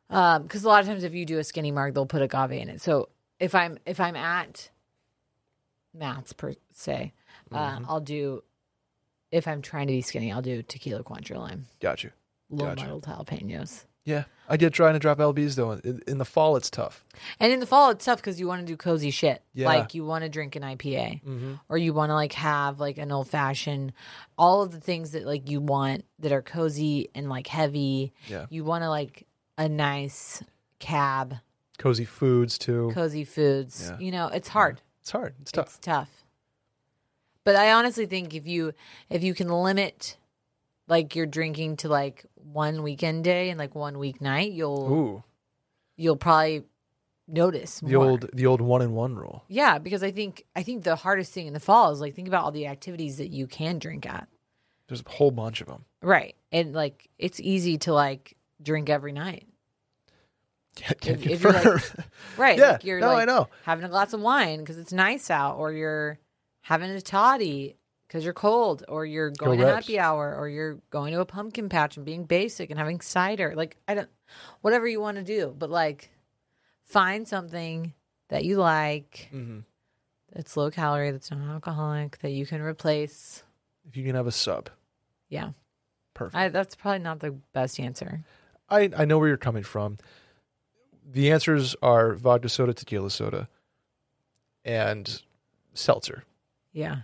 Um, 0.10 0.44
because 0.44 0.64
a 0.64 0.68
lot 0.68 0.82
of 0.82 0.88
times 0.88 1.04
if 1.04 1.14
you 1.16 1.26
do 1.26 1.40
a 1.40 1.44
skinny 1.44 1.72
marg, 1.72 1.96
they'll 1.96 2.06
put 2.06 2.22
agave 2.22 2.52
in 2.52 2.70
it. 2.70 2.82
So 2.82 3.10
if 3.40 3.56
I'm 3.56 3.78
if 3.86 4.00
I'm 4.00 4.16
at 4.16 4.70
Matt's 5.94 6.34
per 6.34 6.54
se, 6.74 7.14
uh, 7.52 7.58
Mm-hmm. 7.78 7.86
I'll 7.90 8.02
do. 8.02 8.44
If 9.32 9.48
I'm 9.48 9.62
trying 9.62 9.88
to 9.88 9.94
be 9.94 10.02
skinny, 10.02 10.32
I'll 10.32 10.42
do 10.42 10.62
tequila 10.62 11.04
Cointreau 11.04 11.38
lime, 11.38 11.66
Got 11.82 12.04
you. 12.04 12.12
little 12.50 12.74
Gotcha. 12.76 12.86
muddled 12.86 13.04
jalapenos. 13.04 13.84
Yeah, 14.06 14.26
I 14.48 14.56
get 14.58 14.72
trying 14.72 14.94
to 14.94 15.00
drop 15.00 15.18
lbs 15.18 15.56
though. 15.56 15.72
In, 15.72 16.00
in 16.08 16.18
the 16.20 16.26
fall, 16.26 16.56
it's 16.56 16.70
tough. 16.70 17.04
And 17.40 17.52
in 17.52 17.60
the 17.60 17.66
fall, 17.66 17.90
it's 17.90 18.06
tough 18.06 18.18
because 18.20 18.40
you 18.40 18.48
want 18.48 18.62
to 18.62 18.66
do 18.68 18.78
cozy 18.78 19.10
shit. 19.10 19.42
Yeah. 19.56 19.66
Like 19.68 19.94
you 19.96 20.06
want 20.06 20.24
to 20.24 20.30
drink 20.30 20.56
an 20.56 20.62
IPA, 20.62 21.24
Mm-hmm. 21.24 21.54
or 21.70 21.78
you 21.80 21.92
want 21.94 22.12
to 22.12 22.14
like 22.14 22.34
have 22.34 22.80
like 22.80 22.98
an 23.00 23.12
old 23.12 23.28
fashioned. 23.28 23.94
All 24.38 24.62
of 24.62 24.72
the 24.72 24.80
things 24.80 25.12
that 25.12 25.26
like 25.26 25.50
you 25.50 25.60
want 25.60 26.06
that 26.20 26.32
are 26.32 26.44
cozy 26.44 27.10
and 27.16 27.30
like 27.30 27.48
heavy. 27.48 28.14
Yeah, 28.28 28.46
You 28.50 28.64
want 28.64 28.84
to 28.84 28.90
like 28.90 29.26
a 29.58 29.68
nice 29.68 30.44
cab, 30.80 31.38
cozy 31.80 32.06
foods 32.06 32.60
too. 32.60 32.92
cozy 32.94 33.24
foods. 33.24 33.90
Yeah. 33.92 33.98
You 34.00 34.12
know, 34.12 34.28
it's 34.28 34.50
hard. 34.50 34.82
it's 35.02 35.10
hard. 35.12 35.34
It's 35.42 35.52
tough. 35.52 35.68
It's 35.68 35.78
tough. 35.80 36.10
But 37.44 37.56
I 37.56 37.72
honestly 37.74 38.06
think 38.06 38.34
if 38.36 38.46
you 38.48 38.74
if 39.10 39.24
you 39.24 39.34
can 39.34 39.50
limit 39.50 40.18
like 40.88 41.16
your 41.16 41.26
drinking 41.26 41.78
to 41.78 41.90
like 41.90 42.26
one 42.52 42.84
weekend 42.84 43.24
day 43.24 43.50
and 43.50 43.58
like 43.60 43.76
one 43.76 43.96
weeknight, 43.96 44.54
you'll 44.54 44.92
Ooh, 44.94 45.24
you'll 45.98 46.16
probably 46.18 46.64
notice 47.28 47.80
the 47.80 47.94
more. 47.94 48.06
old 48.06 48.30
the 48.34 48.46
old 48.46 48.62
one 48.62 48.82
in 48.82 48.94
one 48.94 49.16
rule. 49.16 49.44
Yeah, 49.48 49.78
because 49.80 50.04
I 50.04 50.12
think 50.12 50.46
I 50.56 50.64
think 50.64 50.84
the 50.84 50.96
hardest 50.96 51.32
thing 51.34 51.48
in 51.48 51.54
the 51.54 51.60
fall 51.60 51.92
is 51.92 52.00
like 52.02 52.14
think 52.16 52.28
about 52.28 52.44
all 52.44 52.52
the 52.52 52.68
activities 52.68 53.18
that 53.18 53.30
you 53.30 53.48
can 53.48 53.80
drink 53.80 54.06
at. 54.06 54.28
There's 54.88 55.02
a 55.06 55.10
whole 55.10 55.32
bunch 55.32 55.62
of 55.62 55.68
them. 55.68 55.86
Right. 56.02 56.36
And 56.52 56.74
like 56.74 57.10
it's 57.18 57.40
easy 57.40 57.78
to 57.80 57.94
like 57.94 58.36
drink 58.62 58.90
every 58.90 59.12
night. 59.12 59.48
Can't, 60.76 61.00
can't 61.02 61.22
If- 61.26 61.32
if 61.32 61.42
you're, 61.42 61.54
like. 61.54 61.84
Right. 62.38 62.58
Yeah, 62.60 62.72
Like 62.74 62.84
you're 62.84 63.00
no, 63.00 63.08
like 63.08 63.24
I 63.24 63.26
know. 63.26 63.48
having 63.64 63.86
a 63.86 63.90
glass 63.90 64.14
of 64.14 64.22
wine 64.22 64.60
because 64.60 64.78
it's 64.78 64.92
nice 64.94 65.30
out, 65.32 65.56
or 65.58 65.72
you're 65.72 66.20
having 66.62 66.90
a 66.92 67.00
toddy 67.02 67.78
because 68.08 68.24
you're 68.24 68.34
cold, 68.34 68.84
or 68.88 69.06
you're 69.06 69.32
going 69.32 69.60
to 69.60 69.66
happy 69.66 70.00
hour, 70.00 70.36
or 70.36 70.48
you're 70.48 70.80
going 70.90 71.14
to 71.14 71.22
a 71.22 71.26
pumpkin 71.26 71.70
patch 71.70 71.98
and 71.98 72.06
being 72.06 72.24
basic 72.24 72.70
and 72.70 72.80
having 72.80 73.02
cider. 73.02 73.54
Like 73.56 73.78
I 73.88 73.96
don't, 73.96 74.10
whatever 74.62 74.88
you 74.88 75.02
want 75.02 75.18
to 75.18 75.24
do, 75.24 75.54
but 75.58 75.70
like 75.70 76.12
find 76.84 77.28
something 77.28 77.94
that 78.30 78.46
you 78.46 78.58
like 78.58 79.28
hmm 79.32 79.60
that's 80.34 80.58
low 80.58 80.70
calorie, 80.70 81.12
that's 81.12 81.32
non 81.32 81.50
alcoholic, 81.50 82.18
that 82.20 82.32
you 82.32 82.46
can 82.46 82.62
replace. 82.62 83.44
If 83.88 83.96
you 83.96 84.04
can 84.04 84.16
have 84.16 84.28
a 84.28 84.32
sub, 84.32 84.70
Yeah, 85.30 85.52
perfect. 86.14 86.36
I, 86.36 86.50
that's 86.50 86.76
probably 86.76 87.00
not 87.00 87.20
the 87.20 87.32
best 87.54 87.80
answer. 87.80 88.26
I, 88.68 88.90
I 88.98 89.06
know 89.06 89.18
where 89.18 89.28
you're 89.28 89.38
coming 89.38 89.64
from. 89.64 89.98
The 91.08 91.32
answers 91.32 91.76
are 91.82 92.16
vodka 92.16 92.50
soda, 92.50 92.74
tequila 92.74 93.12
soda, 93.12 93.48
and 94.66 95.22
seltzer. 95.74 96.24
Yeah, 96.74 97.02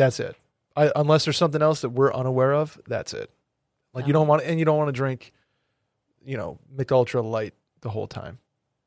That's 0.00 0.18
it. 0.18 0.34
I, 0.74 0.90
unless 0.96 1.26
there's 1.26 1.36
something 1.36 1.60
else 1.60 1.82
that 1.82 1.90
we're 1.90 2.10
unaware 2.10 2.54
of, 2.54 2.80
that's 2.86 3.12
it. 3.12 3.30
Like 3.92 4.06
you 4.06 4.14
don't 4.14 4.26
want, 4.28 4.42
and 4.44 4.58
you 4.58 4.64
don't 4.64 4.78
want 4.78 4.88
to 4.88 4.92
drink, 4.92 5.32
you 6.24 6.38
know, 6.38 6.58
Mich 6.74 6.90
Ultra 6.90 7.20
Light 7.20 7.52
the 7.82 7.90
whole 7.90 8.06
time 8.06 8.38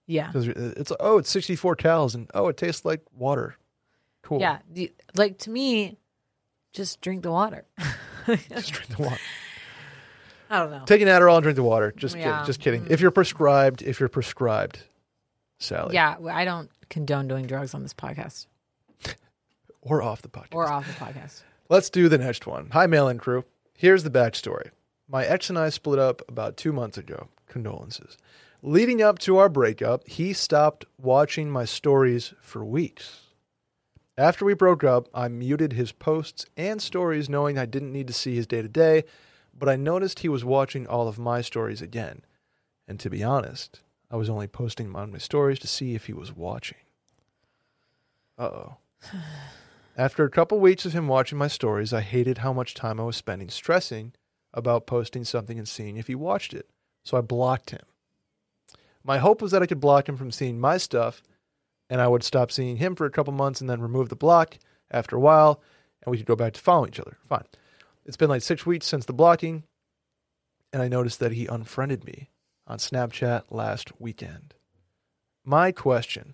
yeah, 0.07 0.25
because 0.25 0.47
it's 0.47 0.91
oh, 0.99 1.19
it's 1.19 1.29
64 1.29 1.75
calories, 1.75 2.15
and 2.15 2.31
oh, 2.33 2.47
it 2.47 2.57
tastes 2.57 2.83
like 2.83 3.01
water. 3.15 3.55
Cool. 4.23 4.39
yeah. 4.39 4.57
Like 5.15 5.37
to 5.39 5.51
me, 5.51 5.99
just 6.71 6.99
drink 6.99 7.21
the 7.21 7.31
water. 7.31 7.65
Just 8.25 8.71
drink 8.71 8.87
the 8.87 9.03
water. 9.03 9.19
I 10.49 10.59
don't 10.59 10.71
know. 10.71 10.83
Take 10.85 11.01
an 11.01 11.09
Adderall 11.09 11.35
and 11.35 11.43
drink 11.43 11.57
the 11.57 11.63
water. 11.63 11.93
Just 11.95 12.15
Yeah. 12.15 12.31
kidding. 12.31 12.45
Just 12.45 12.59
kidding. 12.61 12.87
If 12.89 12.99
mm. 12.99 13.01
you're 13.01 13.11
prescribed, 13.11 13.81
if 13.81 13.99
you're 13.99 14.07
prescribed, 14.07 14.79
Sally. 15.59 15.93
Yeah, 15.93 16.15
I 16.31 16.45
don't 16.45 16.71
condone 16.89 17.27
doing 17.27 17.45
drugs 17.45 17.73
on 17.73 17.83
this 17.83 17.93
podcast 17.93 18.47
Or 19.85 20.01
off 20.01 20.21
the 20.21 20.29
podcast. 20.29 20.53
or 20.53 20.67
off 20.71 20.87
the 20.87 20.93
podcast. 20.93 21.41
Let's 21.69 21.89
do 21.89 22.07
the 22.09 22.17
next 22.17 22.47
one. 22.47 22.69
Hi, 22.71 22.85
mail 22.87 23.07
in 23.09 23.17
crew. 23.17 23.43
Here's 23.77 24.03
the 24.03 24.09
backstory. 24.09 24.69
My 25.07 25.25
ex 25.25 25.49
and 25.49 25.59
I 25.59 25.69
split 25.69 25.99
up 25.99 26.21
about 26.29 26.55
two 26.57 26.71
months 26.73 26.97
ago. 26.97 27.27
condolences. 27.47 28.17
Leading 28.61 29.01
up 29.01 29.19
to 29.19 29.37
our 29.37 29.49
breakup, 29.49 30.07
he 30.07 30.31
stopped 30.33 30.85
watching 30.97 31.51
my 31.51 31.65
stories 31.65 32.33
for 32.41 32.63
weeks. 32.63 33.19
After 34.17 34.45
we 34.45 34.53
broke 34.53 34.83
up, 34.83 35.09
I 35.13 35.27
muted 35.27 35.73
his 35.73 35.91
posts 35.91 36.45
and 36.55 36.81
stories 36.81 37.27
knowing 37.29 37.57
I 37.57 37.65
didn't 37.65 37.91
need 37.91 38.07
to 38.07 38.13
see 38.13 38.35
his 38.35 38.47
day 38.47 38.61
to 38.61 38.67
day, 38.69 39.03
but 39.57 39.67
I 39.67 39.75
noticed 39.75 40.19
he 40.19 40.29
was 40.29 40.45
watching 40.45 40.87
all 40.87 41.07
of 41.07 41.19
my 41.19 41.41
stories 41.41 41.81
again. 41.81 42.23
And 42.87 42.99
to 43.01 43.09
be 43.09 43.23
honest, 43.23 43.81
I 44.09 44.15
was 44.15 44.29
only 44.29 44.47
posting 44.47 44.95
on 44.95 45.11
my 45.11 45.17
stories 45.17 45.59
to 45.59 45.67
see 45.67 45.93
if 45.93 46.05
he 46.05 46.13
was 46.13 46.31
watching. 46.35 46.77
Uh 48.37 48.43
oh. 48.43 48.77
After 49.95 50.23
a 50.23 50.29
couple 50.29 50.59
weeks 50.59 50.85
of 50.85 50.93
him 50.93 51.07
watching 51.07 51.37
my 51.37 51.47
stories, 51.47 51.93
I 51.93 52.01
hated 52.01 52.39
how 52.39 52.51
much 52.51 52.73
time 52.73 52.99
I 52.99 53.03
was 53.03 53.15
spending 53.15 53.49
stressing 53.49 54.13
about 54.51 54.87
posting 54.87 55.23
something 55.23 55.59
and 55.59 55.67
seeing 55.67 55.97
if 55.97 56.07
he 56.07 56.15
watched 56.15 56.53
it. 56.53 56.67
So 57.05 57.15
I 57.17 57.21
blocked 57.21 57.69
him. 57.69 57.83
My 59.03 59.19
hope 59.19 59.41
was 59.41 59.51
that 59.51 59.61
I 59.61 59.67
could 59.67 59.79
block 59.79 60.09
him 60.09 60.17
from 60.17 60.31
seeing 60.31 60.59
my 60.59 60.77
stuff 60.77 61.21
and 61.89 62.01
I 62.01 62.07
would 62.07 62.23
stop 62.23 62.51
seeing 62.51 62.77
him 62.77 62.95
for 62.95 63.05
a 63.05 63.11
couple 63.11 63.33
months 63.33 63.61
and 63.61 63.69
then 63.69 63.81
remove 63.81 64.09
the 64.09 64.15
block 64.15 64.57
after 64.89 65.15
a 65.15 65.19
while 65.19 65.61
and 66.01 66.11
we 66.11 66.17
could 66.17 66.25
go 66.25 66.35
back 66.35 66.53
to 66.53 66.61
following 66.61 66.89
each 66.89 66.99
other. 66.99 67.17
Fine. 67.21 67.45
It's 68.05 68.17
been 68.17 68.29
like 68.29 68.41
six 68.41 68.65
weeks 68.65 68.87
since 68.87 69.05
the 69.05 69.13
blocking 69.13 69.63
and 70.71 70.81
I 70.81 70.87
noticed 70.87 71.19
that 71.19 71.33
he 71.33 71.45
unfriended 71.45 72.03
me 72.03 72.29
on 72.65 72.79
Snapchat 72.79 73.43
last 73.51 73.91
weekend. 74.01 74.55
My 75.45 75.71
question 75.71 76.33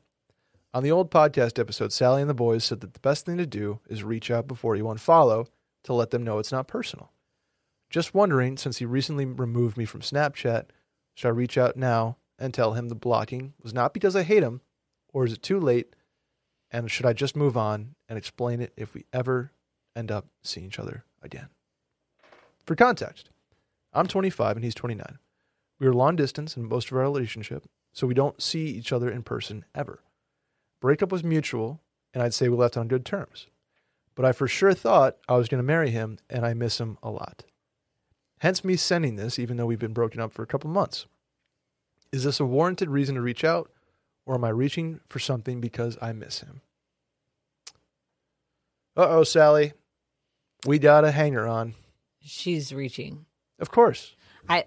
on 0.73 0.83
the 0.83 0.91
old 0.91 1.09
podcast 1.09 1.57
episode, 1.57 1.91
Sally 1.91 2.21
and 2.21 2.29
the 2.29 2.35
boys 2.35 2.63
said 2.63 2.81
that 2.81 2.93
the 2.93 2.99
best 2.99 3.25
thing 3.25 3.37
to 3.37 3.45
do 3.45 3.79
is 3.87 4.03
reach 4.03 4.29
out 4.29 4.47
before 4.47 4.75
you 4.75 4.83
unfollow 4.83 5.47
to 5.83 5.93
let 5.93 6.11
them 6.11 6.23
know 6.23 6.37
it's 6.37 6.51
not 6.51 6.67
personal. 6.67 7.11
Just 7.89 8.13
wondering, 8.13 8.55
since 8.55 8.77
he 8.77 8.85
recently 8.85 9.25
removed 9.25 9.77
me 9.77 9.85
from 9.85 10.01
Snapchat, 10.01 10.65
should 11.15 11.27
I 11.27 11.31
reach 11.31 11.57
out 11.57 11.75
now 11.75 12.17
and 12.37 12.53
tell 12.53 12.73
him 12.73 12.87
the 12.87 12.95
blocking 12.95 13.53
was 13.61 13.73
not 13.73 13.93
because 13.93 14.15
I 14.15 14.23
hate 14.23 14.43
him, 14.43 14.61
or 15.11 15.25
is 15.25 15.33
it 15.33 15.41
too 15.41 15.59
late? 15.59 15.95
And 16.71 16.91
should 16.91 17.07
I 17.07 17.13
just 17.13 17.35
move 17.35 17.57
on 17.57 17.95
and 18.07 18.17
explain 18.17 18.61
it 18.61 18.73
if 18.77 18.93
we 18.93 19.05
ever 19.11 19.51
end 19.95 20.11
up 20.11 20.27
seeing 20.43 20.67
each 20.67 20.77
other 20.77 21.03
again? 21.23 21.47
For 22.63 22.75
context, 22.75 23.31
I'm 23.91 24.05
25 24.05 24.57
and 24.57 24.63
he's 24.63 24.75
29. 24.75 25.17
We 25.79 25.87
are 25.87 25.93
long 25.93 26.15
distance 26.15 26.55
in 26.55 26.69
most 26.69 26.91
of 26.91 26.97
our 26.97 27.03
relationship, 27.03 27.65
so 27.91 28.05
we 28.05 28.13
don't 28.13 28.39
see 28.39 28.65
each 28.65 28.91
other 28.91 29.09
in 29.09 29.23
person 29.23 29.65
ever. 29.73 30.03
Breakup 30.81 31.11
was 31.11 31.23
mutual, 31.23 31.81
and 32.13 32.23
I'd 32.23 32.33
say 32.33 32.49
we 32.49 32.57
left 32.57 32.77
on 32.77 32.87
good 32.87 33.05
terms. 33.05 33.47
But 34.15 34.25
I 34.25 34.31
for 34.31 34.47
sure 34.47 34.73
thought 34.73 35.17
I 35.27 35.37
was 35.37 35.47
going 35.47 35.59
to 35.59 35.67
marry 35.67 35.91
him, 35.91 36.19
and 36.29 36.45
I 36.45 36.53
miss 36.53 36.79
him 36.79 36.97
a 37.01 37.09
lot. 37.09 37.43
Hence 38.39 38.63
me 38.63 38.75
sending 38.75 39.15
this, 39.15 39.37
even 39.37 39.57
though 39.57 39.65
we've 39.65 39.79
been 39.79 39.93
broken 39.93 40.21
up 40.21 40.31
for 40.31 40.43
a 40.43 40.47
couple 40.47 40.69
months. 40.69 41.05
Is 42.11 42.23
this 42.23 42.39
a 42.39 42.45
warranted 42.45 42.89
reason 42.89 43.15
to 43.15 43.21
reach 43.21 43.43
out, 43.43 43.69
or 44.25 44.35
am 44.35 44.43
I 44.43 44.49
reaching 44.49 44.99
for 45.07 45.19
something 45.19 45.61
because 45.61 45.97
I 46.01 46.13
miss 46.13 46.39
him? 46.39 46.61
Uh 48.97 49.07
oh, 49.09 49.23
Sally. 49.23 49.73
We 50.65 50.79
got 50.79 51.05
a 51.05 51.11
hanger 51.11 51.47
on. 51.47 51.75
She's 52.21 52.73
reaching. 52.73 53.25
Of 53.59 53.71
course. 53.71 54.15
I 54.47 54.65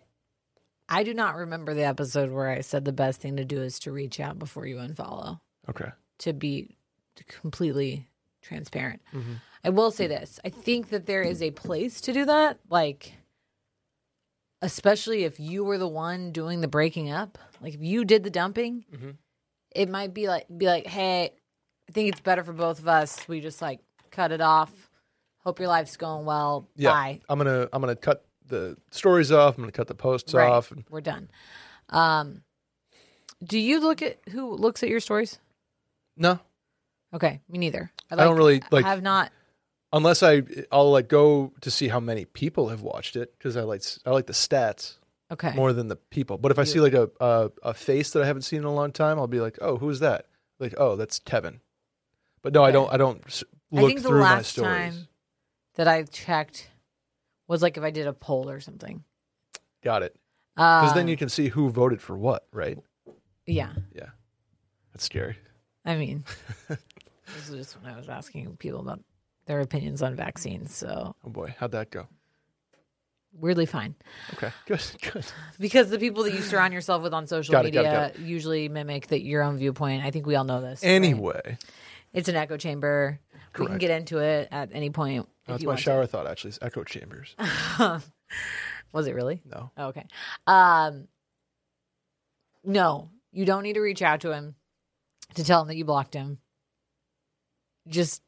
I 0.88 1.02
do 1.02 1.14
not 1.14 1.36
remember 1.36 1.74
the 1.74 1.84
episode 1.84 2.30
where 2.30 2.48
I 2.48 2.60
said 2.60 2.84
the 2.84 2.92
best 2.92 3.20
thing 3.20 3.36
to 3.36 3.44
do 3.44 3.60
is 3.62 3.78
to 3.80 3.92
reach 3.92 4.20
out 4.20 4.38
before 4.38 4.66
you 4.66 4.76
unfollow. 4.76 5.40
Okay. 5.68 5.90
To 6.22 6.32
be 6.32 6.76
completely 7.28 8.08
transparent. 8.42 9.00
Mhm. 9.12 9.40
I 9.64 9.70
will 9.70 9.90
say 9.92 10.06
this. 10.08 10.40
I 10.44 10.48
think 10.48 10.88
that 10.90 11.06
there 11.06 11.22
is 11.22 11.40
a 11.42 11.50
place 11.52 12.00
to 12.02 12.12
do 12.12 12.24
that. 12.24 12.58
Like 12.68 13.14
especially 14.60 15.24
if 15.24 15.40
you 15.40 15.64
were 15.64 15.78
the 15.78 15.88
one 15.88 16.30
doing 16.32 16.60
the 16.60 16.68
breaking 16.68 17.10
up. 17.10 17.38
Like 17.60 17.74
if 17.74 17.82
you 17.82 18.04
did 18.04 18.22
the 18.22 18.30
dumping, 18.30 18.84
Mhm. 18.92 19.16
it 19.74 19.88
might 19.88 20.14
be 20.14 20.28
like 20.28 20.46
be 20.56 20.66
like, 20.66 20.86
hey, 20.86 21.32
I 21.88 21.92
think 21.92 22.08
it's 22.10 22.20
better 22.20 22.44
for 22.44 22.52
both 22.52 22.78
of 22.78 22.86
us. 22.88 23.26
We 23.28 23.40
just 23.40 23.60
like 23.60 23.80
cut 24.10 24.30
it 24.32 24.40
off. 24.40 24.90
Hope 25.44 25.58
your 25.58 25.68
life's 25.68 25.96
going 25.96 26.24
well. 26.24 26.68
Yeah. 26.76 26.90
Bye. 26.92 27.20
I'm 27.28 27.38
gonna 27.38 27.68
I'm 27.72 27.80
gonna 27.82 27.96
cut 27.96 28.24
the 28.46 28.76
stories 28.90 29.32
off. 29.32 29.56
I'm 29.56 29.62
gonna 29.64 29.72
cut 29.72 29.88
the 29.88 29.94
posts 29.94 30.32
Right. 30.34 30.48
off. 30.48 30.70
And 30.70 30.84
We're 30.90 31.00
done. 31.00 31.30
Um, 31.88 32.42
do 33.42 33.58
you 33.58 33.80
look 33.80 34.02
at 34.02 34.20
who 34.30 34.54
looks 34.54 34.82
at 34.84 34.88
your 34.88 35.00
stories? 35.00 35.38
No, 36.16 36.38
Okay, 37.14 37.40
me 37.48 37.58
neither. 37.58 37.90
I 38.10 38.16
don't 38.16 38.36
really, 38.36 38.62
like- 38.70 38.84
I 38.84 38.88
have 38.90 39.02
not. 39.02 39.30
unless 39.92 40.22
I 40.22 40.42
I'll 40.70 40.90
like 40.90 41.08
go 41.08 41.52
to 41.60 41.70
see 41.70 41.88
how 41.88 42.00
many 42.00 42.24
people 42.24 42.68
have 42.70 42.80
watched 42.82 43.16
it 43.16 43.32
because 43.36 43.56
I 43.56 43.62
like 43.62 43.82
I 44.06 44.10
like 44.10 44.26
the 44.26 44.32
stats 44.32 44.96
Okay, 45.30 45.52
more 45.54 45.72
than 45.72 45.88
the 45.88 45.96
people. 45.96 46.38
But 46.38 46.50
if 46.52 46.58
I 46.58 46.64
see 46.64 46.80
like 46.80 46.94
a, 46.94 47.10
a 47.20 47.50
a 47.62 47.74
face 47.74 48.10
that 48.12 48.22
I 48.22 48.26
haven't 48.26 48.42
seen 48.42 48.58
in 48.60 48.64
a 48.64 48.72
long 48.74 48.92
time, 48.92 49.18
I'll 49.18 49.26
be 49.26 49.40
like, 49.40 49.58
oh, 49.60 49.76
who's 49.78 50.00
that? 50.00 50.26
Like, 50.58 50.74
oh, 50.78 50.96
that's 50.96 51.18
Kevin. 51.18 51.60
But 52.42 52.52
no, 52.54 52.62
I 52.64 52.70
don't. 52.70 52.92
I 52.92 52.96
don't 52.96 53.22
s- 53.26 53.44
I 53.74 53.80
look 53.80 53.88
think 53.88 54.02
the 54.02 54.08
through 54.08 54.20
my 54.20 54.34
last 54.36 54.52
stories. 54.52 54.94
time 54.94 55.08
that 55.74 55.88
I 55.88 56.02
checked 56.04 56.68
was 57.48 57.62
like 57.62 57.76
if 57.76 57.82
I 57.82 57.90
did 57.90 58.06
a 58.06 58.12
poll 58.12 58.48
or 58.50 58.60
something. 58.60 59.04
Got 59.82 60.02
it. 60.02 60.14
Um, 60.56 60.64
because 60.64 60.82
Because 60.90 60.94
then 60.94 61.08
you 61.08 61.16
can 61.16 61.28
see 61.28 61.48
who 61.48 61.68
voted 61.70 62.00
for 62.02 62.16
what, 62.16 62.46
right? 62.52 62.78
yeah. 63.46 63.72
Yeah, 63.94 64.10
that's 64.92 65.04
scary. 65.04 65.36
I 65.84 65.96
mean, 65.96 66.24
this 66.68 67.48
is 67.48 67.54
just 67.56 67.80
when 67.82 67.92
I 67.92 67.96
was 67.96 68.08
asking 68.08 68.56
people 68.56 68.80
about 68.80 69.00
their 69.46 69.60
opinions 69.60 70.02
on 70.02 70.14
vaccines. 70.14 70.74
So 70.74 71.14
Oh 71.24 71.30
boy, 71.30 71.54
how'd 71.58 71.72
that 71.72 71.90
go? 71.90 72.06
weirdly 73.34 73.64
fine 73.64 73.94
Okay, 74.34 74.50
good, 74.66 74.82
good. 75.10 75.24
because 75.58 75.88
the 75.88 75.98
people 75.98 76.22
that 76.24 76.34
you 76.34 76.42
surround 76.42 76.74
yourself 76.74 77.02
with 77.02 77.14
on 77.14 77.26
social 77.26 77.50
Got 77.52 77.64
it, 77.64 77.70
got 77.70 77.84
media 77.84 78.06
it, 78.08 78.12
got 78.18 78.20
usually 78.20 78.68
mimic 78.68 79.06
that 79.06 79.22
your 79.22 79.42
own 79.42 79.56
viewpoint. 79.56 80.04
I 80.04 80.10
think 80.10 80.26
we 80.26 80.34
all 80.36 80.44
know 80.44 80.60
this. 80.60 80.82
right? 80.82 80.90
Anyway, 80.90 81.56
It's 82.12 82.28
an 82.28 82.36
echo 82.36 82.58
chamber. 82.58 83.18
We 83.32 83.38
can 83.54 83.66
Correct. 83.66 83.80
get 83.80 83.90
into 83.90 84.18
it 84.18 84.48
at 84.52 84.68
any 84.74 84.90
point. 84.90 85.26
If 85.44 85.46
that's 85.48 85.62
you 85.62 85.66
my 85.68 85.70
want 85.72 85.78
to. 85.78 85.82
shower 85.82 86.06
thought. 86.06 86.26
Actually, 86.26 86.50
is 86.50 86.58
echo 86.62 86.84
chambers. 86.84 87.34
Was 88.92 89.06
it 89.06 89.14
really? 89.14 89.40
No, 89.50 89.70
Oh, 89.78 89.86
okay. 89.88 90.04
Um, 90.46 91.08
no, 92.64 93.08
you 93.32 93.44
don't 93.46 93.62
need 93.62 93.74
to 93.74 93.80
reach 93.80 94.02
out 94.02 94.20
to 94.20 94.32
him 94.32 94.54
to 95.34 95.44
tell 95.44 95.62
him 95.62 95.68
that 95.68 95.76
you 95.76 95.84
blocked 95.84 96.14
him. 96.14 96.38
Just 97.88 98.22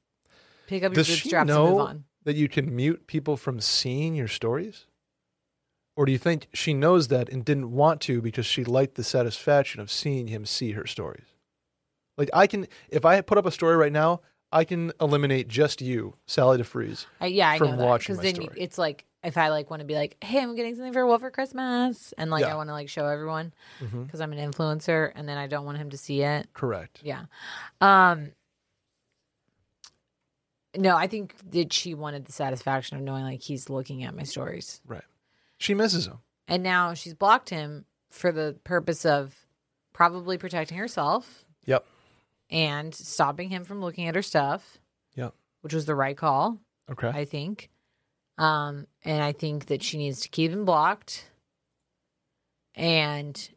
pick 0.66 0.82
up 0.82 0.92
your 0.92 1.04
Does 1.04 1.06
she 1.06 1.24
bootstraps 1.24 1.50
and 1.50 1.58
move 1.58 1.76
know 1.76 1.78
on. 1.80 2.04
that 2.24 2.36
you 2.36 2.48
can 2.48 2.74
mute 2.74 3.06
people 3.06 3.36
from 3.36 3.60
seeing 3.60 4.14
your 4.14 4.28
stories? 4.28 4.86
Or 5.96 6.06
do 6.06 6.12
you 6.12 6.18
think 6.18 6.48
she 6.52 6.74
knows 6.74 7.08
that 7.08 7.28
and 7.28 7.44
didn't 7.44 7.70
want 7.70 8.00
to 8.02 8.20
because 8.20 8.46
she 8.46 8.64
liked 8.64 8.96
the 8.96 9.04
satisfaction 9.04 9.80
of 9.80 9.90
seeing 9.90 10.26
him 10.26 10.44
see 10.44 10.72
her 10.72 10.86
stories? 10.86 11.26
Like 12.18 12.30
I 12.34 12.46
can, 12.46 12.66
if 12.88 13.04
I 13.04 13.20
put 13.20 13.38
up 13.38 13.46
a 13.46 13.50
story 13.52 13.76
right 13.76 13.92
now, 13.92 14.20
I 14.50 14.64
can 14.64 14.92
eliminate 15.00 15.48
just 15.48 15.80
you, 15.80 16.14
Sally 16.26 16.58
DeFreeze. 16.58 17.06
I, 17.20 17.26
yeah, 17.26 17.50
I 17.50 17.58
from 17.58 17.72
know 17.72 17.76
that 17.78 17.86
watching 17.86 18.14
because 18.14 18.24
my 18.24 18.32
then 18.32 18.42
you, 18.42 18.48
story. 18.48 18.60
it's 18.60 18.78
like 18.78 19.04
if 19.24 19.36
I 19.38 19.48
like 19.48 19.70
want 19.70 19.80
to 19.80 19.86
be 19.86 19.94
like, 19.94 20.16
hey, 20.22 20.40
I'm 20.42 20.54
getting 20.54 20.74
something 20.74 20.92
for 20.92 21.06
Will 21.06 21.18
for 21.18 21.30
Christmas, 21.30 22.12
and 22.18 22.30
like 22.30 22.42
Yeah. 22.42 22.52
I 22.52 22.56
want 22.56 22.68
to 22.68 22.72
like 22.72 22.88
show 22.88 23.06
everyone 23.06 23.52
Mhm. 23.80 24.04
because 24.06 24.20
I'm 24.20 24.32
an 24.32 24.52
influencer, 24.52 25.10
and 25.14 25.28
then 25.28 25.38
I 25.38 25.46
don't 25.46 25.64
want 25.64 25.78
him 25.78 25.90
to 25.90 25.96
see 25.98 26.22
it. 26.22 26.52
Correct. 26.52 27.00
Yeah. 27.02 27.24
Um 27.80 28.32
No, 30.76 30.96
I 30.96 31.06
think 31.06 31.36
that 31.52 31.72
she 31.72 31.94
wanted 31.94 32.24
the 32.24 32.32
satisfaction 32.32 32.96
of 32.96 33.02
knowing 33.04 33.22
like 33.24 33.40
he's 33.42 33.70
looking 33.70 34.02
at 34.02 34.14
my 34.14 34.24
stories. 34.24 34.80
Right. 34.86 35.04
She 35.58 35.72
misses 35.74 36.06
him. 36.06 36.18
And 36.48 36.62
now 36.62 36.94
she's 36.94 37.14
blocked 37.14 37.48
him 37.50 37.84
for 38.10 38.32
the 38.32 38.58
purpose 38.64 39.06
of 39.06 39.46
probably 39.92 40.36
protecting 40.36 40.76
herself 40.76 41.44
Yep. 41.66 41.86
and 42.50 42.92
stopping 42.94 43.50
him 43.50 43.64
from 43.64 43.80
looking 43.80 44.08
at 44.08 44.16
her 44.16 44.22
stuff. 44.22 44.78
Yep. 45.14 45.32
Which 45.60 45.72
was 45.74 45.86
the 45.86 45.94
right 45.94 46.16
call, 46.16 46.58
Okay. 46.90 47.08
I 47.08 47.24
think. 47.24 47.70
Um 48.38 48.86
and 49.04 49.22
I 49.22 49.32
think 49.32 49.66
that 49.66 49.82
she 49.82 49.98
needs 49.98 50.20
to 50.20 50.28
keep 50.28 50.50
him 50.50 50.64
blocked 50.64 51.28
and 52.74 53.50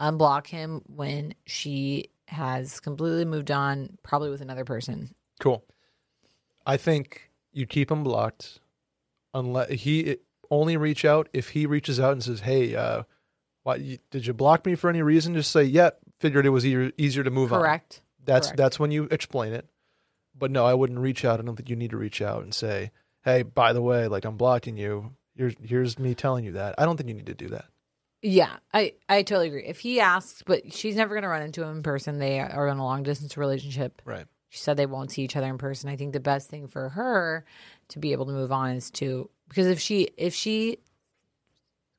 unblock 0.00 0.46
him 0.46 0.82
when 0.86 1.34
she 1.46 2.10
has 2.28 2.80
completely 2.80 3.24
moved 3.24 3.50
on, 3.50 3.98
probably 4.02 4.30
with 4.30 4.40
another 4.40 4.64
person. 4.64 5.14
Cool. 5.40 5.64
I 6.64 6.76
think 6.76 7.30
you 7.52 7.66
keep 7.66 7.90
him 7.90 8.04
blocked 8.04 8.60
unless 9.34 9.70
he 9.70 10.16
only 10.50 10.76
reach 10.76 11.04
out 11.04 11.28
if 11.32 11.50
he 11.50 11.66
reaches 11.66 12.00
out 12.00 12.12
and 12.12 12.22
says, 12.22 12.40
"Hey, 12.40 12.74
uh, 12.74 13.02
why 13.62 13.98
did 14.10 14.26
you 14.26 14.32
block 14.32 14.64
me 14.64 14.74
for 14.74 14.88
any 14.88 15.02
reason?" 15.02 15.34
Just 15.34 15.50
say, 15.50 15.64
"Yeah, 15.64 15.90
figured 16.18 16.46
it 16.46 16.50
was 16.50 16.64
easier, 16.64 16.92
easier 16.96 17.24
to 17.24 17.30
move 17.30 17.52
on." 17.52 17.60
Correct. 17.60 18.02
That's 18.24 18.48
Correct. 18.48 18.56
that's 18.56 18.78
when 18.78 18.90
you 18.90 19.04
explain 19.10 19.52
it. 19.52 19.68
But 20.36 20.50
no, 20.50 20.64
I 20.64 20.74
wouldn't 20.74 20.98
reach 21.00 21.24
out. 21.24 21.40
I 21.40 21.42
don't 21.42 21.56
think 21.56 21.68
you 21.68 21.76
need 21.76 21.90
to 21.90 21.96
reach 21.96 22.22
out 22.22 22.42
and 22.42 22.54
say, 22.54 22.92
"Hey, 23.24 23.42
by 23.42 23.72
the 23.72 23.82
way, 23.82 24.08
like 24.08 24.24
I'm 24.24 24.36
blocking 24.36 24.76
you. 24.76 25.14
Here's 25.36 25.54
here's 25.62 25.98
me 25.98 26.14
telling 26.14 26.44
you 26.44 26.52
that." 26.52 26.74
I 26.78 26.84
don't 26.84 26.96
think 26.96 27.08
you 27.08 27.14
need 27.14 27.26
to 27.26 27.34
do 27.34 27.48
that. 27.48 27.66
Yeah, 28.22 28.56
I, 28.74 28.92
I 29.08 29.22
totally 29.22 29.48
agree. 29.48 29.64
If 29.64 29.80
he 29.80 29.98
asks, 29.98 30.42
but 30.44 30.74
she's 30.74 30.94
never 30.94 31.14
going 31.14 31.22
to 31.22 31.28
run 31.28 31.40
into 31.40 31.62
him 31.62 31.76
in 31.76 31.82
person. 31.82 32.18
They 32.18 32.38
are 32.38 32.68
in 32.68 32.76
a 32.76 32.84
long 32.84 33.02
distance 33.02 33.38
relationship. 33.38 34.02
Right. 34.04 34.26
She 34.50 34.58
said 34.58 34.76
they 34.76 34.84
won't 34.84 35.10
see 35.10 35.22
each 35.22 35.36
other 35.36 35.46
in 35.46 35.56
person. 35.56 35.88
I 35.88 35.96
think 35.96 36.12
the 36.12 36.20
best 36.20 36.50
thing 36.50 36.66
for 36.66 36.90
her 36.90 37.46
to 37.88 37.98
be 37.98 38.12
able 38.12 38.26
to 38.26 38.32
move 38.32 38.52
on 38.52 38.72
is 38.72 38.90
to 38.92 39.30
because 39.48 39.68
if 39.68 39.80
she 39.80 40.10
if 40.18 40.34
she 40.34 40.78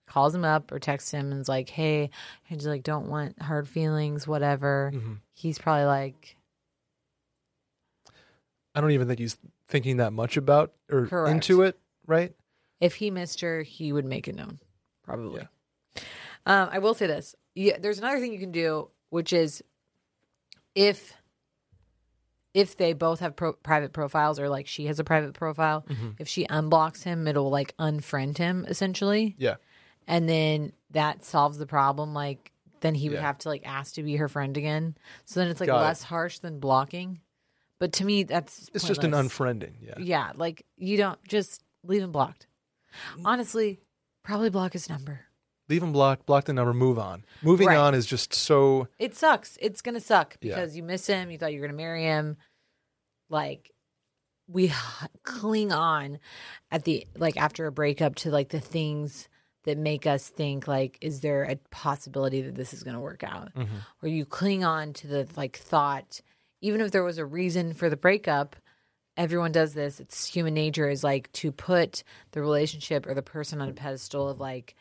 calls 0.05 0.36
him 0.36 0.43
up 0.43 0.72
or 0.72 0.78
texts 0.78 1.11
him 1.11 1.32
and's 1.32 1.49
like, 1.49 1.69
"Hey, 1.69 2.09
I 2.49 2.53
just 2.53 2.67
like 2.67 2.84
don't 2.84 3.09
want 3.09 3.41
hard 3.41 3.67
feelings, 3.67 4.28
whatever." 4.28 4.91
Mhm. 4.93 5.19
He's 5.34 5.57
probably 5.57 5.86
like, 5.86 6.36
I 8.76 8.82
don't 8.82 8.91
even 8.91 9.07
think 9.07 9.19
he's 9.19 9.38
thinking 9.72 9.97
that 9.97 10.13
much 10.13 10.38
about 10.38 10.74
or 10.91 11.07
Correct. 11.07 11.32
into 11.32 11.63
it, 11.63 11.80
right? 12.05 12.34
if 12.80 12.95
he 12.95 13.11
missed 13.11 13.41
her, 13.41 13.61
he 13.63 13.93
would 13.93 14.05
make 14.05 14.28
it 14.28 14.36
known, 14.36 14.59
probably. 15.03 15.47
Um, 16.47 16.69
I 16.72 16.80
will 16.80 16.93
say 16.95 17.05
this: 17.07 17.36
yeah, 17.55 17.78
there's 17.80 17.99
another 17.99 18.19
thing 18.19 18.34
you 18.34 18.39
can 18.39 18.51
do, 18.51 18.89
which 19.09 19.34
is 19.34 19.63
if 20.76 21.13
if 22.53 22.76
they 22.78 22.93
both 22.93 23.19
have 23.22 23.36
pro- 23.36 23.53
private 23.53 23.93
profiles, 23.93 24.39
or 24.39 24.49
like 24.49 24.67
she 24.67 24.86
has 24.88 24.99
a 24.99 25.03
private 25.03 25.34
profile, 25.34 25.86
if 26.19 26.28
she 26.28 26.45
unblocks 26.47 27.03
him, 27.03 27.28
it'll 27.28 27.49
like 27.49 27.76
unfriend 27.78 28.38
him 28.38 28.65
essentially, 28.67 29.36
Yeah. 29.38 29.55
and 30.07 30.28
then 30.28 30.74
that 30.91 31.24
solves 31.24 31.57
the 31.57 31.65
problem. 31.67 32.13
Like 32.13 32.51
then 32.82 32.95
he 32.95 33.07
would 33.09 33.15
Yeah. 33.19 33.22
have 33.22 33.38
to 33.39 33.49
like 33.49 33.61
ask 33.65 33.93
to 33.93 34.03
be 34.03 34.15
her 34.17 34.28
friend 34.28 34.57
again. 34.57 34.97
So 35.26 35.39
then 35.39 35.49
it's 35.49 35.59
like 35.61 35.67
Got 35.67 35.82
it. 35.82 35.86
less 35.86 36.03
harsh 36.03 36.39
than 36.39 36.59
blocking. 36.59 37.22
But 37.82 37.94
to 37.94 38.06
me, 38.06 38.22
that's 38.22 38.70
It's 38.76 38.88
just 38.88 39.04
an 39.04 39.12
unfriending. 39.12 39.74
Yeah. 39.82 39.96
Yeah, 39.98 40.32
like 40.36 40.64
you 40.78 40.98
don't 40.98 41.18
just 41.28 41.64
leave 41.84 42.04
him 42.04 42.12
blocked. 42.12 42.46
Honestly, 43.26 43.80
probably 44.24 44.52
block 44.52 44.74
his 44.74 44.88
number. 44.88 45.22
Leave 45.68 45.82
him 45.82 45.92
blocked, 45.92 46.28
block 46.28 46.46
the 46.46 46.54
number, 46.54 46.74
move 46.76 47.00
on. 47.00 47.26
Moving 47.42 47.68
Right. 47.70 47.78
on 47.78 47.96
is 47.96 48.06
just 48.06 48.36
so 48.36 48.88
It 49.00 49.16
sucks. 49.16 49.58
It's 49.60 49.82
gonna 49.82 50.00
suck 50.00 50.38
Yeah. 50.42 50.56
because 50.56 50.78
you 50.78 50.84
miss 50.84 51.08
him. 51.08 51.32
You 51.32 51.40
thought 51.40 51.54
you 51.54 51.60
were 51.60 51.66
gonna 51.66 51.76
marry 51.78 52.04
him. 52.04 52.38
Like 53.30 53.72
we 54.48 54.72
cling 55.24 55.72
on 55.72 56.20
at 56.70 56.84
the 56.84 57.08
like 57.16 57.36
after 57.38 57.66
a 57.66 57.72
breakup 57.72 58.14
to 58.18 58.30
like 58.30 58.50
the 58.50 58.60
things 58.60 59.28
that 59.64 59.78
make 59.78 60.06
us 60.06 60.28
think 60.30 60.68
like 60.68 60.98
is 61.02 61.22
there 61.22 61.46
a 61.46 61.56
possibility 61.72 62.42
that 62.42 62.54
this 62.56 62.74
is 62.74 62.84
going 62.84 62.96
to 62.96 63.00
work 63.00 63.24
out 63.24 63.54
Mhm. 63.56 63.68
or 64.04 64.10
you 64.10 64.26
cling 64.26 64.64
on 64.64 64.92
to 64.94 65.08
the 65.08 65.28
like 65.38 65.56
thought 65.58 66.20
even 66.62 66.80
if 66.82 66.91
there 66.91 67.03
was 67.03 67.18
a 67.18 67.26
reason 67.26 67.74
for 67.74 67.89
the 67.89 67.97
breakup 67.97 68.55
everyone 69.18 69.51
does 69.51 69.74
this 69.74 69.99
it's 69.99 70.26
human 70.26 70.53
nature 70.53 70.89
is 70.89 71.03
like 71.03 71.32
to 71.34 71.51
put 71.51 72.03
the 72.32 72.41
relationship 72.41 73.05
or 73.05 73.14
the 73.14 73.22
person 73.22 73.59
on 73.62 73.68
a 73.70 73.74
pedestal 73.74 74.30
of 74.30 74.39
like 74.39 74.76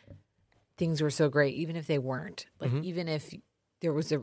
things 0.77 1.03
were 1.03 1.11
so 1.11 1.29
great 1.29 1.55
even 1.55 1.75
if 1.77 1.87
they 1.87 1.99
weren't 1.99 2.47
like 2.61 2.71
Mhm. 2.71 2.85
even 2.85 3.09
if 3.09 3.35
there 3.81 3.93
was 3.93 4.13
a 4.13 4.23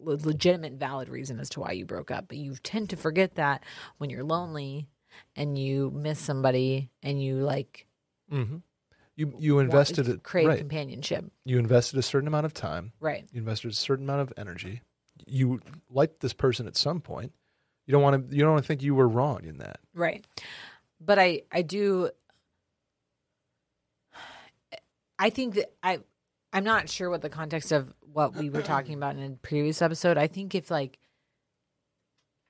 legitimate 0.00 0.72
valid 0.74 1.08
reason 1.08 1.38
as 1.38 1.48
to 1.50 1.60
why 1.60 1.72
you 1.72 1.84
broke 1.84 2.10
up 2.10 2.26
but 2.28 2.36
you 2.38 2.54
tend 2.62 2.90
to 2.90 2.96
forget 2.96 3.36
that 3.36 3.62
when 3.98 4.10
you're 4.10 4.24
lonely 4.24 4.88
and 5.36 5.56
you 5.58 5.90
miss 5.94 6.18
somebody 6.18 6.90
and 7.02 7.22
you 7.22 7.36
like 7.36 7.86
Mm-hmm. 8.32 8.56
you 9.16 9.34
you 9.38 9.58
invested 9.58 10.08
it 10.08 10.22
crave 10.22 10.48
right. 10.48 10.58
companionship 10.58 11.26
You 11.44 11.58
invested 11.58 11.98
a 11.98 12.02
certain 12.02 12.26
amount 12.26 12.46
of 12.46 12.54
time. 12.54 12.92
right 12.98 13.28
You 13.30 13.40
invested 13.40 13.70
a 13.70 13.74
certain 13.74 14.06
amount 14.06 14.22
of 14.22 14.32
energy. 14.38 14.80
You 15.26 15.60
liked 15.90 16.20
this 16.20 16.32
person 16.32 16.66
at 16.66 16.76
some 16.76 17.00
point. 17.00 17.32
You 17.86 17.92
don't 17.92 18.02
want 18.02 18.30
to. 18.30 18.34
You 18.36 18.42
don't 18.42 18.52
want 18.52 18.64
to 18.64 18.66
think 18.68 18.82
you 18.82 18.94
were 18.94 19.08
wrong 19.08 19.44
in 19.44 19.58
that. 19.58 19.80
Right. 19.94 20.24
But 21.00 21.18
I 21.18 21.42
I 21.52 21.62
do 21.62 22.10
I 25.18 25.30
think 25.30 25.54
that 25.54 25.72
I 25.82 26.00
I'm 26.52 26.64
not 26.64 26.88
sure 26.88 27.10
what 27.10 27.22
the 27.22 27.28
context 27.30 27.72
of 27.72 27.92
what 28.12 28.36
we 28.36 28.48
were 28.50 28.62
talking 28.62 28.94
about 28.94 29.16
in 29.16 29.32
a 29.32 29.36
previous 29.36 29.82
episode. 29.82 30.16
I 30.16 30.26
think 30.26 30.54
if 30.54 30.70
like 30.70 30.98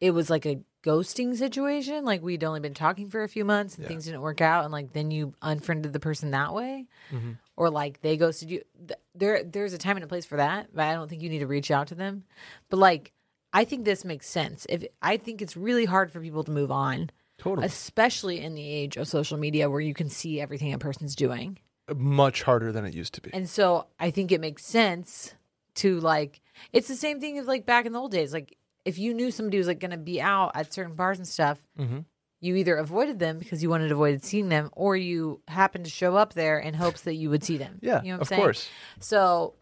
it 0.00 0.10
was 0.12 0.28
like 0.30 0.44
a 0.46 0.60
ghosting 0.82 1.34
situation, 1.36 2.04
like 2.04 2.22
we'd 2.22 2.44
only 2.44 2.60
been 2.60 2.74
talking 2.74 3.08
for 3.08 3.22
a 3.22 3.28
few 3.28 3.44
months 3.44 3.76
and 3.76 3.84
Yeah. 3.84 3.88
things 3.88 4.04
didn't 4.04 4.20
work 4.20 4.40
out 4.40 4.64
and 4.64 4.72
like 4.72 4.92
then 4.92 5.10
you 5.10 5.34
unfriended 5.42 5.92
the 5.92 6.00
person 6.00 6.30
that 6.32 6.52
way 6.54 6.86
Mhm. 7.10 7.38
Or 7.56 7.70
like 7.70 8.00
they 8.02 8.16
ghosted 8.16 8.50
you 8.50 8.62
th- 8.88 8.98
there 9.14 9.44
there's 9.44 9.72
a 9.72 9.78
time 9.78 9.96
and 9.96 10.04
a 10.04 10.08
place 10.08 10.24
for 10.24 10.36
that, 10.36 10.68
but 10.74 10.84
I 10.84 10.94
don't 10.94 11.08
think 11.08 11.22
you 11.22 11.28
need 11.30 11.38
to 11.40 11.46
reach 11.46 11.70
out 11.70 11.88
to 11.88 11.94
them. 11.94 12.24
But 12.68 12.78
like 12.78 13.12
I 13.52 13.64
think 13.64 13.84
this 13.84 14.04
makes 14.04 14.28
sense. 14.28 14.66
If 14.68 14.84
I 15.00 15.16
think 15.16 15.40
it's 15.40 15.56
really 15.56 15.84
hard 15.84 16.10
for 16.10 16.20
people 16.20 16.42
to 16.44 16.50
move 16.50 16.70
on 16.72 17.10
Totally. 17.38 17.66
especially 17.66 18.40
in 18.40 18.54
the 18.54 18.68
age 18.68 18.96
of 18.96 19.08
social 19.08 19.36
media 19.38 19.68
where 19.68 19.80
you 19.80 19.94
can 19.94 20.08
see 20.08 20.40
everything 20.40 20.72
a 20.72 20.78
person's 20.78 21.14
doing. 21.14 21.58
Much 21.94 22.42
harder 22.42 22.72
than 22.72 22.84
it 22.84 22.94
used 22.94 23.12
to 23.14 23.20
be. 23.20 23.30
And 23.34 23.48
so 23.48 23.86
I 24.00 24.10
think 24.10 24.32
it 24.32 24.40
makes 24.40 24.64
sense 24.64 25.34
to 25.76 26.00
like 26.00 26.40
it's 26.72 26.88
the 26.88 26.96
same 26.96 27.20
thing 27.20 27.38
as 27.38 27.46
like 27.46 27.66
back 27.66 27.86
in 27.86 27.92
the 27.92 27.98
old 28.00 28.12
days. 28.12 28.32
Like 28.32 28.56
if 28.84 28.98
you 28.98 29.12
knew 29.14 29.30
somebody 29.30 29.58
was 29.58 29.66
like 29.66 29.80
gonna 29.80 29.96
be 29.96 30.20
out 30.20 30.52
at 30.54 30.72
certain 30.72 30.94
bars 30.94 31.18
and 31.18 31.28
stuff, 31.28 31.58
hmm 31.76 32.00
you 32.44 32.56
either 32.56 32.76
avoided 32.76 33.18
them 33.18 33.38
because 33.38 33.62
you 33.62 33.70
wanted 33.70 33.88
to 33.88 33.94
avoid 33.94 34.22
seeing 34.22 34.50
them, 34.50 34.68
or 34.72 34.96
you 34.96 35.40
happened 35.48 35.86
to 35.86 35.90
show 35.90 36.14
up 36.14 36.34
there 36.34 36.58
in 36.58 36.74
hopes 36.74 37.02
that 37.02 37.14
you 37.14 37.30
would 37.30 37.42
see 37.42 37.56
them. 37.56 37.78
Yeah, 37.80 38.02
you 38.02 38.08
know 38.08 38.14
what 38.14 38.14
I'm 38.16 38.20
of 38.20 38.28
saying? 38.28 38.42
course. 38.42 38.68
So 39.00 39.54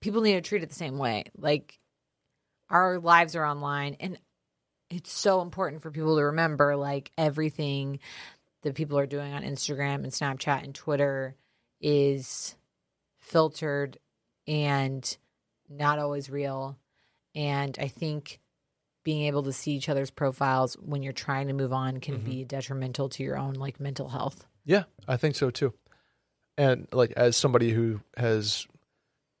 people 0.00 0.20
need 0.22 0.34
to 0.34 0.40
treat 0.40 0.62
it 0.62 0.68
the 0.68 0.74
same 0.74 0.96
way. 0.96 1.24
Like 1.36 1.78
our 2.68 3.00
lives 3.00 3.34
are 3.34 3.44
online 3.44 3.96
and 3.98 4.16
it's 4.90 5.12
so 5.12 5.40
important 5.40 5.82
for 5.82 5.90
people 5.90 6.16
to 6.16 6.22
remember 6.22 6.76
like 6.76 7.10
everything 7.18 7.98
that 8.62 8.76
people 8.76 8.98
are 8.98 9.06
doing 9.06 9.32
on 9.32 9.42
Instagram 9.42 10.04
and 10.04 10.12
Snapchat 10.12 10.62
and 10.62 10.74
Twitter 10.74 11.34
is 11.80 12.54
filtered 13.18 13.98
and 14.46 15.16
not 15.68 15.98
always 15.98 16.30
real. 16.30 16.76
And 17.34 17.76
I 17.80 17.88
think 17.88 18.38
being 19.02 19.22
able 19.26 19.42
to 19.44 19.52
see 19.52 19.72
each 19.72 19.88
other's 19.88 20.10
profiles 20.10 20.74
when 20.74 21.02
you're 21.02 21.12
trying 21.12 21.46
to 21.48 21.52
move 21.54 21.72
on 21.72 22.00
can 22.00 22.18
Mhm. 22.20 22.24
be 22.24 22.44
detrimental 22.44 23.08
to 23.10 23.22
your 23.22 23.38
own 23.38 23.54
like 23.54 23.80
mental 23.80 24.08
health. 24.08 24.46
Yeah, 24.64 24.84
I 25.08 25.16
think 25.16 25.34
so 25.36 25.50
too. 25.50 25.72
And 26.58 26.86
like 26.92 27.12
as 27.12 27.36
somebody 27.36 27.70
who 27.72 28.00
has 28.16 28.66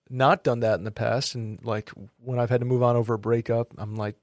not 0.08 0.42
done 0.42 0.60
that 0.60 0.78
in 0.78 0.84
the 0.84 0.90
past, 0.90 1.34
and 1.34 1.62
like 1.64 1.90
when 2.18 2.38
I've 2.38 2.50
had 2.50 2.60
to 2.60 2.66
move 2.66 2.82
on 2.82 2.96
over 2.96 3.14
a 3.14 3.18
breakup, 3.18 3.74
I'm 3.78 3.96
like 3.96 4.16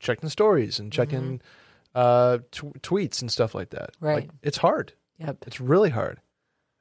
checking 0.00 0.28
stories 0.30 0.78
and 0.78 0.92
checking 0.92 1.40
uh, 1.94 2.38
t- 2.50 2.68
tweets 2.80 3.20
and 3.20 3.30
stuff 3.30 3.54
like 3.54 3.70
that. 3.70 3.90
Right. 4.00 4.22
Like, 4.22 4.30
it's 4.42 4.58
hard. 4.58 4.92
Yep. 5.18 5.44
It's 5.46 5.60
really 5.60 5.90
hard. 5.90 6.20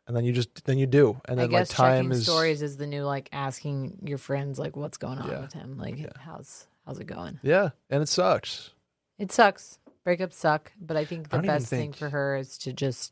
And 0.05 0.15
then 0.15 0.23
you 0.23 0.31
just 0.31 0.63
then 0.65 0.77
you 0.77 0.85
do, 0.87 1.19
and 1.25 1.39
I 1.39 1.43
then 1.43 1.51
like 1.51 1.67
time 1.67 2.11
is 2.13 2.23
stories 2.23 2.61
is 2.61 2.77
the 2.77 2.87
new 2.87 3.03
like 3.03 3.27
asking 3.33 3.99
your 4.05 4.17
friends 4.17 4.57
like 4.57 4.77
what's 4.77 4.97
going 4.97 5.19
on 5.19 5.29
Yeah. 5.29 5.41
with 5.41 5.51
him, 5.53 5.77
like 5.77 5.97
Yeah. 5.97 6.07
how's 6.17 6.65
how's 6.87 6.97
it 6.99 7.05
going. 7.05 7.39
yeah, 7.43 7.69
and 7.91 8.01
it 8.01 8.07
sucks. 8.09 8.71
It 9.19 9.31
sucks. 9.31 9.77
Breakups 10.05 10.33
suck, 10.33 10.71
but 10.79 10.95
I 10.97 11.03
think 11.05 11.29
the 11.29 11.37
even 11.37 11.47
best 11.47 11.67
thing 11.67 11.91
for 11.93 12.09
her 12.09 12.37
is 12.37 12.57
to 12.59 12.71
just 12.73 13.11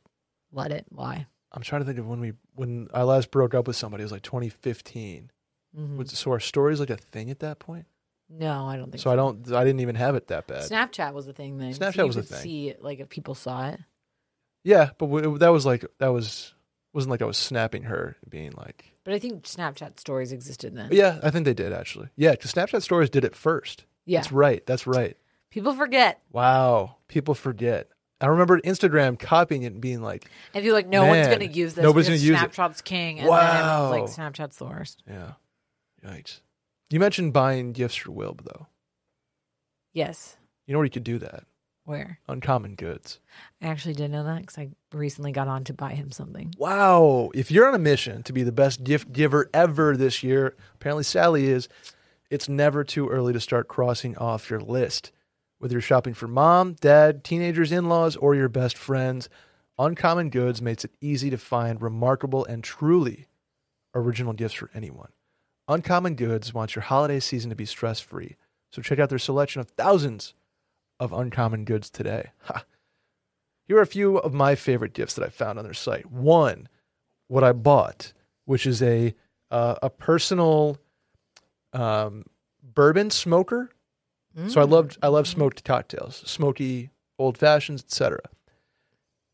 let 0.51 0.71
it 0.71 0.85
lie. 0.91 1.27
I'm 1.51 1.61
trying 1.61 1.81
to 1.81 1.85
think 1.85 1.99
of 1.99 2.07
when 2.07 2.19
we 2.21 2.33
when 2.55 2.87
I 2.93 3.03
last 3.03 3.29
broke 3.31 3.53
up 3.53 3.67
with 3.67 3.75
somebody. 3.75 4.01
It 4.01 4.05
was 4.05 4.11
like 4.13 4.21
2015. 4.23 5.29
Mhm. 5.77 5.97
Was, 5.97 6.17
so 6.17 6.31
our 6.31 6.39
story's 6.39 6.79
like 6.79 6.89
a 6.89 6.95
thing 6.97 7.29
at 7.29 7.39
that 7.39 7.59
point. 7.59 7.85
No, 8.29 8.65
I 8.65 8.77
don't 8.77 8.91
think 8.91 9.01
So 9.03 9.11
I 9.11 9.15
don't. 9.15 9.51
I 9.51 9.63
didn't 9.63 9.81
even 9.81 9.95
have 9.95 10.15
it 10.15 10.27
that 10.27 10.47
bad. 10.47 10.63
Snapchat 10.63 11.13
was 11.13 11.25
the 11.27 11.33
thing 11.33 11.57
then. 11.57 11.73
Snapchat 11.73 11.95
so 11.95 12.07
was 12.07 12.17
a 12.17 12.23
thing. 12.23 12.39
See 12.39 12.73
like 12.79 12.99
if 12.99 13.09
people 13.09 13.35
saw 13.35 13.67
it. 13.69 13.79
Yeah, 14.63 14.89
but 14.97 15.05
w- 15.07 15.37
that 15.37 15.49
was 15.49 15.63
like 15.65 15.85
that 15.99 16.07
was 16.07 16.54
wasn't 16.95 17.11
like 17.11 17.21
I 17.21 17.25
was 17.25 17.37
snapping 17.37 17.83
her, 17.83 18.15
being 18.27 18.51
like, 18.57 18.93
But 19.03 19.13
I 19.13 19.19
think 19.19 19.43
Snapchat 19.43 19.99
stories 19.99 20.31
existed 20.31 20.75
then. 20.75 20.89
yeah, 20.91 21.19
I 21.21 21.29
think 21.29 21.45
they 21.45 21.53
did 21.53 21.73
actually. 21.73 22.07
Yeah, 22.15 22.31
because 22.31 22.53
Snapchat 22.53 22.81
stories 22.81 23.09
did 23.09 23.23
it 23.25 23.35
first. 23.35 23.85
Yeah. 24.05 24.19
That's 24.19 24.31
right. 24.31 24.65
That's 24.65 24.87
right. 24.87 25.17
People 25.51 25.73
forget. 25.73 26.21
Wow, 26.31 26.95
people 27.07 27.33
forget. 27.35 27.89
I 28.21 28.27
remember 28.27 28.59
Instagram 28.61 29.19
copying 29.19 29.63
it 29.63 29.73
and 29.73 29.81
being 29.81 30.01
like, 30.01 30.25
If 30.53 30.63
you're 30.63 30.73
like, 30.73 30.87
no 30.87 31.05
one's 31.05 31.27
gonna 31.27 31.45
use 31.45 31.73
this. 31.75 31.83
nobody's 31.83 32.07
gonna 32.07 32.17
use 32.17 32.41
it. 32.41 32.51
Snapchat's 32.51 32.81
king. 32.81 33.19
And 33.19 33.29
then 33.29 33.55
everyone's 33.57 33.91
like, 33.91 34.01
Wow. 34.01 34.29
Snapchat's 34.31 34.57
the 34.57 34.65
worst. 34.65 35.03
yeah, 35.07 35.33
yikes. 36.05 36.39
You 36.89 36.99
mentioned 36.99 37.33
buying 37.33 37.73
gifts 37.73 37.95
for 37.95 38.11
Wilb 38.11 38.43
though. 38.45 38.67
Yes. 39.93 40.37
You 40.65 40.73
know 40.73 40.79
where 40.79 40.85
you 40.85 40.91
could 40.91 41.03
do 41.03 41.19
that? 41.19 41.43
Where? 41.85 42.19
Uncommon 42.27 42.75
Goods. 42.75 43.19
I 43.61 43.67
actually 43.67 43.93
did 43.93 44.09
know 44.09 44.23
that 44.23 44.41
because 44.41 44.57
I 44.57 44.69
recently 44.91 45.31
got 45.31 45.47
on 45.47 45.63
to 45.65 45.73
buy 45.73 45.93
him 45.93 46.11
something. 46.11 46.53
Wow. 46.57 47.29
If 47.35 47.51
you're 47.51 47.67
on 47.67 47.75
a 47.75 47.79
mission 47.79 48.23
to 48.23 48.33
be 48.33 48.41
the 48.41 48.51
best 48.51 48.83
gift 48.83 49.13
giver 49.13 49.49
ever 49.53 49.95
this 49.95 50.23
year, 50.23 50.55
apparently 50.73 51.03
Sally 51.03 51.45
is, 51.45 51.69
it's 52.31 52.49
never 52.49 52.83
too 52.83 53.07
early 53.07 53.33
to 53.33 53.39
start 53.39 53.67
crossing 53.67 54.17
off 54.17 54.49
your 54.49 54.59
list. 54.59 55.11
Whether 55.59 55.73
you're 55.73 55.81
shopping 55.81 56.15
for 56.15 56.27
mom, 56.27 56.73
dad, 56.81 57.23
teenagers, 57.23 57.71
in 57.71 57.87
laws, 57.87 58.15
or 58.15 58.33
your 58.33 58.49
best 58.49 58.77
friends, 58.77 59.29
Uncommon 59.77 60.31
Goods 60.31 60.61
makes 60.61 60.85
it 60.85 60.95
easy 61.01 61.29
to 61.29 61.37
find 61.37 61.81
remarkable 61.81 62.45
and 62.45 62.63
truly 62.63 63.27
original 63.93 64.33
gifts 64.33 64.55
for 64.55 64.71
anyone. 64.73 65.11
Uncommon 65.67 66.15
Goods 66.15 66.53
wants 66.53 66.75
your 66.75 66.83
holiday 66.83 67.19
season 67.19 67.51
to 67.51 67.55
be 67.55 67.65
stress 67.65 67.99
free. 67.99 68.37
So 68.71 68.81
check 68.81 68.97
out 68.99 69.09
their 69.09 69.19
selection 69.19 69.61
of 69.61 69.69
thousands 69.69 70.33
of 70.99 71.11
uncommon 71.13 71.65
goods 71.65 71.89
today. 71.89 72.31
Ha. 72.43 72.63
Here 73.67 73.77
are 73.77 73.81
a 73.81 73.87
few 73.87 74.17
of 74.17 74.33
my 74.33 74.55
favorite 74.55 74.93
gifts 74.93 75.15
that 75.15 75.25
I 75.25 75.29
found 75.29 75.57
on 75.57 75.65
their 75.65 75.73
site. 75.73 76.11
One, 76.11 76.67
what 77.27 77.43
I 77.43 77.51
bought, 77.51 78.13
which 78.45 78.65
is 78.67 78.81
a 78.81 79.13
uh, 79.51 79.75
a 79.81 79.89
personal 79.89 80.77
um, 81.73 82.25
bourbon 82.63 83.09
smoker. 83.09 83.69
So 84.47 84.59
I 84.61 84.65
Mm. 84.65 84.69
loved 84.71 84.97
I 85.01 85.07
love 85.07 85.27
smoked 85.27 85.63
cocktails, 85.63 86.17
smoky 86.25 86.89
old 87.17 87.37
fashions, 87.37 87.81
etc. 87.83 88.19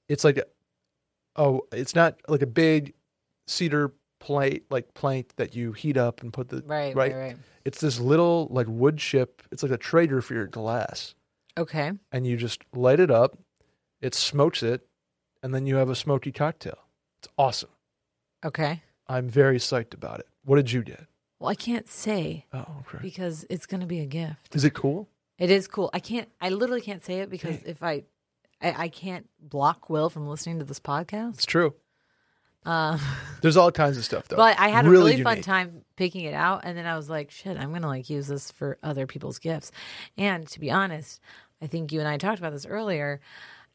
It's 0.08 0.24
like 0.24 0.38
a, 0.38 0.44
oh, 1.36 1.62
it's 1.72 1.96
not 1.96 2.20
like 2.28 2.42
a 2.44 2.48
big 2.48 2.94
cedar 3.48 3.94
plate 4.20 4.66
like 4.70 4.94
plank 4.94 5.36
that 5.38 5.56
you 5.56 5.72
heat 5.72 5.98
up 5.98 6.22
and 6.22 6.32
put 6.32 6.50
the 6.50 6.58
Right, 6.68 6.96
right. 6.96 7.12
right, 7.14 7.16
right. 7.16 7.38
It's 7.66 7.82
this 7.82 8.00
little 8.00 8.48
like 8.52 8.68
wood 8.70 8.98
chip. 9.00 9.42
It's 9.52 9.64
like 9.64 9.72
a 9.72 9.78
Traeger 9.78 10.22
for 10.22 10.36
your 10.36 10.46
glass, 10.48 11.16
Okay. 11.58 11.92
and 12.12 12.26
you 12.26 12.38
just 12.38 12.62
light 12.74 13.00
it 13.00 13.12
up. 13.12 13.38
It 14.02 14.16
smokes 14.16 14.64
it, 14.64 14.88
and 15.44 15.54
then 15.54 15.66
you 15.66 15.76
have 15.76 15.90
a 15.90 15.96
smoky 15.96 16.32
cocktail. 16.32 16.78
It's 17.20 17.28
awesome. 17.38 17.70
Okay. 18.44 18.82
I'm 19.08 19.28
very 19.30 19.58
psyched 19.58 19.94
about 19.94 20.20
it. 20.20 20.28
What 20.44 20.56
did 20.56 20.72
you 20.72 20.82
get? 20.82 21.06
Well, 21.40 21.50
I 21.50 21.56
can't 21.56 21.88
say 21.90 22.46
Oh, 22.54 22.66
okay. 22.82 23.00
because 23.02 23.46
it's 23.50 23.66
going 23.66 23.82
to 23.82 23.88
be 23.88 24.00
a 24.00 24.06
gift. 24.06 24.56
Is 24.56 24.64
it 24.64 24.74
cool? 24.74 25.08
It 25.38 25.50
is 25.52 25.68
cool. 25.68 25.90
I 25.94 26.00
can't. 26.00 26.30
I 26.40 26.50
literally 26.50 26.82
can't 26.82 27.04
say 27.04 27.20
it 27.22 27.30
because 27.30 27.58
Dang. 27.58 27.66
if 27.66 27.84
I, 27.84 28.04
I, 28.62 28.84
I 28.84 28.88
can't 28.90 29.28
block 29.40 29.90
Will 29.90 30.10
from 30.10 30.28
listening 30.28 30.60
to 30.60 30.66
this 30.66 30.80
podcast. 30.80 31.34
It's 31.36 31.46
true. 31.46 31.74
Um, 32.66 33.00
There's 33.42 33.58
all 33.58 33.72
kinds 33.72 33.98
of 33.98 34.06
stuff 34.06 34.28
though. 34.28 34.36
but 34.38 34.60
I 34.60 34.68
had 34.70 34.86
a 34.86 34.90
really 34.90 35.22
fun 35.24 35.34
unique. 35.38 35.46
time 35.46 35.82
picking 35.96 36.26
it 36.26 36.34
out, 36.34 36.62
and 36.64 36.78
then 36.78 36.86
I 36.86 36.96
was 36.96 37.10
like, 37.10 37.32
"Shit, 37.32 37.58
I'm 37.58 37.74
gonna 37.74 37.88
like 37.88 38.10
use 38.10 38.28
this 38.28 38.52
for 38.52 38.78
other 38.84 39.08
people's 39.08 39.40
gifts." 39.40 39.72
And 40.18 40.48
to 40.50 40.60
be 40.60 40.70
honest, 40.70 41.20
I 41.62 41.68
think 41.68 41.92
you 41.92 42.00
and 42.00 42.08
I 42.08 42.18
talked 42.18 42.40
about 42.40 42.52
this 42.54 42.66
earlier. 42.66 43.20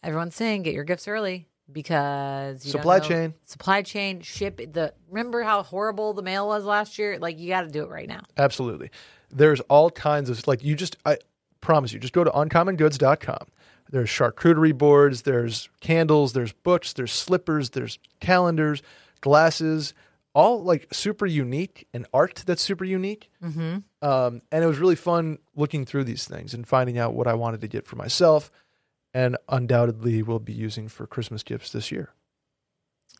Everyone's 0.02 0.36
saying 0.36 0.62
get 0.62 0.74
your 0.74 0.84
gifts 0.84 1.08
early 1.08 1.48
because 1.72 2.62
Supply 2.62 2.98
know- 2.98 3.04
chain. 3.04 3.34
supply 3.44 3.82
chain, 3.82 4.20
ship 4.20 4.58
the. 4.72 4.92
Remember 5.08 5.42
how 5.42 5.62
horrible 5.62 6.12
the 6.14 6.22
mail 6.22 6.46
was 6.46 6.64
last 6.64 6.98
year? 6.98 7.18
Like 7.18 7.38
you 7.38 7.48
got 7.48 7.62
to 7.62 7.68
do 7.68 7.82
it 7.82 7.90
right 7.90 8.08
now. 8.08 8.22
Absolutely. 8.36 8.90
There's 9.30 9.60
all 9.62 9.90
kinds 9.90 10.30
of 10.30 10.46
like 10.46 10.62
you 10.62 10.76
just 10.76 10.96
I 11.04 11.18
promise 11.60 11.92
you, 11.92 11.98
just 11.98 12.12
go 12.12 12.22
to 12.22 12.30
uncommongoods.com. 12.30 13.48
There's 13.90 14.08
charcuterie 14.08 14.76
boards, 14.76 15.22
there's 15.22 15.68
candles, 15.80 16.32
there's 16.32 16.52
books, 16.52 16.92
there's 16.92 17.12
slippers, 17.12 17.70
there's 17.70 17.98
calendars, 18.20 18.82
glasses, 19.20 19.94
all 20.34 20.62
like 20.62 20.92
super 20.92 21.24
unique 21.24 21.88
and 21.94 22.06
art 22.12 22.42
that's 22.46 22.60
super 22.60 22.84
unique. 22.84 23.30
Mm-hmm. 23.42 23.78
Um, 24.06 24.42
and 24.52 24.64
it 24.64 24.66
was 24.66 24.78
really 24.78 24.96
fun 24.96 25.38
looking 25.54 25.86
through 25.86 26.04
these 26.04 26.26
things 26.26 26.52
and 26.52 26.66
finding 26.66 26.98
out 26.98 27.14
what 27.14 27.26
I 27.26 27.34
wanted 27.34 27.62
to 27.62 27.68
get 27.68 27.86
for 27.86 27.96
myself 27.96 28.50
and 29.14 29.38
undoubtedly 29.48 30.22
will 30.22 30.38
be 30.38 30.52
using 30.52 30.88
for 30.88 31.06
Christmas 31.06 31.42
gifts 31.42 31.70
this 31.72 31.90
year. 31.90 32.10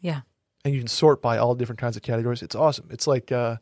Yeah. 0.02 0.20
And 0.62 0.74
you 0.74 0.80
can 0.80 0.88
sort 0.88 1.22
by 1.22 1.38
all 1.38 1.54
different 1.54 1.78
kinds 1.78 1.96
of 1.96 2.02
categories. 2.02 2.42
It's 2.42 2.54
awesome. 2.54 2.88
It's 2.90 3.06
like 3.06 3.32
uh 3.32 3.56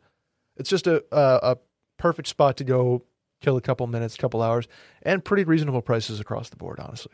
it's 0.57 0.69
just 0.69 0.85
a 0.85 1.05
a, 1.11 1.39
a 1.53 1.57
perfect 1.97 2.27
spot 2.27 2.57
to 2.57 2.65
go 2.65 3.03
kill 3.45 3.57
a 3.57 3.61
couple 3.61 3.85
minutes, 3.87 4.17
couple 4.17 4.41
hours, 4.41 4.67
and 5.03 5.23
pretty 5.23 5.43
reasonable 5.43 5.81
prices 5.81 6.19
across 6.19 6.49
the 6.49 6.55
board, 6.55 6.79
honestly. 6.79 7.13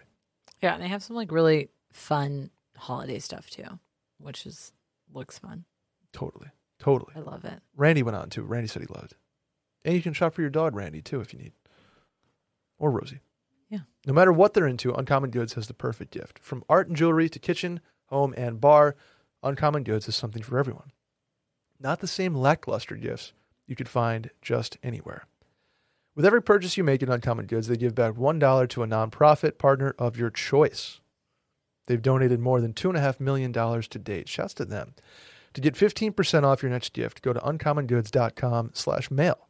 Yeah, 0.62 0.74
and 0.74 0.82
they 0.82 0.88
have 0.88 1.04
some 1.04 1.16
like 1.16 1.32
really 1.32 1.70
fun 1.92 2.50
holiday 2.78 3.20
stuff 3.20 3.50
too, 3.50 3.80
which 4.18 4.46
is 4.46 4.72
looks 5.14 5.38
fun. 5.38 5.66
Totally. 6.14 6.48
Totally. 6.80 7.14
I 7.16 7.20
love 7.20 7.46
it. 7.46 7.60
Randy 7.76 8.02
went 8.02 8.16
on 8.16 8.30
too. 8.30 8.44
Randy 8.44 8.68
said 8.68 8.82
he 8.82 8.88
loved. 8.88 9.16
And 9.84 9.94
you 9.96 10.02
can 10.02 10.14
shop 10.14 10.34
for 10.34 10.42
your 10.42 10.50
dog, 10.50 10.76
Randy, 10.76 11.02
too, 11.02 11.22
if 11.22 11.34
you 11.34 11.40
need. 11.40 11.54
Or 12.78 12.92
Rosie. 12.92 13.20
Yeah. 13.70 13.80
No 14.06 14.14
matter 14.14 14.32
what 14.32 14.54
they're 14.54 14.68
into, 14.68 14.94
Uncommon 14.94 15.32
Goods 15.32 15.54
has 15.54 15.68
the 15.68 15.74
perfect 15.74 16.12
gift. 16.12 16.40
From 16.40 16.64
art 16.70 16.88
and 16.88 16.96
jewelry 16.96 17.30
to 17.30 17.40
kitchen, 17.40 17.82
home, 18.08 18.34
and 18.38 18.62
bar, 18.62 18.96
Uncommon 19.44 19.84
Goods 19.84 20.08
is 20.08 20.16
something 20.16 20.44
for 20.44 20.60
everyone. 20.60 20.92
Not 21.80 22.00
the 22.00 22.08
same 22.08 22.36
lackluster 22.36 22.96
gifts 22.96 23.34
you 23.66 23.76
could 23.76 23.90
find 23.90 24.30
just 24.42 24.78
anywhere. 24.84 25.26
With 26.16 26.26
every 26.26 26.42
purchase 26.42 26.76
you 26.76 26.84
make 26.84 27.02
at 27.02 27.10
Uncommon 27.10 27.46
Goods, 27.46 27.68
they 27.68 27.78
give 27.78 27.96
back 27.96 28.16
$1 28.16 28.70
to 28.70 28.84
a 28.84 28.88
nonprofit 28.88 29.58
partner 29.58 29.96
of 29.98 30.18
your 30.18 30.30
choice. 30.30 31.00
They've 31.88 32.02
donated 32.02 32.40
more 32.40 32.60
than 32.60 32.74
$2.5 32.74 33.20
million 33.20 33.54
to 33.54 34.00
date. 34.00 34.28
Shouts 34.28 34.54
to 34.56 34.66
them. 34.66 34.94
To 35.54 35.62
get 35.62 35.76
15% 35.76 36.44
off 36.44 36.62
your 36.62 36.72
next 36.72 36.94
gift, 36.94 37.22
go 37.22 37.34
to 37.34 37.40
uncommongoods.com 37.40 38.72
slash 38.74 39.10
mail. 39.12 39.48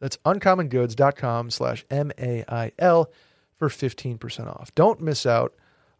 That's 0.00 0.16
uncommongoods.com 0.18 1.50
slash 1.50 1.84
M-A-I-L 1.90 3.10
for 3.56 3.68
15% 3.68 4.46
off. 4.48 4.74
Don't 4.74 5.00
miss 5.00 5.26
out 5.26 5.54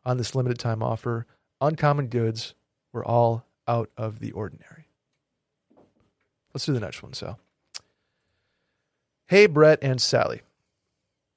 on 0.05 0.17
this 0.17 0.35
limited 0.35 0.59
time 0.59 0.83
offer. 0.83 1.27
Uncommon 1.61 2.09
Goods, 2.09 2.55
we're 2.93 3.05
all 3.05 3.45
out 3.69 3.91
of 3.97 4.21
the 4.21 4.33
ordinary. 4.33 4.89
Let's 6.55 6.67
do 6.67 6.73
the 6.73 6.81
next 6.81 7.03
one, 7.03 7.13
Sal. 7.13 7.39
Hey, 9.31 9.47
Brett 9.47 9.79
and 9.81 10.03
Sally. 10.03 10.41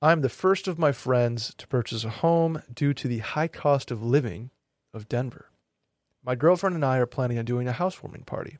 I'm 0.01 0.21
the 0.21 0.27
first 0.27 0.67
of 0.67 0.79
my 0.79 0.91
friends 0.91 1.53
to 1.59 1.67
purchase 1.67 2.03
a 2.03 2.09
home 2.09 2.63
due 2.73 2.91
to 2.91 3.07
the 3.07 3.19
high 3.19 3.47
cost 3.47 3.91
of 3.91 4.01
living 4.01 4.49
of 4.95 5.07
Denver. 5.07 5.51
My 6.25 6.33
girlfriend 6.33 6.73
and 6.73 6.83
I 6.83 6.97
are 6.97 7.05
planning 7.05 7.37
on 7.37 7.45
doing 7.45 7.67
a 7.67 7.71
housewarming 7.71 8.23
party. 8.23 8.57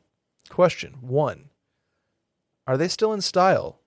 Question 0.50 0.98
one 1.02 1.50
Are 2.68 2.78
they 2.78 2.88
still 2.88 3.12
in 3.12 3.22
style, 3.22 3.80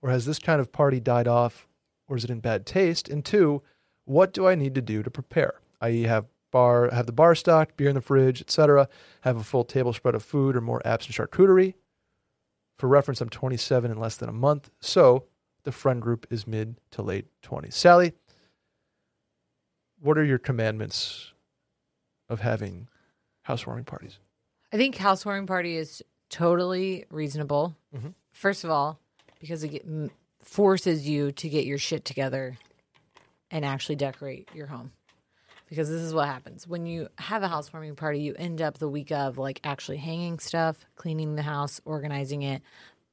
or 0.00 0.08
has 0.08 0.24
this 0.24 0.38
kind 0.38 0.58
of 0.58 0.72
party 0.72 1.00
died 1.00 1.28
off, 1.28 1.68
or 2.08 2.16
is 2.16 2.24
it 2.24 2.30
in 2.30 2.40
bad 2.40 2.64
taste? 2.64 3.06
And 3.06 3.22
two, 3.22 3.60
what 4.06 4.32
do 4.32 4.46
I 4.46 4.54
need 4.54 4.74
to 4.74 4.80
do 4.80 5.02
to 5.02 5.10
prepare? 5.10 5.60
I.e., 5.82 6.04
have 6.04 6.24
bar 6.50 6.88
have 6.94 7.04
the 7.04 7.12
bar 7.12 7.34
stocked, 7.34 7.76
beer 7.76 7.90
in 7.90 7.94
the 7.94 8.00
fridge, 8.00 8.40
etc. 8.40 8.88
Have 9.20 9.36
a 9.36 9.44
full 9.44 9.64
table 9.64 9.92
spread 9.92 10.14
of 10.14 10.22
food 10.22 10.56
or 10.56 10.62
more 10.62 10.80
apps 10.86 11.04
and 11.04 11.14
charcuterie. 11.14 11.74
For 12.78 12.88
reference, 12.88 13.20
I'm 13.20 13.28
27 13.28 13.90
in 13.90 13.98
less 13.98 14.16
than 14.16 14.28
a 14.28 14.32
month, 14.32 14.70
so 14.80 15.24
the 15.62 15.72
friend 15.72 16.02
group 16.02 16.26
is 16.30 16.46
mid 16.46 16.76
to 16.92 17.02
late 17.02 17.26
20s. 17.42 17.72
Sally, 17.74 18.12
what 20.00 20.18
are 20.18 20.24
your 20.24 20.38
commandments 20.38 21.32
of 22.28 22.40
having 22.40 22.88
housewarming 23.42 23.84
parties? 23.84 24.18
I 24.72 24.76
think 24.76 24.96
housewarming 24.96 25.46
party 25.46 25.76
is 25.76 26.02
totally 26.30 27.04
reasonable. 27.10 27.76
Mhm. 27.94 28.14
First 28.32 28.64
of 28.64 28.70
all, 28.70 28.98
because 29.38 29.62
it 29.62 29.68
get, 29.68 29.84
forces 30.40 31.08
you 31.08 31.30
to 31.32 31.48
get 31.48 31.64
your 31.64 31.78
shit 31.78 32.04
together 32.04 32.56
and 33.50 33.64
actually 33.64 33.96
decorate 33.96 34.48
your 34.54 34.66
home. 34.66 34.92
Because 35.74 35.88
this 35.88 36.00
is 36.02 36.14
what 36.14 36.28
happens 36.28 36.66
when 36.68 36.86
you 36.86 37.08
have 37.18 37.42
a 37.42 37.48
housewarming 37.48 37.96
party, 37.96 38.20
you 38.20 38.34
end 38.38 38.62
up 38.62 38.78
the 38.78 38.88
week 38.88 39.10
of 39.10 39.38
like 39.38 39.60
actually 39.64 39.96
hanging 39.96 40.38
stuff, 40.38 40.84
cleaning 40.96 41.34
the 41.34 41.42
house, 41.42 41.80
organizing 41.84 42.42
it, 42.42 42.62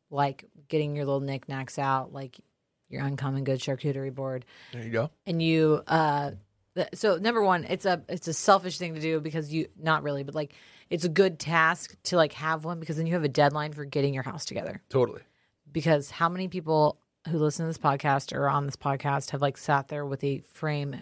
like 0.09 0.45
getting 0.67 0.95
your 0.95 1.05
little 1.05 1.21
knickknacks 1.21 1.79
out, 1.79 2.13
like 2.13 2.39
your 2.89 3.03
uncommon 3.03 3.43
good 3.45 3.59
charcuterie 3.59 4.13
board 4.13 4.45
There 4.73 4.83
you 4.83 4.89
go. 4.89 5.09
and 5.25 5.41
you 5.41 5.81
uh 5.87 6.31
th- 6.75 6.89
so 6.93 7.15
number 7.15 7.41
one 7.41 7.63
it's 7.63 7.85
a 7.85 8.03
it's 8.09 8.27
a 8.27 8.33
selfish 8.33 8.77
thing 8.77 8.95
to 8.95 8.99
do 8.99 9.21
because 9.21 9.51
you 9.53 9.67
not 9.81 10.03
really 10.03 10.23
but 10.23 10.35
like 10.35 10.53
it's 10.89 11.05
a 11.05 11.09
good 11.09 11.39
task 11.39 11.95
to 12.03 12.17
like 12.17 12.33
have 12.33 12.65
one 12.65 12.81
because 12.81 12.97
then 12.97 13.07
you 13.07 13.13
have 13.13 13.23
a 13.23 13.29
deadline 13.29 13.71
for 13.71 13.85
getting 13.85 14.13
your 14.13 14.23
house 14.23 14.43
together 14.43 14.81
Totally. 14.89 15.21
because 15.71 16.11
how 16.11 16.27
many 16.27 16.49
people 16.49 16.97
who 17.29 17.37
listen 17.37 17.63
to 17.65 17.69
this 17.69 17.77
podcast 17.77 18.35
or 18.35 18.49
on 18.49 18.65
this 18.65 18.75
podcast 18.75 19.29
have 19.29 19.41
like 19.41 19.55
sat 19.57 19.87
there 19.87 20.05
with 20.05 20.21
a 20.25 20.39
frame 20.53 20.97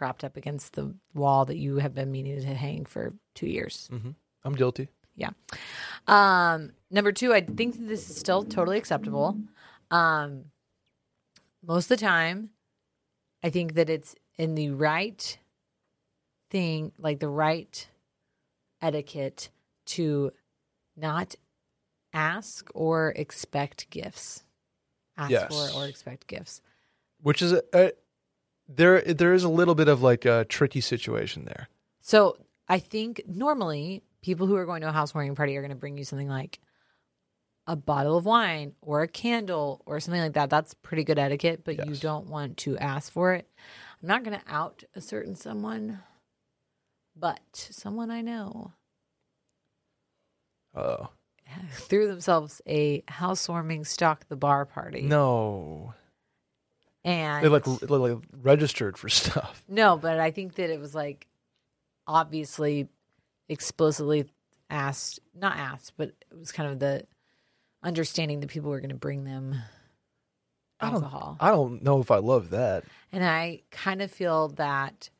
propped 0.00 0.24
up 0.24 0.34
against 0.34 0.72
the 0.72 0.94
wall 1.12 1.44
that 1.44 1.58
you 1.58 1.76
have 1.76 1.94
been 1.94 2.10
meaning 2.10 2.40
to 2.40 2.54
hang 2.54 2.86
for 2.86 3.12
two 3.34 3.46
years 3.46 3.86
hmm 3.92 4.12
I'm 4.42 4.54
guilty. 4.54 4.88
Yeah. 5.14 5.32
Um, 6.06 6.70
number 6.90 7.12
two, 7.12 7.34
I 7.34 7.42
think 7.42 7.76
that 7.76 7.86
this 7.86 8.08
is 8.08 8.16
still 8.16 8.42
totally 8.42 8.78
acceptable. 8.78 9.36
Um, 9.90 10.46
most 11.62 11.90
of 11.90 11.98
the 11.98 12.06
time, 12.06 12.48
I 13.44 13.50
think 13.50 13.74
that 13.74 13.90
it's 13.90 14.14
in 14.38 14.54
the 14.54 14.70
right 14.70 15.36
thing, 16.50 16.92
like 16.96 17.20
the 17.20 17.28
right 17.28 17.86
etiquette 18.80 19.50
to 19.86 20.32
not 20.96 21.34
ask 22.14 22.70
or 22.74 23.12
expect 23.14 23.90
gifts. 23.90 24.42
Ask 25.18 25.32
Yes. 25.32 25.48
for 25.52 25.78
or 25.78 25.86
expect 25.86 26.28
gifts. 26.28 26.62
Which 27.20 27.42
is 27.42 27.52
a, 27.52 27.62
a 27.74 27.92
there 28.74 29.02
there 29.02 29.32
is 29.34 29.44
a 29.44 29.48
little 29.48 29.74
bit 29.74 29.88
of 29.88 30.02
like 30.02 30.24
a 30.24 30.44
tricky 30.44 30.80
situation 30.80 31.44
there. 31.44 31.68
So 32.00 32.36
I 32.68 32.78
think 32.78 33.22
normally 33.26 34.02
people 34.22 34.46
who 34.46 34.56
are 34.56 34.66
going 34.66 34.82
to 34.82 34.88
a 34.88 34.92
housewarming 34.92 35.34
party 35.34 35.56
are 35.56 35.60
going 35.60 35.70
to 35.70 35.76
bring 35.76 35.98
you 35.98 36.04
something 36.04 36.28
like 36.28 36.60
a 37.66 37.76
bottle 37.76 38.16
of 38.16 38.24
wine 38.24 38.74
or 38.80 39.02
a 39.02 39.08
candle 39.08 39.82
or 39.86 40.00
something 40.00 40.20
like 40.20 40.32
that. 40.34 40.50
That's 40.50 40.74
pretty 40.74 41.04
good 41.04 41.18
etiquette, 41.18 41.62
but 41.64 41.86
you 41.86 41.94
don't 41.96 42.28
want 42.28 42.56
to 42.58 42.76
ask 42.78 43.12
for 43.12 43.34
it. 43.34 43.48
I'm 44.02 44.08
not 44.08 44.24
going 44.24 44.38
to 44.38 44.44
out 44.52 44.82
a 44.94 45.00
certain 45.00 45.36
someone, 45.36 46.00
but 47.16 47.40
someone 47.54 48.10
I 48.10 48.22
know 48.22 48.72
Oh 50.74 51.08
threw 51.72 52.06
themselves 52.06 52.60
a 52.66 53.02
housewarming 53.08 53.84
stock 53.84 54.28
the 54.28 54.36
bar 54.36 54.64
party. 54.64 55.02
no, 55.02 55.94
And 57.04 57.44
they 57.44 57.48
like, 57.48 57.66
like 57.88 58.18
registered 58.42 58.98
for 58.98 59.08
stuff. 59.10 59.62
No, 59.68 59.96
but 59.96 60.18
I 60.20 60.30
think 60.30 60.54
that 60.56 60.70
it 60.70 60.78
was 60.80 60.94
like 60.94 61.26
obviously 62.06 62.88
explicitly 63.48 64.26
asked, 64.68 65.20
not 65.34 65.56
asked, 65.56 65.94
but 65.96 66.08
it 66.30 66.38
was 66.38 66.52
kind 66.52 66.70
of 66.70 66.78
the 66.78 67.04
understanding 67.82 68.40
that 68.40 68.48
people 68.50 68.70
were 68.70 68.80
going 68.80 68.90
to 68.90 68.94
bring 68.96 69.24
them 69.24 69.56
I 70.80 70.86
don't- 70.90 70.94
alcohol. 71.02 71.36
I 71.40 71.50
don't 71.50 71.82
know 71.82 72.00
if 72.00 72.10
I 72.10 72.16
love 72.18 72.50
that. 72.50 72.84
and 73.12 73.24
I 73.24 73.62
kind 73.70 74.02
of 74.02 74.10
feel 74.10 74.48
that 74.50 75.10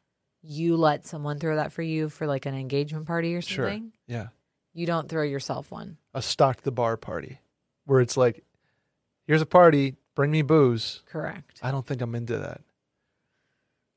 you 0.42 0.76
let 0.76 1.06
someone 1.06 1.38
throw 1.38 1.56
that 1.56 1.72
for 1.72 1.82
you 1.82 2.08
for 2.08 2.26
like 2.26 2.46
an 2.46 2.54
engagement 2.54 3.06
party 3.06 3.34
or 3.34 3.42
Sure. 3.42 3.68
something. 3.68 3.92
Yeah, 4.06 4.28
You 4.72 4.86
don't 4.86 5.08
throw 5.08 5.22
yourself 5.22 5.70
one. 5.70 5.98
A 6.14 6.22
stock 6.22 6.62
the 6.62 6.72
bar 6.72 6.96
party 6.96 7.38
where 7.84 8.00
it's 8.00 8.16
like, 8.16 8.42
here's 9.26 9.42
a 9.42 9.46
party, 9.46 9.96
bring 10.14 10.30
me 10.30 10.42
booze. 10.42 11.02
Correct. 11.06 11.58
I 11.62 11.70
don't 11.70 11.86
think 11.86 12.00
I'm 12.02 12.14
into 12.14 12.38
that. 12.38 12.60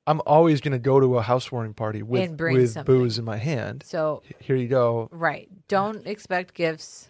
I'm 0.06 0.22
always 0.26 0.60
going 0.60 0.74
to 0.74 0.80
go 0.80 1.00
to 1.00 1.18
a 1.18 1.22
housewarming 1.22 1.76
party 1.76 2.04
with, 2.04 2.22
And 2.28 2.38
bring 2.38 2.58
with 2.58 2.72
something. 2.72 2.94
booze 2.94 3.18
in 3.18 3.24
my 3.26 3.38
hand. 3.38 3.84
So 3.86 4.22
Here 4.40 4.56
you 4.58 4.68
go. 4.68 5.08
Right. 5.12 5.50
Don't 5.70 6.06
expect 6.06 6.54
gifts. 6.54 7.10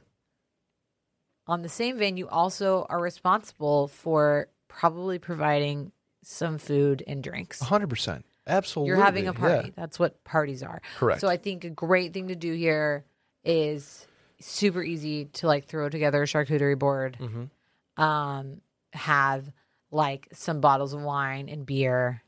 On 1.47 1.61
the 1.63 1.69
same 1.69 1.97
vein, 1.97 2.17
you 2.17 2.29
also 2.29 2.85
are 2.89 3.01
responsible 3.01 3.87
for 3.87 4.47
probably 4.67 5.17
providing 5.19 5.91
some 6.23 6.57
food 6.57 7.03
and 7.07 7.23
drinks. 7.23 7.59
100%. 7.61 8.23
Absolutely. 8.45 8.89
You're 8.89 9.03
having 9.03 9.27
a 9.27 9.33
party. 9.33 9.69
Yeah, 9.69 9.73
That's 9.75 9.97
what 9.99 10.23
parties 10.23 10.61
are. 10.63 10.81
correct. 10.97 11.21
So 11.21 11.27
I 11.27 11.37
think 11.37 11.63
a 11.63 11.69
great 11.69 12.13
thing 12.13 12.27
to 12.27 12.35
do 12.35 12.53
here 12.53 13.03
is 13.43 14.05
super 14.39 14.83
easy 14.83 15.25
to 15.25 15.47
like 15.47 15.65
throw 15.65 15.89
together 15.89 16.21
a 16.23 16.25
charcuterie 16.25 16.77
board. 16.77 17.17
Mhm. 17.19 18.01
Um, 18.01 18.61
have 18.93 19.51
like 19.91 20.27
some 20.33 20.59
bottles 20.59 20.93
of 20.93 21.01
wine 21.01 21.49
and 21.49 21.65
beer 21.65 22.23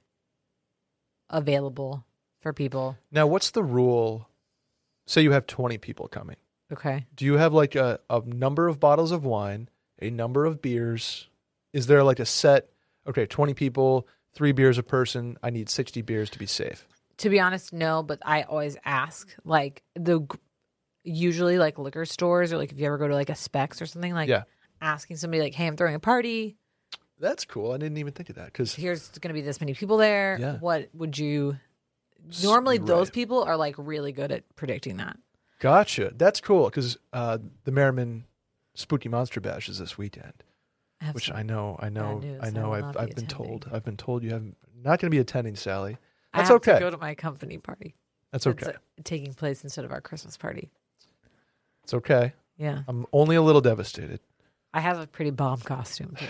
available 1.29 2.05
for 2.41 2.53
people. 2.53 2.97
now, 3.11 3.25
what's 3.25 3.51
the 3.51 3.63
rule? 3.63 4.29
Say 5.07 5.21
you 5.21 5.31
have 5.31 5.47
20 5.47 5.77
people 5.79 6.07
coming. 6.07 6.37
Okay. 6.71 7.05
Do 7.15 7.25
you 7.25 7.37
have 7.37 7.53
like 7.53 7.75
a, 7.75 7.99
a 8.09 8.21
number 8.25 8.67
of 8.67 8.79
bottles 8.79 9.11
of 9.11 9.25
wine, 9.25 9.69
a 10.01 10.09
number 10.09 10.45
of 10.45 10.61
beers? 10.61 11.27
Is 11.73 11.87
there 11.87 12.03
like 12.03 12.19
a 12.19 12.25
set? 12.25 12.69
Okay, 13.07 13.25
20 13.25 13.53
people, 13.53 14.07
three 14.33 14.51
beers 14.51 14.77
a 14.77 14.83
person. 14.83 15.37
I 15.43 15.49
need 15.51 15.69
60 15.69 16.01
beers 16.01 16.29
to 16.31 16.39
be 16.39 16.47
safe. 16.47 16.87
To 17.17 17.29
be 17.29 17.39
honest, 17.39 17.71
no, 17.71 18.03
but 18.03 18.19
I 18.23 18.43
always 18.43 18.77
ask. 18.83 19.35
Like 19.43 19.83
the 19.95 20.27
usually 21.03 21.57
like 21.59 21.77
liquor 21.77 22.05
stores 22.05 22.51
or 22.51 22.57
like 22.57 22.71
if 22.71 22.79
you 22.79 22.85
ever 22.87 22.97
go 22.97 23.07
to 23.07 23.13
like 23.13 23.29
a 23.29 23.35
Spec's 23.35 23.81
or 23.81 23.85
something 23.85 24.13
like 24.13 24.27
Yeah. 24.27 24.43
Asking 24.81 25.17
somebody 25.17 25.41
like, 25.41 25.53
"Hey, 25.53 25.67
I'm 25.67 25.75
throwing 25.77 25.95
a 25.95 25.99
party. 25.99 26.57
That's 27.19 27.45
cool. 27.45 27.71
I 27.71 27.77
didn't 27.77 27.97
even 27.97 28.11
think 28.13 28.29
of 28.29 28.35
that 28.35 28.47
because 28.47 28.75
Here's 28.75 29.07
going 29.19 29.29
to 29.29 29.33
be 29.33 29.41
this 29.41 29.61
many 29.61 29.73
people 29.73 29.97
there. 29.97 30.37
Yeah. 30.39 30.57
What 30.59 30.89
would 30.93 31.17
you 31.17 31.57
Normally 32.43 32.79
Right. 32.79 32.87
those 32.87 33.09
people 33.11 33.43
are 33.43 33.55
like 33.55 33.75
really 33.77 34.11
good 34.11 34.31
at 34.31 34.43
predicting 34.55 34.97
that. 34.97 35.17
gotcha. 35.59 36.11
That's 36.15 36.41
cool 36.41 36.65
because 36.65 36.97
uh, 37.13 37.37
the 37.63 37.71
Merriman 37.71 38.25
Spooky 38.73 39.07
Monster 39.09 39.39
Bash 39.39 39.69
is 39.69 39.77
this 39.79 39.97
weekend, 39.97 40.33
I 40.99 41.11
which 41.11 41.31
I 41.31 41.43
know, 41.43 41.77
I 41.79 41.89
know, 41.89 42.17
news. 42.19 42.39
I 42.41 42.47
I 42.47 42.49
know. 42.49 42.69
will 42.69 42.73
I've 42.73 42.81
not 42.83 42.93
be 42.95 42.99
I've 43.01 43.15
been 43.15 43.27
told. 43.27 43.69
I've 43.71 43.85
been 43.85 43.95
told 43.97 44.23
you 44.23 44.31
have 44.31 44.43
not 44.43 44.99
going 44.99 45.07
to 45.07 45.09
be 45.09 45.19
attending, 45.19 45.55
Sally. 45.55 45.97
I 46.33 46.39
That's 46.39 46.49
have 46.49 46.55
okay. 46.57 46.73
to 46.73 46.79
go 46.79 46.89
to 46.89 46.97
my 46.97 47.15
company 47.15 47.59
party. 47.59 47.95
That's 48.31 48.45
okay. 48.47 48.71
uh, 48.71 48.73
taking 49.05 49.33
place 49.33 49.63
instead 49.63 49.85
of 49.85 49.91
our 49.91 50.01
Christmas 50.01 50.35
party. 50.35 50.69
It's 51.83 51.93
okay. 51.93 52.33
Yeah. 52.57 52.81
I'm 52.87 53.05
only 53.13 53.35
a 53.35 53.41
little 53.41 53.61
devastated. 53.61 54.19
I 54.75 54.81
have 54.81 54.99
a 54.99 55.07
pretty 55.07 55.31
bomb 55.31 55.61
costume 55.61 56.15
too. 56.19 56.25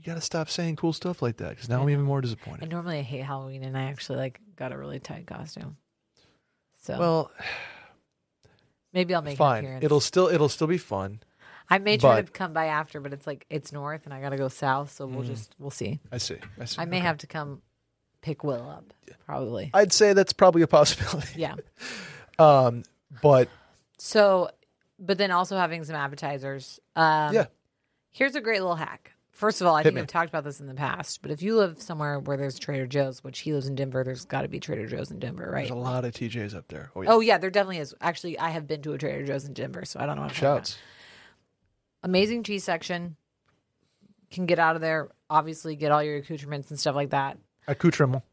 You 0.00 0.04
got 0.06 0.14
to 0.14 0.20
stop 0.20 0.48
saying 0.48 0.76
cool 0.76 0.92
stuff 0.94 1.20
like 1.20 1.36
that 1.38 1.50
because 1.50 1.68
now 1.68 1.82
I'm 1.82 1.90
even 1.90 2.04
more 2.04 2.18
And 2.18 2.22
disappointed. 2.22 2.70
normally 2.70 3.00
I 3.00 3.02
hate 3.02 3.24
Halloween 3.24 3.64
and 3.64 3.76
I 3.76 3.82
actually 3.90 4.18
like 4.18 4.40
got 4.56 4.72
a 4.72 4.78
really 4.78 5.00
tight 5.00 5.26
costume. 5.26 5.76
So 6.80 6.98
Well, 6.98 7.30
maybe 8.92 9.14
I'll 9.14 9.22
make 9.22 9.32
an 9.32 9.36
fine. 9.38 9.64
appearance. 9.64 9.84
It'll 9.84 10.00
still 10.00 10.28
it'll 10.28 10.48
still 10.48 10.66
be 10.66 10.78
fun. 10.78 11.20
I 11.70 11.78
may 11.78 11.98
try 11.98 12.16
to 12.16 12.22
but- 12.22 12.32
come 12.32 12.52
by 12.54 12.66
after, 12.66 13.00
but 13.00 13.12
it's 13.12 13.26
like 13.26 13.44
it's 13.50 13.72
north 13.72 14.04
and 14.06 14.14
I 14.14 14.20
gotta 14.20 14.36
go 14.38 14.48
south, 14.48 14.92
so 14.92 15.06
we'll 15.06 15.24
Mm. 15.24 15.26
just 15.26 15.54
we'll 15.58 15.70
see. 15.70 16.00
I 16.10 16.18
see. 16.18 16.36
I 16.60 16.64
see. 16.64 16.80
I 16.80 16.84
may 16.86 17.00
have 17.00 17.18
to 17.18 17.26
come 17.26 17.60
pick 18.22 18.42
Will 18.44 18.68
up. 18.70 18.92
Probably. 19.26 19.70
I'd 19.74 19.92
say 19.92 20.12
that's 20.14 20.32
probably 20.32 20.62
a 20.62 20.66
possibility. 20.66 21.40
Yeah. 21.40 21.54
Um, 22.40 22.84
but 23.20 23.48
So 23.98 24.48
but 24.98 25.18
then 25.18 25.30
also 25.30 25.56
having 25.56 25.84
some 25.84 25.96
appetizers. 25.96 26.80
Um 26.96 27.34
Yeah. 27.34 27.46
Here's 28.10 28.34
a 28.34 28.40
great 28.40 28.60
little 28.60 28.76
hack. 28.76 29.12
First 29.30 29.60
of 29.60 29.68
all, 29.68 29.76
I 29.76 29.80
Hit 29.84 29.90
think 29.90 29.94
me. 29.94 30.00
I've 30.00 30.08
talked 30.08 30.28
about 30.30 30.42
this 30.42 30.58
in 30.58 30.66
the 30.66 30.74
past, 30.74 31.22
but 31.22 31.30
if 31.30 31.42
you 31.42 31.54
live 31.54 31.80
somewhere 31.80 32.18
where 32.18 32.36
there's 32.36 32.58
Trader 32.58 32.88
Joe's, 32.88 33.22
which 33.22 33.38
he 33.38 33.52
lives 33.52 33.68
in 33.68 33.76
Denver, 33.76 34.02
there's 34.02 34.24
got 34.24 34.42
to 34.42 34.48
be 34.48 34.58
Trader 34.58 34.88
Joe's 34.88 35.12
in 35.12 35.20
Denver, 35.20 35.48
right? 35.48 35.68
there's 35.68 35.70
a 35.70 35.74
lot 35.76 36.04
of 36.04 36.12
TJs 36.12 36.56
up 36.56 36.66
there. 36.66 36.90
Oh 36.96 37.02
yeah. 37.02 37.10
Oh 37.12 37.20
yeah, 37.20 37.38
there 37.38 37.48
definitely 37.50 37.78
is. 37.78 37.94
Actually, 38.00 38.36
I 38.36 38.48
have 38.48 38.66
been 38.66 38.82
to 38.82 38.94
a 38.94 38.98
Trader 38.98 39.24
Joe's 39.24 39.44
in 39.44 39.52
Denver, 39.52 39.84
so 39.84 40.00
I 40.00 40.06
don't 40.06 40.16
know. 40.16 40.22
What 40.22 40.30
I'm 40.30 40.34
talking 40.34 40.48
about. 40.48 40.66
shouts. 40.66 40.78
Amazing 42.02 42.42
cheese 42.42 42.64
section. 42.64 43.14
Can 44.32 44.46
get 44.46 44.58
out 44.58 44.74
of 44.74 44.82
there. 44.82 45.08
Obviously, 45.30 45.76
get 45.76 45.92
all 45.92 46.02
your 46.02 46.16
accoutrements 46.16 46.70
and 46.70 46.80
stuff 46.80 46.96
like 46.96 47.10
that. 47.10 47.38
Accoutrement. 47.68 48.24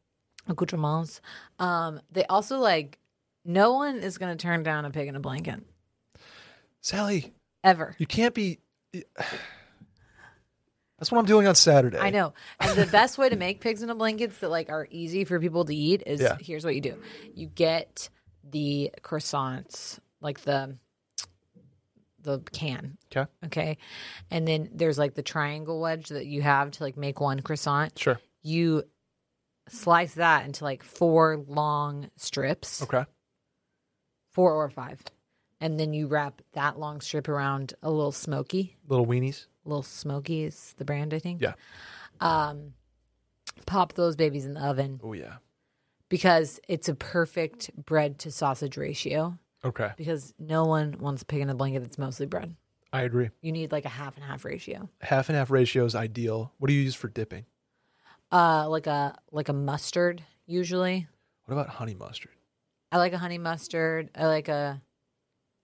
Accoutrements. 0.47 1.21
Um, 1.59 2.01
they 2.11 2.25
also 2.25 2.57
like. 2.57 2.97
No 3.47 3.73
one 3.73 3.97
is 3.99 4.17
going 4.17 4.35
to 4.35 4.41
turn 4.41 4.63
down 4.63 4.85
a 4.85 4.89
pig 4.89 5.07
in 5.07 5.15
a 5.15 5.19
blanket 5.19 5.61
Sally, 6.85 7.33
ever. 7.63 7.95
you 7.97 8.05
can't 8.05 8.35
be. 8.35 8.59
That's 10.97 11.11
what 11.11 11.17
I'm 11.19 11.25
doing 11.25 11.47
on 11.47 11.55
Saturday. 11.55 11.97
I 11.97 12.11
know. 12.11 12.33
And 12.59 12.77
the 12.77 12.85
best 12.85 13.17
way 13.17 13.27
to 13.27 13.35
make 13.35 13.59
pigs 13.59 13.81
in 13.81 13.89
a 13.89 13.95
blankets 13.95 14.37
that 14.37 14.49
like 14.49 14.69
are 14.69 14.87
easy 14.91 15.25
for 15.25 15.39
people 15.39 15.65
to 15.65 15.75
eat 15.75 16.03
is 16.05 16.21
Yeah. 16.21 16.37
here's 16.39 16.63
what 16.63 16.75
you 16.75 16.81
do. 16.81 17.01
You 17.33 17.47
get 17.47 18.09
the 18.49 18.91
croissants, 19.01 19.97
like 20.21 20.41
the 20.41 20.77
the 22.21 22.39
can. 22.53 22.97
Okay. 23.11 23.29
Okay. 23.45 23.77
And 24.31 24.47
then 24.47 24.69
there's 24.73 24.97
like 24.99 25.15
the 25.15 25.23
triangle 25.23 25.81
wedge 25.81 26.09
that 26.09 26.27
you 26.27 26.41
have 26.43 26.69
to 26.71 26.83
like 26.83 26.97
make 26.97 27.19
one 27.19 27.41
croissant. 27.41 27.97
Sure. 27.99 28.19
You 28.43 28.83
slice 29.69 30.13
that 30.13 30.45
into 30.45 30.63
like 30.63 30.83
four 30.83 31.43
long 31.47 32.09
strips, 32.15 32.83
Okay. 32.83 33.05
four 34.33 34.53
or 34.53 34.69
five. 34.69 35.01
And 35.65 35.79
then 35.79 35.93
you 35.93 36.05
wrap 36.05 36.43
that 36.53 36.77
long 36.77 37.01
strip 37.01 37.27
around 37.27 37.73
a 37.81 37.89
little 37.89 38.11
smoky. 38.11 38.77
Little 38.87 39.07
weenies. 39.07 39.47
Little 39.65 39.81
Smoky 39.81 40.43
is 40.43 40.75
the 40.77 40.85
brand, 40.85 41.11
I 41.11 41.17
think. 41.17 41.41
Yeah. 41.41 41.53
Um, 42.19 42.75
pop 43.65 43.93
those 43.93 44.15
babies 44.15 44.45
in 44.45 44.53
the 44.53 44.61
oven 44.63 45.01
Oh 45.03 45.13
yeah. 45.13 45.37
because 46.07 46.59
it's 46.67 46.87
a 46.87 46.93
perfect 46.93 47.71
bread 47.83 48.19
to 48.19 48.29
sausage 48.31 48.77
ratio. 48.77 49.39
Okay. 49.63 49.89
Because 49.97 50.35
no 50.37 50.65
one 50.65 50.97
wants 50.99 51.23
a 51.23 51.25
pig 51.25 51.41
in 51.41 51.49
a 51.49 51.55
blanket 51.55 51.79
that's 51.79 51.97
mostly 51.97 52.27
bread. 52.27 52.55
I 52.93 53.01
agree. 53.01 53.31
You 53.41 53.51
need 53.51 53.71
like 53.71 53.85
a 53.85 53.89
half 53.89 54.15
and 54.17 54.23
half 54.23 54.45
ratio. 54.45 54.87
Half 55.01 55.29
and 55.29 55.35
half 55.35 55.49
ratio 55.49 55.83
is 55.85 55.95
ideal. 55.95 56.53
What 56.59 56.67
do 56.67 56.75
you 56.75 56.81
use 56.83 56.93
for 56.93 57.07
dipping? 57.07 57.45
Uh, 58.31 58.69
like 58.69 58.85
a 58.85 59.17
like 59.31 59.49
a 59.49 59.53
mustard 59.53 60.21
usually. 60.45 61.07
What 61.45 61.53
about 61.55 61.69
honey 61.69 61.95
mustard? 61.95 62.33
I 62.91 62.97
like 62.97 63.13
a 63.13 63.17
honey 63.17 63.39
mustard. 63.39 64.11
I 64.15 64.27
like 64.27 64.47
a 64.47 64.79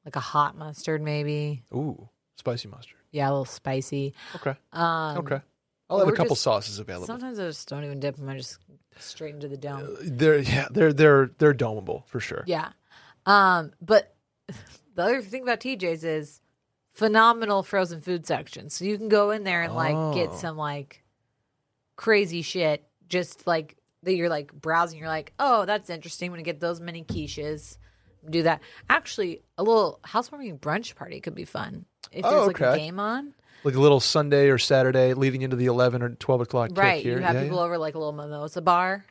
like 0.05 0.15
a 0.15 0.19
hot 0.21 0.57
mustard 0.57 1.01
maybe. 1.01 1.63
Ooh, 1.73 2.09
spicy 2.35 2.67
mustard. 2.67 2.97
Yeah, 3.11 3.27
a 3.29 3.31
little 3.31 3.45
spicy. 3.45 4.13
Okay. 4.35 4.55
Um, 4.71 5.17
Okay. 5.17 5.41
I'll 5.89 5.99
have 5.99 6.07
a 6.07 6.13
couple 6.13 6.35
just- 6.35 6.43
sauces 6.43 6.79
available. 6.79 7.07
Sometimes 7.07 7.37
I 7.39 7.47
just 7.47 7.67
don't 7.67 7.83
even 7.83 7.99
dip 7.99 8.15
them. 8.15 8.29
I 8.29 8.37
just 8.37 8.59
straight 8.97 9.33
into 9.35 9.47
the 9.49 9.57
dome. 9.57 9.83
Uh, 9.83 9.97
They're 10.01 10.39
yeah, 10.39 10.67
they're 10.71 10.93
they're 10.93 11.31
they're 11.37 11.53
domable 11.53 12.05
for 12.07 12.19
sure. 12.21 12.43
Yeah. 12.47 12.69
Um, 13.25 13.71
but 13.81 14.15
the 14.95 15.03
other 15.03 15.21
thing 15.21 15.43
about 15.43 15.59
TJ's 15.59 16.03
is 16.05 16.39
phenomenal 16.93 17.61
frozen 17.63 17.99
food 18.01 18.25
section. 18.25 18.69
So 18.69 18.85
you 18.85 18.97
can 18.97 19.09
go 19.09 19.31
in 19.31 19.43
there 19.43 19.63
and 19.63 19.73
like 19.75 20.15
get 20.15 20.29
Oh. 20.31 20.35
some 20.37 20.55
like 20.57 21.03
crazy 21.95 22.41
shit 22.41 22.87
just 23.09 23.45
like 23.45 23.75
that 24.03 24.15
you're 24.15 24.29
like 24.29 24.51
browsing, 24.53 24.97
you're 24.99 25.07
like, 25.07 25.33
oh, 25.37 25.65
that's 25.65 25.89
interesting. 25.89 26.27
I'm 26.29 26.33
gonna 26.33 26.43
get 26.43 26.59
those 26.59 26.79
mini 26.79 27.03
quiches. 27.03 27.77
Do 28.29 28.43
that. 28.43 28.61
Actually, 28.89 29.41
a 29.57 29.63
little 29.63 29.99
housewarming 30.03 30.59
brunch 30.59 30.95
party 30.95 31.19
could 31.21 31.35
be 31.35 31.45
fun. 31.45 31.85
If 32.11 32.23
there's 32.23 32.33
Oh, 32.35 32.45
like 32.47 32.59
a 32.61 32.77
game 32.77 32.99
on. 32.99 33.33
Like 33.63 33.75
a 33.75 33.79
little 33.79 33.99
Sunday 33.99 34.49
or 34.49 34.57
Saturday 34.57 35.13
leading 35.13 35.41
into 35.43 35.55
the 35.55 35.67
eleven 35.67 36.01
or 36.01 36.09
twelve 36.09 36.41
o'clock 36.41 36.71
Right. 36.73 37.01
here. 37.03 37.17
You 37.17 37.23
have 37.23 37.35
Yeah, 37.35 37.43
people 37.43 37.57
yeah. 37.57 37.63
over 37.63 37.77
like 37.77 37.95
a 37.95 37.97
little 37.99 38.13
mimosa 38.13 38.61
bar. 38.61 39.05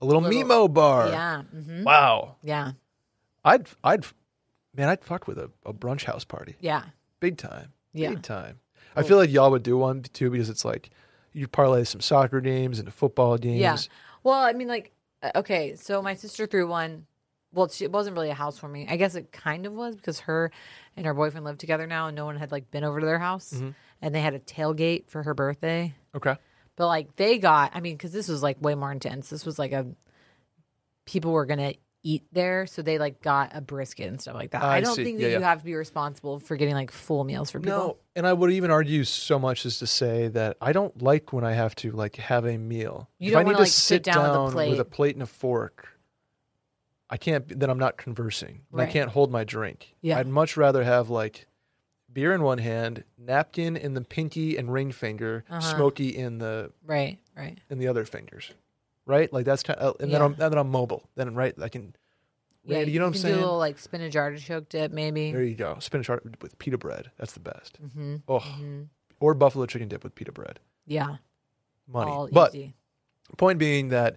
A 0.00 0.06
little, 0.06 0.22
little- 0.22 0.42
Mimo 0.42 0.72
bar. 0.72 1.08
Yeah. 1.08 1.42
hmm 1.42 1.82
Wow. 1.84 2.36
Yeah. 2.42 2.72
I'd 3.44 3.66
I'd 3.84 4.04
man, 4.74 4.88
I'd 4.88 5.04
fuck 5.04 5.26
with 5.26 5.38
a, 5.38 5.50
a 5.66 5.72
brunch 5.72 6.04
house 6.04 6.24
party. 6.24 6.56
Yeah. 6.60 6.84
Big 7.20 7.36
time. 7.36 7.72
Yeah. 7.92 8.10
Big 8.10 8.22
time. 8.22 8.60
I 8.96 9.02
feel 9.02 9.16
like 9.16 9.30
y'all 9.30 9.50
would 9.50 9.62
do 9.62 9.76
one 9.76 10.02
too 10.02 10.30
because 10.30 10.48
it's 10.48 10.64
like 10.64 10.90
you 11.32 11.46
parlay 11.48 11.84
some 11.84 12.00
soccer 12.00 12.40
games 12.40 12.78
into 12.78 12.90
football 12.90 13.36
games. 13.38 13.60
Yeah. 13.60 13.76
Well, 14.24 14.40
I 14.40 14.52
mean, 14.52 14.66
like, 14.68 14.92
uh, 15.22 15.30
okay, 15.36 15.76
so 15.76 16.02
my 16.02 16.14
sister 16.14 16.46
threw 16.46 16.66
one. 16.66 17.06
Well, 17.52 17.70
it 17.80 17.90
wasn't 17.90 18.14
really 18.16 18.30
a 18.30 18.34
house 18.34 18.56
housewarming. 18.56 18.88
I 18.88 18.96
guess 18.96 19.14
it 19.16 19.32
kind 19.32 19.66
of 19.66 19.72
was 19.72 19.96
because 19.96 20.20
her 20.20 20.52
and 20.96 21.04
her 21.06 21.14
boyfriend 21.14 21.44
live 21.44 21.58
together 21.58 21.86
now, 21.86 22.06
and 22.08 22.16
no 22.16 22.24
one 22.24 22.36
had 22.36 22.52
like 22.52 22.70
been 22.70 22.84
over 22.84 23.00
to 23.00 23.06
their 23.06 23.18
house, 23.18 23.52
Mhm. 23.52 23.74
and 24.02 24.14
they 24.14 24.20
had 24.20 24.34
a 24.34 24.38
tailgate 24.38 25.08
for 25.08 25.22
her 25.22 25.34
birthday. 25.34 25.92
Okay. 26.14 26.36
But 26.76 26.86
like, 26.86 27.16
they 27.16 27.38
got. 27.38 27.72
I 27.74 27.80
mean, 27.80 27.94
because 27.94 28.12
this 28.12 28.28
was 28.28 28.42
like 28.42 28.60
way 28.62 28.74
more 28.74 28.92
intense. 28.92 29.28
This 29.30 29.44
was 29.44 29.58
like 29.58 29.72
a 29.72 29.86
people 31.06 31.32
were 31.32 31.46
gonna 31.46 31.74
eat 32.02 32.24
there, 32.32 32.66
so 32.66 32.80
they 32.82 32.98
like 32.98 33.20
got 33.20 33.50
a 33.54 33.60
brisket 33.60 34.06
and 34.08 34.20
stuff 34.20 34.34
like 34.34 34.52
that. 34.52 34.62
I 34.62 34.76
I, 34.76 34.80
don't 34.80 34.94
see. 34.94 35.04
think 35.04 35.18
Yeah, 35.18 35.26
that 35.28 35.34
you 35.34 35.40
yeah. 35.40 35.48
have 35.48 35.58
to 35.58 35.64
be 35.64 35.74
responsible 35.74 36.40
for 36.40 36.56
getting 36.56 36.74
like 36.74 36.90
full 36.90 37.24
meals 37.24 37.50
for 37.50 37.60
people. 37.60 37.76
No, 37.78 37.96
and 38.16 38.26
I 38.26 38.32
would 38.32 38.50
even 38.52 38.70
argue 38.70 39.04
so 39.04 39.38
much 39.38 39.66
as 39.66 39.78
to 39.80 39.86
say 39.86 40.28
that 40.28 40.56
I 40.62 40.72
don't 40.72 41.02
like 41.02 41.32
when 41.32 41.44
I 41.44 41.52
have 41.52 41.74
to 41.76 41.90
like 41.90 42.16
have 42.16 42.46
a 42.46 42.56
meal. 42.56 43.10
You 43.18 43.28
if 43.28 43.32
don't 43.32 43.40
I 43.40 43.42
need 43.42 43.46
wanna, 43.48 43.58
like, 43.64 43.68
sit 43.68 44.02
down 44.02 44.44
with 44.46 44.54
a 44.54 44.70
with 44.70 44.80
a 44.80 44.84
plate 44.84 45.16
and 45.16 45.22
a 45.22 45.26
fork, 45.26 45.88
I 47.12 47.16
can't. 47.16 47.58
Then 47.58 47.68
I'm 47.70 47.78
not 47.78 47.96
conversing. 47.96 48.60
and 48.72 48.80
I 48.80 48.86
can't 48.86 49.10
hold 49.10 49.30
my 49.32 49.44
drink. 49.44 49.94
Yeah. 50.00 50.18
I'd 50.18 50.28
much 50.28 50.56
rather 50.56 50.84
have 50.84 51.10
like 51.10 51.46
beer 52.12 52.32
in 52.32 52.42
one 52.42 52.58
hand, 52.58 53.04
napkin 53.18 53.76
in 53.76 53.94
the 53.94 54.00
pinky 54.00 54.56
and 54.56 54.72
ring 54.72 54.92
finger, 54.92 55.44
Uh-huh. 55.50 55.60
smoky 55.60 56.08
in 56.16 56.38
the 56.38 56.72
Right, 56.84 57.18
right. 57.36 57.58
in 57.68 57.78
the 57.78 57.88
other 57.88 58.04
fingers. 58.04 58.52
Right? 59.06 59.32
Like 59.32 59.44
that's 59.44 59.62
kind 59.64 59.78
of, 59.80 59.96
and 60.00 60.12
then 60.12 60.20
Yeah. 60.20 60.24
I'm 60.26 60.34
then 60.36 60.54
I'm 60.56 60.70
mobile. 60.70 61.08
Then 61.16 61.34
right, 61.34 61.54
I 61.60 61.68
can. 61.68 61.94
Yeah, 62.64 62.76
Randy, 62.76 62.92
you 62.92 62.98
know 63.00 63.06
what 63.06 63.14
I'm 63.16 63.20
saying? 63.20 63.34
Do 63.36 63.40
a 63.40 63.42
little 63.42 63.58
like 63.58 63.78
spinach 63.78 64.14
artichoke 64.16 64.68
dip, 64.68 64.92
maybe. 64.92 65.32
There 65.32 65.42
you 65.42 65.54
go. 65.56 65.78
Spinach 65.80 66.10
art 66.10 66.22
with 66.42 66.58
pita 66.58 66.76
bread. 66.78 67.10
That's 67.16 67.32
the 67.32 67.40
best. 67.40 67.82
mm-hmm. 67.82 68.16
Oh, 68.28 68.38
hmm 68.40 68.82
or 69.18 69.34
buffalo 69.34 69.66
chicken 69.66 69.86
dip 69.88 70.02
with 70.02 70.14
pita 70.14 70.32
bread. 70.32 70.60
Yeah, 70.86 71.16
Money. 71.86 72.10
all 72.10 72.28
but 72.32 72.54
easy. 72.54 72.74
point 73.36 73.58
being 73.58 73.88
that 73.88 74.16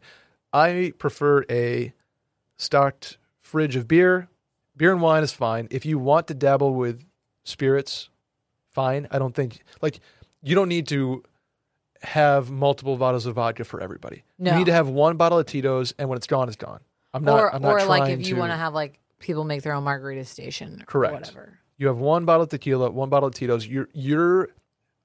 I 0.53 0.93
prefer 0.97 1.43
a 1.49 1.93
stocked 2.63 3.17
fridge 3.39 3.75
of 3.75 3.87
beer. 3.87 4.29
Beer 4.75 4.91
and 4.91 5.01
wine 5.01 5.23
is 5.23 5.31
fine. 5.31 5.67
If 5.69 5.85
you 5.85 5.99
want 5.99 6.27
to 6.27 6.33
dabble 6.33 6.73
with 6.73 7.05
spirits, 7.43 8.09
fine. 8.71 9.07
I 9.11 9.19
don't 9.19 9.35
think 9.35 9.59
like 9.81 9.99
you 10.41 10.55
don't 10.55 10.69
need 10.69 10.87
to 10.87 11.23
have 12.01 12.49
multiple 12.51 12.97
bottles 12.97 13.25
of 13.25 13.35
vodka 13.35 13.63
for 13.63 13.79
everybody. 13.79 14.23
No. 14.39 14.51
You 14.51 14.57
need 14.59 14.65
to 14.65 14.73
have 14.73 14.89
one 14.89 15.15
bottle 15.15 15.37
of 15.39 15.45
Tito's, 15.45 15.93
and 15.97 16.09
when 16.09 16.17
it's 16.17 16.27
gone, 16.27 16.47
it's 16.47 16.57
gone. 16.57 16.79
I'm 17.13 17.23
not. 17.23 17.39
or 17.39 17.53
I'm 17.55 17.61
not 17.61 17.71
or 17.81 17.85
like 17.85 18.09
if 18.11 18.27
you 18.27 18.33
to- 18.35 18.39
want 18.39 18.51
to 18.51 18.57
have 18.57 18.73
like 18.73 18.99
people 19.19 19.43
make 19.43 19.61
their 19.61 19.73
own 19.73 19.83
margarita 19.83 20.25
station, 20.25 20.83
Correct. 20.87 21.13
Whatever. 21.13 21.59
You 21.77 21.87
have 21.87 21.97
one 21.97 22.25
bottle 22.25 22.43
of 22.43 22.49
tequila, 22.49 22.89
one 22.91 23.09
bottle 23.09 23.27
of 23.27 23.35
Tito's. 23.35 23.65
Your 23.67 23.87
your, 23.93 24.49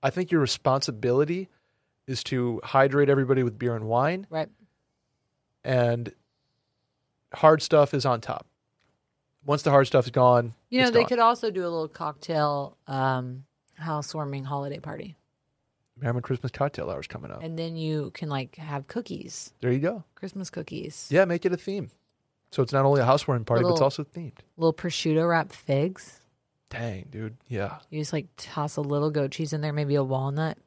I 0.02 0.10
think 0.10 0.30
your 0.30 0.40
responsibility 0.40 1.48
is 2.06 2.24
to 2.24 2.60
hydrate 2.64 3.08
everybody 3.10 3.42
with 3.42 3.58
beer 3.58 3.76
and 3.76 3.84
wine, 3.86 4.26
Right. 4.30 4.48
and 5.64 6.12
hard 7.34 7.62
stuff 7.62 7.94
is 7.94 8.04
on 8.06 8.20
top. 8.20 8.46
Once 9.44 9.62
the 9.62 9.70
hard 9.70 9.86
stuff 9.86 10.04
is 10.04 10.10
gone, 10.10 10.54
You 10.68 10.82
know, 10.82 10.90
they 10.90 11.00
gone. 11.00 11.08
could 11.08 11.18
also 11.20 11.50
do 11.50 11.62
a 11.62 11.70
little 11.70 11.88
cocktail 11.88 12.76
um, 12.86 13.44
housewarming 13.76 14.44
holiday 14.44 14.78
party, 14.78 15.16
Merriman 15.98 16.22
Christmas 16.22 16.52
cocktail 16.52 16.90
hours 16.90 17.06
coming 17.06 17.30
up. 17.30 17.42
and 17.42 17.58
then 17.58 17.76
you 17.76 18.10
can 18.14 18.28
like 18.28 18.56
have 18.56 18.86
cookies, 18.88 19.52
There 19.60 19.72
you 19.72 19.78
go. 19.78 20.04
Christmas 20.16 20.50
cookies, 20.50 21.08
Yeah, 21.10 21.24
make 21.24 21.46
it 21.46 21.52
a 21.52 21.56
theme. 21.56 21.90
So 22.50 22.62
it's 22.62 22.72
not 22.72 22.84
only 22.86 23.00
a 23.00 23.04
housewarming 23.04 23.44
party, 23.44 23.62
but 23.64 23.72
it's 23.72 23.80
also 23.80 24.04
themed. 24.04 24.38
little 24.56 24.72
prosciutto 24.72 25.28
wrapped 25.28 25.52
figs. 25.54 26.20
Dang, 26.70 27.06
dude. 27.10 27.36
Yeah. 27.48 27.78
You 27.90 28.00
just 28.00 28.12
like 28.12 28.26
toss 28.36 28.76
a 28.76 28.80
little 28.82 29.10
goat 29.10 29.30
cheese 29.30 29.52
in 29.52 29.60
there, 29.60 29.72
maybe 29.72 29.94
a 29.94 30.02
walnut, 30.04 30.58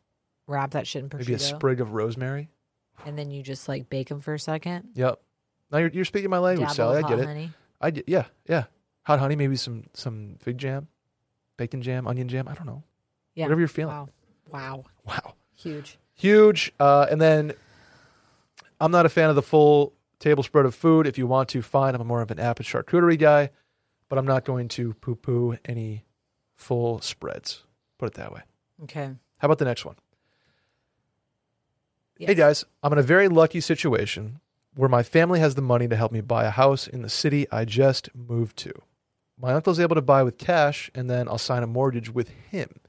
wrap 0.47 0.71
that 0.71 0.87
shit 0.87 1.03
in 1.03 1.09
prosciutto, 1.09 1.19
Maybe 1.19 1.33
a 1.35 1.39
sprig 1.39 1.81
of 1.81 1.93
rosemary. 1.93 2.49
and 3.05 3.17
then 3.17 3.29
you 3.31 3.43
just 3.43 3.67
like 3.67 3.89
bake 3.89 4.09
them 4.09 4.21
for 4.21 4.33
a 4.33 4.39
second. 4.39 4.89
Yep. 4.95 5.19
Now 5.71 5.77
you're, 5.79 5.89
you're 5.89 6.05
speaking 6.05 6.29
my 6.29 6.39
language, 6.39 6.67
Dabble 6.69 6.75
Sally. 6.75 7.03
I 7.03 7.07
get 7.07 7.19
it. 7.19 7.25
honey. 7.25 7.51
I 7.79 7.91
get, 7.91 8.07
yeah, 8.07 8.25
yeah. 8.47 8.65
Hot 9.03 9.19
honey, 9.19 9.35
maybe 9.35 9.55
some 9.55 9.85
some 9.93 10.35
fig 10.39 10.57
jam, 10.57 10.87
bacon 11.57 11.81
jam, 11.81 12.07
onion 12.07 12.27
jam. 12.27 12.47
I 12.47 12.53
don't 12.53 12.67
know. 12.67 12.83
Yeah. 13.33 13.45
Whatever 13.45 13.61
you're 13.61 13.67
feeling. 13.67 13.95
Wow. 13.95 14.09
Wow. 14.51 14.85
Wow. 15.05 15.33
Huge. 15.55 15.97
Huge. 16.13 16.71
Uh, 16.79 17.07
and 17.09 17.19
then 17.19 17.53
I'm 18.79 18.91
not 18.91 19.05
a 19.05 19.09
fan 19.09 19.29
of 19.29 19.35
the 19.35 19.41
full 19.41 19.93
table 20.19 20.43
spread 20.43 20.65
of 20.65 20.75
food. 20.75 21.07
If 21.07 21.17
you 21.17 21.25
want 21.25 21.49
to, 21.49 21.61
fine. 21.61 21.95
I'm 21.95 22.05
more 22.05 22.21
of 22.21 22.29
an 22.31 22.39
apple 22.39 22.63
charcuterie 22.65 23.17
guy, 23.17 23.49
but 24.09 24.19
I'm 24.19 24.25
not 24.25 24.45
going 24.45 24.67
to 24.69 24.93
poo 24.95 25.15
poo 25.15 25.57
any 25.65 26.05
full 26.55 26.99
spreads. 27.01 27.63
Put 27.97 28.07
it 28.07 28.13
that 28.15 28.31
way. 28.31 28.41
Okay. 28.83 29.09
How 29.39 29.45
about 29.47 29.57
the 29.57 29.65
next 29.65 29.85
one? 29.85 29.95
Hey 32.19 32.35
guys, 32.35 32.65
I'm 32.83 32.93
in 32.93 32.99
a 32.99 33.03
very 33.03 33.27
lucky 33.27 33.61
situation 33.61 34.41
where 34.75 34.89
my 34.89 35.03
family 35.03 35.39
has 35.39 35.55
the 35.55 35.61
money 35.61 35.87
to 35.87 35.95
help 35.95 36.11
me 36.11 36.21
buy 36.21 36.45
a 36.45 36.51
house 36.51 36.87
in 36.87 37.01
the 37.01 37.09
city 37.09 37.47
I 37.51 37.65
just 37.65 38.09
moved 38.15 38.57
to. 38.57 38.73
My 39.37 39.53
uncle's 39.53 39.79
able 39.79 39.95
to 39.95 40.01
buy 40.01 40.23
with 40.23 40.37
cash, 40.37 40.91
and 40.93 41.09
then 41.09 41.27
I'll 41.27 41.37
sign 41.37 41.63
a 41.63 41.67
mortgage 41.67 42.13
with 42.13 42.29
him. 42.29 42.79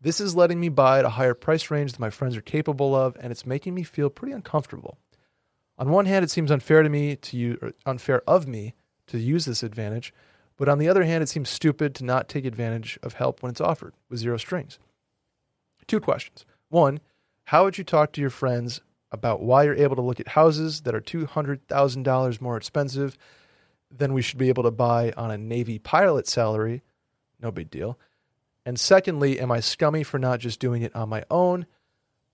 This 0.00 0.20
is 0.20 0.34
letting 0.34 0.58
me 0.58 0.68
buy 0.68 0.98
at 0.98 1.04
a 1.04 1.10
higher 1.10 1.34
price 1.34 1.70
range 1.70 1.92
than 1.92 2.00
my 2.00 2.10
friends 2.10 2.36
are 2.36 2.42
capable 2.42 2.94
of, 2.94 3.16
and 3.20 3.30
it's 3.30 3.46
making 3.46 3.74
me 3.74 3.84
feel 3.84 4.10
pretty 4.10 4.32
uncomfortable. 4.32 4.98
On 5.78 5.90
one 5.90 6.06
hand, 6.06 6.24
it 6.24 6.30
seems 6.30 6.50
unfair 6.50 6.82
to 6.82 6.88
me 6.88 7.16
to 7.16 7.36
use, 7.36 7.72
unfair 7.86 8.22
of 8.26 8.48
me 8.48 8.74
to 9.06 9.18
use 9.18 9.44
this 9.44 9.62
advantage, 9.62 10.12
but 10.56 10.68
on 10.68 10.78
the 10.78 10.88
other 10.88 11.04
hand, 11.04 11.22
it 11.22 11.28
seems 11.28 11.48
stupid 11.48 11.94
to 11.94 12.04
not 12.04 12.28
take 12.28 12.44
advantage 12.44 12.98
of 13.02 13.14
help 13.14 13.42
when 13.42 13.50
it's 13.50 13.60
offered 13.60 13.94
with 14.08 14.18
zero 14.18 14.36
strings. 14.36 14.78
Two 15.86 16.00
questions. 16.00 16.44
One, 16.68 17.00
how 17.46 17.64
would 17.64 17.78
you 17.78 17.84
talk 17.84 18.12
to 18.12 18.20
your 18.20 18.30
friends 18.30 18.80
about 19.12 19.42
why 19.42 19.62
you're 19.62 19.74
able 19.74 19.94
to 19.94 20.02
look 20.02 20.18
at 20.18 20.28
houses 20.28 20.80
that 20.80 20.94
are 20.94 21.00
$200,000 21.00 22.40
more 22.40 22.56
expensive 22.56 23.16
than 23.90 24.12
we 24.12 24.22
should 24.22 24.38
be 24.38 24.48
able 24.48 24.64
to 24.64 24.70
buy 24.70 25.12
on 25.16 25.30
a 25.30 25.38
Navy 25.38 25.78
pilot 25.78 26.26
salary? 26.26 26.82
No 27.40 27.52
big 27.52 27.70
deal. 27.70 27.98
And 28.64 28.80
secondly, 28.80 29.38
am 29.38 29.52
I 29.52 29.60
scummy 29.60 30.02
for 30.02 30.18
not 30.18 30.40
just 30.40 30.58
doing 30.58 30.82
it 30.82 30.96
on 30.96 31.08
my 31.08 31.24
own? 31.30 31.66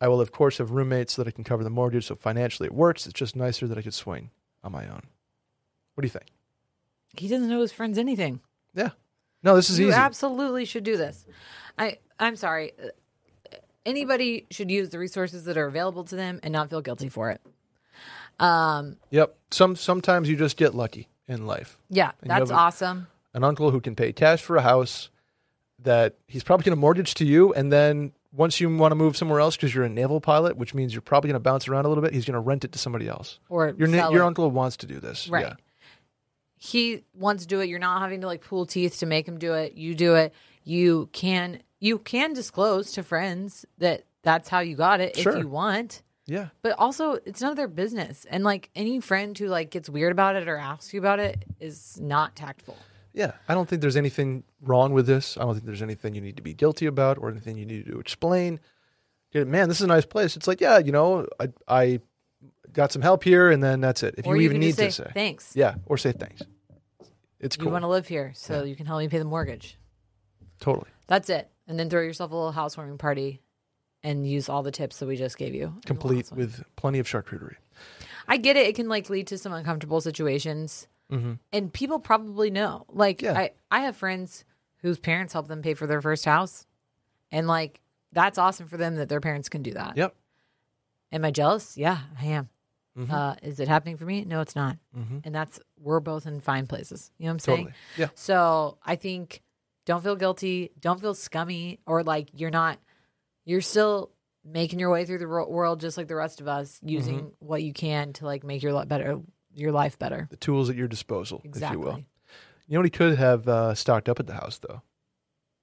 I 0.01 0.09
will, 0.09 0.20
of 0.20 0.31
course, 0.31 0.59
have 0.59 0.70
roommates 0.70 1.14
so 1.14 1.22
that 1.22 1.29
I 1.29 1.33
can 1.33 1.45
cover 1.45 1.64
the 1.64 1.70
mortgage, 1.70 2.07
so 2.07 2.14
financially 2.14 2.66
it 2.66 2.74
works. 2.74 3.07
It's 3.07 3.18
just 3.18 3.35
nicer 3.35 3.66
that 3.66 3.76
I 3.76 3.83
could 3.83 3.95
swing 3.95 4.31
on 4.62 4.70
my 4.70 4.85
own. 4.85 5.03
What 5.95 6.03
do 6.03 6.07
you 6.07 6.11
think? 6.11 6.26
He 7.16 7.26
doesn't 7.26 7.49
know 7.49 7.61
his 7.61 7.72
friends 7.72 7.99
anything. 7.99 8.41
Yeah. 8.74 8.91
No, 9.43 9.57
this 9.57 9.70
is 9.70 9.79
you 9.79 9.87
easy. 9.87 9.97
You 9.97 10.01
absolutely 10.01 10.64
should 10.64 10.85
do 10.85 10.97
this. 10.97 11.26
I 11.76 11.99
I'm 12.20 12.37
sorry. 12.37 12.72
Anybody 13.89 14.47
should 14.51 14.70
use 14.70 14.91
the 14.91 14.99
resources 14.99 15.45
that 15.45 15.57
are 15.57 15.66
available 15.66 16.05
to 16.05 16.14
them 16.16 16.41
and 16.43 16.53
not 16.53 16.68
feel 16.70 16.80
guilty 16.82 17.09
for 17.09 17.30
it. 17.30 17.41
Um, 18.39 18.97
yep. 19.11 19.36
Some 19.51 19.76
sometimes 19.76 20.28
you 20.28 20.36
just 20.36 20.57
get 20.57 20.74
lucky 20.74 21.09
in 21.26 21.47
life. 21.47 21.78
yeah, 21.91 22.12
And 22.22 22.30
that's 22.30 22.51
a- 22.51 22.55
awesome. 22.55 23.07
an 23.34 23.45
uncle 23.45 23.70
who 23.70 23.80
can 23.80 23.95
pay 23.97 24.12
cash 24.12 24.43
for 24.43 24.57
a 24.57 24.62
house 24.62 25.11
that 25.80 26.16
he's 26.26 26.45
probably 26.45 26.64
going 26.64 26.76
to 26.76 26.80
mortgage 26.80 27.14
to 27.14 27.24
you 27.24 27.53
and 27.55 27.72
then 27.72 28.12
once 28.32 28.61
you 28.61 28.74
want 28.76 28.91
to 28.93 28.97
move 28.97 29.16
somewhere 29.16 29.41
else 29.41 29.57
because 29.57 29.74
you're 29.74 29.84
a 29.84 29.89
naval 29.89 30.20
pilot 30.20 30.57
which 30.57 30.74
means 30.74 30.93
you're 30.93 31.01
probably 31.03 31.28
going 31.28 31.34
to 31.41 31.41
bounce 31.41 31.68
around 31.68 31.84
a 31.84 31.89
little 31.89 32.03
bit 32.03 32.12
he's 32.12 32.24
going 32.24 32.34
to 32.34 32.41
rent 32.41 32.64
it 32.64 32.72
to 32.72 32.78
somebody 32.78 33.07
else 33.09 33.39
Or 33.49 33.74
your 33.78 33.86
na- 33.89 34.11
your 34.11 34.24
uncle 34.24 34.51
wants 34.51 34.76
to 34.78 34.86
do 34.86 34.99
this 35.01 35.28
Right. 35.28 35.47
yeah 35.47 35.55
he 36.61 37.05
wants 37.14 37.45
to 37.45 37.49
do 37.49 37.61
it. 37.61 37.68
You're 37.68 37.78
not 37.78 38.01
having 38.03 38.22
to 38.22 38.26
like 38.26 38.41
pull 38.43 38.66
teeth 38.66 38.99
to 38.99 39.07
make 39.07 39.28
him 39.28 39.39
do 39.39 39.53
it. 39.55 39.74
You 39.74 39.95
do 39.95 40.16
it. 40.16 40.34
You 40.68 41.08
can 41.12 41.60
you 41.80 41.98
can 41.98 42.32
disclose 42.34 42.92
to 42.92 43.02
friends 43.02 43.64
that 43.78 44.04
that's 44.22 44.48
how 44.48 44.60
you 44.60 44.76
got 44.76 45.00
it 45.00 45.16
Sure. 45.16 45.32
if 45.32 45.38
you 45.38 45.48
want. 45.48 46.02
yeah 46.26 46.48
But 46.62 46.72
also, 46.78 47.12
it's 47.24 47.40
none 47.40 47.50
of 47.52 47.56
their 47.56 47.68
business. 47.68 48.26
And 48.28 48.44
like 48.44 48.68
any 48.74 49.00
friend 49.00 49.38
who 49.38 49.46
like 49.46 49.70
gets 49.70 49.88
weird 49.88 50.12
about 50.12 50.36
it 50.36 50.48
or 50.48 50.56
asks 50.58 50.92
you 50.92 51.00
about 51.00 51.20
it 51.20 51.44
is 51.60 51.98
not 52.00 52.36
tactful. 52.36 52.76
yeah 53.14 53.32
i 53.48 53.54
don't 53.54 53.68
think 53.68 53.80
there's 53.80 53.96
anything 53.96 54.44
wrong 54.60 54.92
with 54.92 55.06
this 55.06 55.36
i 55.38 55.40
don't 55.42 55.54
think 55.54 55.64
there's 55.64 55.82
anything 55.82 56.14
you 56.14 56.20
need 56.20 56.36
to 56.36 56.42
be 56.42 56.52
guilty 56.52 56.86
about 56.86 57.16
or 57.18 57.30
anything 57.30 57.56
you 57.56 57.64
need 57.66 57.86
to 57.86 57.98
explain 57.98 58.60
man 59.34 59.68
this 59.68 59.78
is 59.78 59.84
a 59.84 59.86
nice 59.96 60.04
place 60.04 60.36
it's 60.36 60.46
like 60.46 60.60
yeah 60.60 60.78
you 60.78 60.92
know 60.92 61.26
i, 61.40 61.46
I 61.68 62.00
got 62.72 62.92
some 62.92 63.02
help 63.02 63.24
here 63.24 63.50
and 63.50 63.62
then 63.62 63.80
that's 63.80 64.02
it 64.02 64.14
if 64.18 64.26
you, 64.26 64.34
you, 64.34 64.40
even 64.42 64.60
need 64.60 64.74
say, 64.76 64.86
to 64.86 64.92
say 64.92 65.10
thanks. 65.14 65.56
yeah 65.56 65.76
or 65.86 65.96
say 65.96 66.12
thanks 66.12 66.42
it's 67.40 67.56
You 67.56 67.68
want 67.70 67.84
to 67.84 67.88
live 67.88 68.08
here, 68.08 68.32
so 68.34 68.58
Yeah. 68.58 68.64
you 68.64 68.74
can 68.76 68.84
help 68.86 68.98
me 68.98 69.06
pay 69.08 69.18
the 69.20 69.24
mortgage. 69.24 69.78
Totally 70.61 70.88
That's 71.06 71.28
it. 71.30 71.50
And 71.66 71.78
then 71.78 71.90
throw 71.90 72.00
yourself 72.02 72.30
a 72.30 72.34
little 72.34 72.52
housewarming 72.52 72.98
party 72.98 73.40
and 74.02 74.26
use 74.26 74.48
all 74.48 74.62
the 74.62 74.70
tips 74.70 74.98
that 74.98 75.06
we 75.06 75.16
just 75.16 75.36
gave 75.36 75.54
you. 75.54 75.74
Complete 75.84 76.30
with 76.32 76.62
plenty 76.76 76.98
of 76.98 77.06
charcuterie 77.06 77.56
I 78.26 78.36
get 78.36 78.56
it. 78.56 78.66
It 78.66 78.74
can 78.74 78.88
like 78.88 79.09
lead 79.11 79.26
to 79.28 79.38
some 79.38 79.52
uncomfortable 79.52 80.00
situations. 80.00 80.86
mm-hmm. 81.11 81.34
and 81.52 81.72
people 81.72 81.98
probably 81.98 82.50
know. 82.50 82.84
Like 82.90 83.22
Yeah. 83.22 83.38
I, 83.38 83.50
I 83.70 83.80
have 83.80 83.96
friends 83.96 84.44
whose 84.82 84.98
parents 84.98 85.32
help 85.32 85.48
them 85.48 85.62
pay 85.62 85.74
for 85.74 85.86
their 85.86 86.00
first 86.00 86.24
house, 86.24 86.66
and 87.32 87.46
like 87.48 87.80
that's 88.12 88.38
awesome 88.38 88.68
for 88.68 88.76
them 88.76 88.96
that 88.96 89.09
their 89.09 89.20
parents 89.20 89.48
can 89.48 89.62
do 89.62 89.72
that. 89.72 89.96
yep 89.96 90.14
Am 91.11 91.24
I 91.24 91.30
jealous? 91.30 91.76
Yeah, 91.76 91.98
I 92.20 92.26
am. 92.26 92.48
Mhm. 92.98 93.11
Uh, 93.11 93.34
is 93.42 93.61
it 93.61 93.68
happening 93.68 93.96
for 93.96 94.04
me? 94.04 94.24
No, 94.24 94.40
it's 94.40 94.54
not. 94.56 94.76
mm-hmm. 94.96 95.18
And 95.24 95.34
that's 95.34 95.59
we're 95.80 96.00
both 96.00 96.26
in 96.26 96.40
fine 96.40 96.66
places. 96.66 97.11
You 97.18 97.24
know 97.24 97.30
what 97.30 97.32
I'm 97.34 97.38
saying? 97.40 97.59
totally 97.59 97.74
yeah 97.96 98.09
So 98.14 98.78
I 98.84 98.96
think 98.96 99.42
don't 99.89 100.05
feel 100.05 100.16
guilty, 100.16 100.70
don't 100.78 101.01
feel 101.01 101.14
scummy, 101.14 101.80
or 101.86 102.03
like 102.05 102.28
you're 102.34 102.51
not. 102.51 102.78
You're 103.47 103.62
still 103.62 104.11
making 104.45 104.78
your 104.78 104.91
way 104.91 105.07
through 105.07 105.18
the 105.18 105.26
world 105.26 105.80
just 105.80 105.97
like 105.97 106.09
the 106.09 106.14
rest 106.14 106.41
of 106.43 106.47
us, 106.49 106.78
using 106.82 107.16
Mm-hmm. 107.18 107.28
what 107.47 107.62
you 107.62 107.72
can 107.72 108.12
to 108.14 108.26
like 108.26 108.45
make 108.45 108.62
your 108.62 108.74
life 108.74 108.86
better, 108.89 109.18
your 109.55 109.72
life 109.72 109.99
better. 109.99 110.28
the 110.30 110.36
tools 110.36 110.68
at 110.68 110.76
your 110.76 110.89
disposal, 110.89 111.41
Exactly. 111.45 111.66
if 111.66 111.72
you 111.72 111.80
will. 111.80 111.99
You 112.66 112.74
know 112.74 112.80
what 112.80 112.86
he 112.86 112.91
could 112.91 113.16
have 113.18 113.49
uh, 113.49 113.74
stocked 113.74 114.11
up 114.11 114.20
at 114.20 114.26
the 114.26 114.34
house, 114.34 114.59
though? 114.59 114.82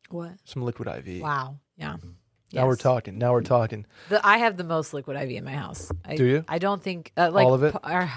What? 0.09 0.32
Some 0.43 0.63
liquid 0.63 0.88
IV. 0.88 1.21
Wow. 1.21 1.59
Yeah. 1.78 1.93
Mm-hmm. 1.93 2.09
Now 2.53 2.67
we're 2.67 2.76
talking. 2.78 3.17
Now 3.19 3.32
we're 3.34 3.41
talking. 3.41 3.86
The, 4.09 4.26
I 4.26 4.38
have 4.39 4.55
the 4.57 4.63
most 4.63 4.93
liquid 4.93 5.17
IV 5.17 5.30
in 5.32 5.43
my 5.43 5.53
house. 5.53 5.91
I, 6.03 6.15
Do 6.15 6.26
you? 6.26 6.45
I 6.47 6.57
don't 6.57 6.82
think 6.82 7.11
uh, 7.17 7.30
like 7.32 7.45
All 7.45 7.53
of 7.53 7.63
it? 7.63 7.73
p- 7.73 7.80
our 7.84 8.09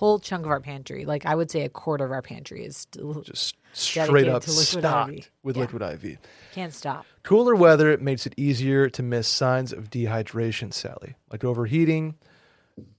whole 0.00 0.18
chunk 0.18 0.46
of 0.46 0.50
our 0.50 0.60
pantry. 0.60 1.04
Like 1.04 1.26
I 1.26 1.34
would 1.34 1.50
say 1.50 1.60
a 1.60 1.68
quarter 1.68 2.06
of 2.06 2.10
our 2.10 2.22
pantry 2.22 2.64
is 2.64 2.86
Just 3.22 3.54
straight 3.74 4.28
up 4.28 4.42
stocked 4.44 5.10
IV. 5.12 5.30
with 5.42 5.56
Yeah. 5.56 5.60
liquid 5.62 5.82
IV. 5.82 6.18
can't 6.52 6.72
stop. 6.72 7.04
Cooler 7.22 7.54
weather 7.54 7.96
makes 7.98 8.24
it 8.26 8.32
easier 8.38 8.88
to 8.88 9.02
miss 9.02 9.28
signs 9.28 9.74
of 9.74 9.90
dehydration, 9.90 10.72
Sally, 10.72 11.16
like 11.30 11.44
overheating, 11.44 12.14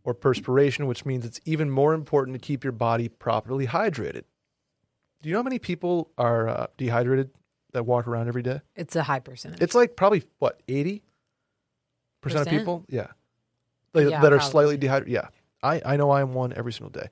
or 0.04 0.14
perspiration, 0.14 0.86
which 0.86 1.04
means 1.04 1.26
it's 1.26 1.40
even 1.44 1.72
more 1.72 1.96
important 1.96 2.36
to 2.36 2.40
keep 2.40 2.64
your 2.64 2.72
body 2.74 3.10
properly 3.10 3.66
hydrated. 3.66 4.24
Do 5.24 5.30
you 5.30 5.34
know 5.34 5.40
how 5.40 5.44
many 5.44 5.58
people 5.60 6.12
are 6.20 6.48
uh, 6.48 6.68
dehydrated 6.78 7.32
that 7.74 7.88
walk 7.88 8.08
around 8.08 8.28
every 8.28 8.44
day? 8.44 8.62
It's 8.76 8.96
a 8.96 9.02
high 9.02 9.20
percentage. 9.22 9.60
It's 9.60 9.74
like 9.74 9.96
probably 9.96 10.24
what 10.38 10.62
eighty 10.68 11.02
percent 12.22 12.42
of 12.48 12.48
people, 12.54 12.86
yeah, 12.90 13.08
Like, 13.96 14.08
Yeah, 14.10 14.22
that 14.22 14.32
are 14.34 14.38
probably. 14.38 14.52
slightly 14.52 14.78
dehydrated. 14.78 15.14
Yeah, 15.14 15.28
I 15.64 15.82
I 15.86 15.98
know 15.98 16.12
I 16.12 16.22
am 16.22 16.34
one 16.34 16.54
every 16.54 16.74
single 16.74 16.90
day. 16.90 17.10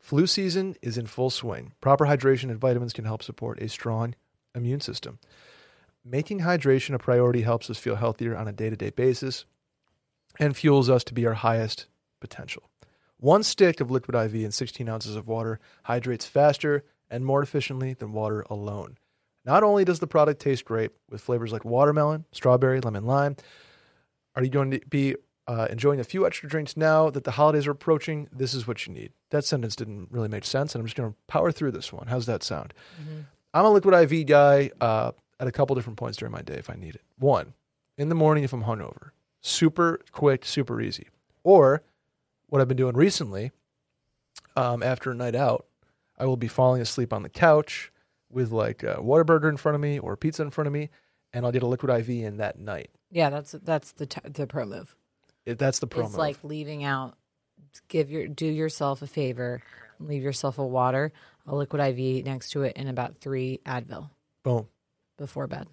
Flu 0.00 0.26
season 0.26 0.76
is 0.82 0.98
in 0.98 1.06
full 1.06 1.30
swing. 1.30 1.72
Proper 1.80 2.04
hydration 2.04 2.50
and 2.50 2.58
vitamins 2.58 2.92
can 2.92 3.06
help 3.06 3.22
support 3.22 3.62
a 3.62 3.68
strong 3.68 4.14
immune 4.54 4.80
system. 4.80 5.18
Making 6.04 6.40
hydration 6.40 6.94
a 6.94 6.98
priority 6.98 7.40
helps 7.42 7.70
us 7.70 7.78
feel 7.78 7.96
healthier 7.96 8.36
on 8.36 8.46
a 8.46 8.52
day 8.52 8.68
to 8.68 8.76
day 8.76 8.90
basis 8.90 9.46
and 10.38 10.56
fuels 10.56 10.90
us 10.90 11.04
to 11.04 11.14
be 11.14 11.26
our 11.26 11.34
highest 11.34 11.86
potential. 12.20 12.64
One 13.18 13.42
stick 13.42 13.80
of 13.80 13.90
liquid 13.90 14.14
IV 14.14 14.34
and 14.44 14.52
16 14.52 14.88
ounces 14.88 15.16
of 15.16 15.28
water 15.28 15.60
hydrates 15.84 16.26
faster 16.26 16.84
and 17.08 17.24
more 17.24 17.42
efficiently 17.42 17.94
than 17.94 18.12
water 18.12 18.44
alone. 18.50 18.98
Not 19.44 19.62
only 19.62 19.84
does 19.84 20.00
the 20.00 20.06
product 20.06 20.40
taste 20.40 20.64
great 20.64 20.90
with 21.10 21.20
flavors 21.20 21.52
like 21.52 21.64
watermelon, 21.64 22.24
strawberry, 22.32 22.80
lemon, 22.80 23.04
lime, 23.04 23.36
are 24.36 24.42
you 24.42 24.50
going 24.50 24.72
to 24.72 24.80
be 24.88 25.14
uh, 25.46 25.66
enjoying 25.70 26.00
a 26.00 26.04
few 26.04 26.26
extra 26.26 26.48
drinks 26.48 26.76
now 26.76 27.10
that 27.10 27.24
the 27.24 27.32
holidays 27.32 27.66
are 27.66 27.72
approaching? 27.72 28.28
This 28.32 28.54
is 28.54 28.66
what 28.66 28.86
you 28.86 28.92
need. 28.92 29.12
That 29.30 29.44
sentence 29.44 29.76
didn't 29.76 30.08
really 30.10 30.28
make 30.28 30.44
sense, 30.44 30.74
and 30.74 30.80
I'm 30.80 30.86
just 30.86 30.96
going 30.96 31.10
to 31.10 31.16
power 31.26 31.52
through 31.52 31.72
this 31.72 31.92
one. 31.92 32.06
How's 32.06 32.26
that 32.26 32.42
sound? 32.42 32.72
I'm 33.52 33.64
a 33.64 33.70
liquid 33.70 33.94
IV 34.12 34.26
guy 34.26 34.70
uh, 34.80 35.12
at 35.38 35.46
a 35.46 35.52
couple 35.52 35.76
different 35.76 35.98
points 35.98 36.16
during 36.18 36.32
my 36.32 36.42
day 36.42 36.54
if 36.54 36.70
I 36.70 36.74
need 36.74 36.94
it. 36.94 37.02
One, 37.18 37.54
in 37.98 38.08
the 38.08 38.14
morning 38.14 38.44
if 38.44 38.52
I'm 38.52 38.64
hungover. 38.64 39.10
Super 39.40 40.00
quick, 40.12 40.44
super 40.44 40.80
easy. 40.80 41.08
Or 41.42 41.82
what 42.48 42.60
I've 42.60 42.68
been 42.68 42.76
doing 42.76 42.96
recently, 42.96 43.52
um, 44.56 44.82
after 44.82 45.10
a 45.10 45.14
night 45.14 45.34
out, 45.34 45.66
I 46.18 46.26
will 46.26 46.36
be 46.36 46.48
falling 46.48 46.80
asleep 46.80 47.12
on 47.12 47.22
the 47.22 47.28
couch 47.28 47.92
with 48.30 48.50
like 48.50 48.82
a 48.82 48.96
Whataburger 48.96 49.48
in 49.48 49.56
front 49.56 49.74
of 49.74 49.80
me 49.80 49.98
or 49.98 50.16
pizza 50.16 50.42
in 50.42 50.50
front 50.50 50.66
of 50.66 50.72
me, 50.72 50.88
and 51.32 51.44
I'll 51.44 51.52
get 51.52 51.62
a 51.62 51.66
liquid 51.66 51.90
IV 51.96 52.08
in 52.08 52.36
that 52.38 52.58
night. 52.58 52.90
yeah, 53.10 53.30
that's 53.30 53.52
that's 53.62 53.92
the 53.92 54.06
t- 54.06 54.20
the 54.24 54.46
pro 54.46 54.64
move. 54.64 54.96
That's 55.46 55.78
the 55.78 55.86
promo. 55.86 56.06
It's 56.06 56.16
like 56.16 56.42
leaving 56.42 56.84
out. 56.84 57.16
Give 57.88 58.10
your 58.10 58.28
do 58.28 58.46
yourself 58.46 59.02
a 59.02 59.06
favor. 59.06 59.62
Leave 60.00 60.22
yourself 60.22 60.58
a 60.58 60.66
water, 60.66 61.12
a 61.46 61.54
liquid 61.54 61.80
IV 61.80 62.24
next 62.24 62.50
to 62.50 62.62
it, 62.62 62.74
and 62.76 62.88
about 62.88 63.18
three 63.20 63.60
Advil 63.64 64.10
Boom. 64.42 64.66
before 65.18 65.46
bed. 65.46 65.68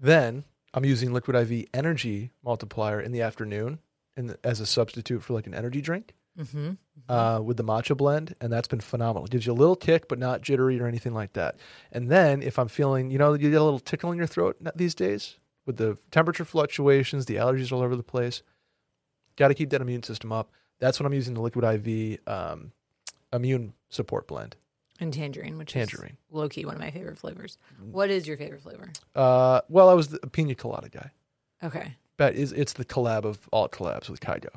Then 0.00 0.44
I'm 0.74 0.84
using 0.84 1.12
liquid 1.12 1.36
IV 1.36 1.66
energy 1.72 2.30
multiplier 2.44 3.00
in 3.00 3.12
the 3.12 3.22
afternoon 3.22 3.78
and 4.16 4.36
as 4.44 4.60
a 4.60 4.66
substitute 4.66 5.22
for 5.22 5.32
like 5.32 5.46
an 5.46 5.54
energy 5.54 5.80
drink. 5.80 6.14
Mm-hmm. 6.36 6.72
uh, 7.08 7.38
with 7.40 7.56
the 7.56 7.62
matcha 7.62 7.96
blend, 7.96 8.34
and 8.40 8.52
that's 8.52 8.66
been 8.66 8.80
phenomenal. 8.80 9.24
It 9.24 9.30
gives 9.30 9.46
you 9.46 9.52
a 9.52 9.54
little 9.54 9.76
kick, 9.76 10.08
but 10.08 10.18
not 10.18 10.42
jittery 10.42 10.80
or 10.80 10.88
anything 10.88 11.14
like 11.14 11.34
that. 11.34 11.54
And 11.92 12.10
then 12.10 12.42
if 12.42 12.58
I'm 12.58 12.66
feeling, 12.66 13.12
you 13.12 13.18
know, 13.18 13.34
you 13.34 13.52
get 13.52 13.60
a 13.60 13.62
little 13.62 13.78
tickle 13.78 14.10
in 14.10 14.18
your 14.18 14.26
throat 14.26 14.56
these 14.74 14.96
days 14.96 15.36
with 15.66 15.76
the 15.76 15.96
temperature 16.10 16.44
fluctuations, 16.44 17.26
the 17.26 17.36
allergies 17.36 17.72
all 17.72 17.80
over 17.82 17.96
the 17.96 18.02
place. 18.02 18.42
Got 19.36 19.48
to 19.48 19.54
keep 19.54 19.70
that 19.70 19.80
immune 19.80 20.02
system 20.02 20.32
up. 20.32 20.50
That's 20.78 20.98
when 21.00 21.06
I'm 21.06 21.14
using 21.14 21.34
the 21.34 21.40
liquid 21.40 21.64
IV 21.86 22.18
um, 22.26 22.72
immune 23.32 23.72
support 23.88 24.26
blend. 24.26 24.56
And 25.00 25.12
tangerine, 25.12 25.58
which 25.58 25.72
Tangerine. 25.72 26.12
is 26.12 26.16
low 26.34 26.48
key 26.48 26.64
one 26.64 26.74
of 26.76 26.80
my 26.80 26.90
favorite 26.92 27.18
flavors. 27.18 27.58
What 27.90 28.10
is 28.10 28.28
your 28.28 28.36
favorite 28.36 28.62
flavor? 28.62 28.90
Uh, 29.14 29.60
well, 29.68 29.88
I 29.88 29.94
was 29.94 30.08
the 30.08 30.20
pina 30.20 30.54
colada 30.54 30.88
guy. 30.88 31.10
Okay, 31.64 31.96
But 32.16 32.34
is 32.36 32.52
it's 32.52 32.74
the 32.74 32.84
collab 32.84 33.24
of 33.24 33.40
all 33.50 33.68
collabs 33.68 34.08
with 34.08 34.20
Kygo. 34.20 34.50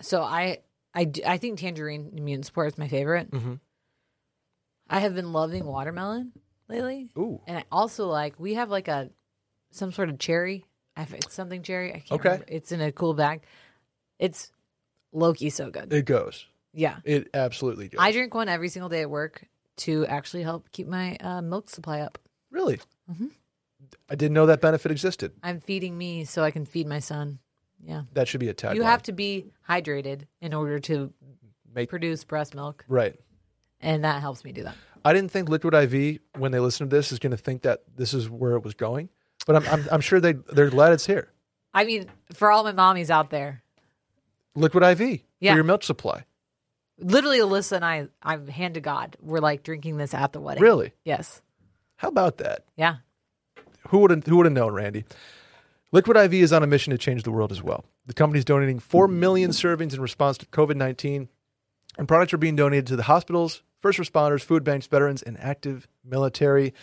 so 0.00 0.20
I 0.22 0.58
I 0.94 1.10
I 1.24 1.36
think 1.38 1.60
tangerine 1.60 2.12
immune 2.16 2.42
support 2.42 2.72
is 2.72 2.78
my 2.78 2.88
favorite. 2.88 3.30
Mm-hmm. 3.30 3.54
I 4.88 4.98
have 5.00 5.14
been 5.14 5.32
loving 5.32 5.64
watermelon 5.64 6.32
lately, 6.68 7.10
Ooh, 7.16 7.40
and 7.46 7.56
I 7.58 7.64
also 7.70 8.06
like 8.08 8.38
we 8.40 8.54
have 8.54 8.68
like 8.70 8.88
a 8.88 9.10
some 9.72 9.92
sort 9.92 10.08
of 10.08 10.18
cherry. 10.18 10.64
I 10.96 11.02
f- 11.02 11.14
It's 11.14 11.34
something 11.34 11.62
cherry. 11.62 11.90
I 11.90 11.98
can't 12.00 12.12
Okay. 12.12 12.28
remember. 12.28 12.46
It's 12.48 12.72
in 12.72 12.80
a 12.80 12.92
cool 12.92 13.14
bag. 13.14 13.42
It's 14.18 14.52
Loki 15.12 15.50
so 15.50 15.70
good. 15.70 15.92
it 15.92 16.04
goes. 16.06 16.46
yeah, 16.72 16.98
It 17.04 17.28
absolutely 17.34 17.88
goes. 17.88 17.98
I 18.00 18.12
drink 18.12 18.34
one 18.34 18.48
every 18.48 18.68
single 18.68 18.88
day 18.88 19.02
at 19.02 19.10
work 19.10 19.44
to 19.78 20.06
actually 20.06 20.42
help 20.42 20.70
keep 20.72 20.86
my 20.86 21.16
uh, 21.16 21.42
milk 21.42 21.68
supply 21.70 22.00
up. 22.00 22.18
really. 22.50 22.78
Mhm. 23.10 23.30
I 24.08 24.14
didn't 24.14 24.34
know 24.34 24.46
that 24.46 24.60
benefit 24.60 24.92
existed. 24.92 25.32
I'm 25.42 25.60
feeding 25.60 25.96
me 25.98 26.24
so 26.24 26.42
I 26.44 26.50
can 26.50 26.64
feed 26.66 26.86
my 26.86 26.98
son. 26.98 27.38
Yeah. 27.82 28.02
That 28.12 28.28
should 28.28 28.40
be 28.40 28.48
a 28.48 28.54
tagline. 28.54 28.76
You 28.76 28.82
have 28.84 29.02
to 29.04 29.12
be 29.12 29.52
hydrated 29.68 30.26
in 30.40 30.54
order 30.54 30.78
to 30.80 31.12
make 31.74 31.88
produce 31.88 32.22
breast 32.24 32.54
milk, 32.54 32.84
right. 32.88 33.18
and 33.80 34.04
that 34.04 34.20
helps 34.20 34.44
me 34.44 34.52
do 34.52 34.62
that. 34.64 34.76
I 35.04 35.12
didn't 35.12 35.30
think 35.32 35.48
Liquid 35.48 35.74
IV, 35.74 36.20
when 36.38 36.52
they 36.52 36.60
listen 36.60 36.88
to 36.88 36.94
this, 36.96 37.10
is 37.10 37.18
going 37.18 37.32
to 37.32 37.36
think 37.36 37.62
that 37.62 37.82
this 37.96 38.14
is 38.14 38.30
where 38.30 38.52
it 38.52 38.62
was 38.62 38.74
going. 38.74 39.08
But 39.46 39.56
I'm, 39.56 39.66
I'm, 39.68 39.88
I'm 39.92 40.00
sure 40.00 40.20
they, 40.20 40.32
they're 40.32 40.70
glad 40.70 40.92
it's 40.92 41.06
here. 41.06 41.28
I 41.74 41.84
mean, 41.84 42.08
for 42.32 42.50
all 42.52 42.64
my 42.64 42.72
mommies 42.72 43.10
out 43.10 43.30
there, 43.30 43.62
Liquid 44.54 44.82
IV 44.84 45.20
Yeah. 45.40 45.52
for 45.52 45.56
your 45.56 45.64
milk 45.64 45.82
supply. 45.82 46.24
literally 46.98 47.38
Alyssa 47.38 47.72
and 47.72 47.84
I, 47.84 48.08
I'm 48.22 48.46
hand 48.46 48.74
to 48.74 48.80
God, 48.80 49.16
we're 49.20 49.40
like 49.40 49.62
drinking 49.62 49.96
this 49.96 50.12
at 50.14 50.32
the 50.32 50.40
wedding. 50.40 50.62
Really? 50.62 50.92
Yes. 51.04 51.40
How 51.96 52.08
about 52.08 52.38
that? 52.38 52.64
Yeah. 52.76 52.96
Who 53.88 53.98
would 53.98 54.10
have 54.10 54.24
who 54.26 54.36
would 54.36 54.46
have 54.46 54.52
known, 54.52 54.72
Randy? 54.74 55.04
Liquid 55.90 56.16
IV 56.16 56.34
is 56.34 56.52
on 56.52 56.62
a 56.62 56.66
mission 56.66 56.90
to 56.92 56.98
change 56.98 57.22
the 57.22 57.30
world 57.30 57.50
as 57.52 57.62
well. 57.62 57.84
The 58.06 58.14
company's 58.14 58.44
donating 58.44 58.78
4 58.78 59.08
million 59.08 59.50
servings 59.50 59.92
in 59.94 60.00
response 60.00 60.38
to 60.38 60.46
COVID 60.46 60.76
19, 60.76 61.28
and 61.98 62.08
products 62.08 62.32
are 62.32 62.38
being 62.38 62.56
donated 62.56 62.86
to 62.88 62.96
the 62.96 63.02
hospitals, 63.04 63.62
first 63.80 63.98
responders, 63.98 64.42
food 64.42 64.64
banks, 64.64 64.86
veterans, 64.86 65.22
and 65.22 65.38
active 65.40 65.88
military. 66.04 66.74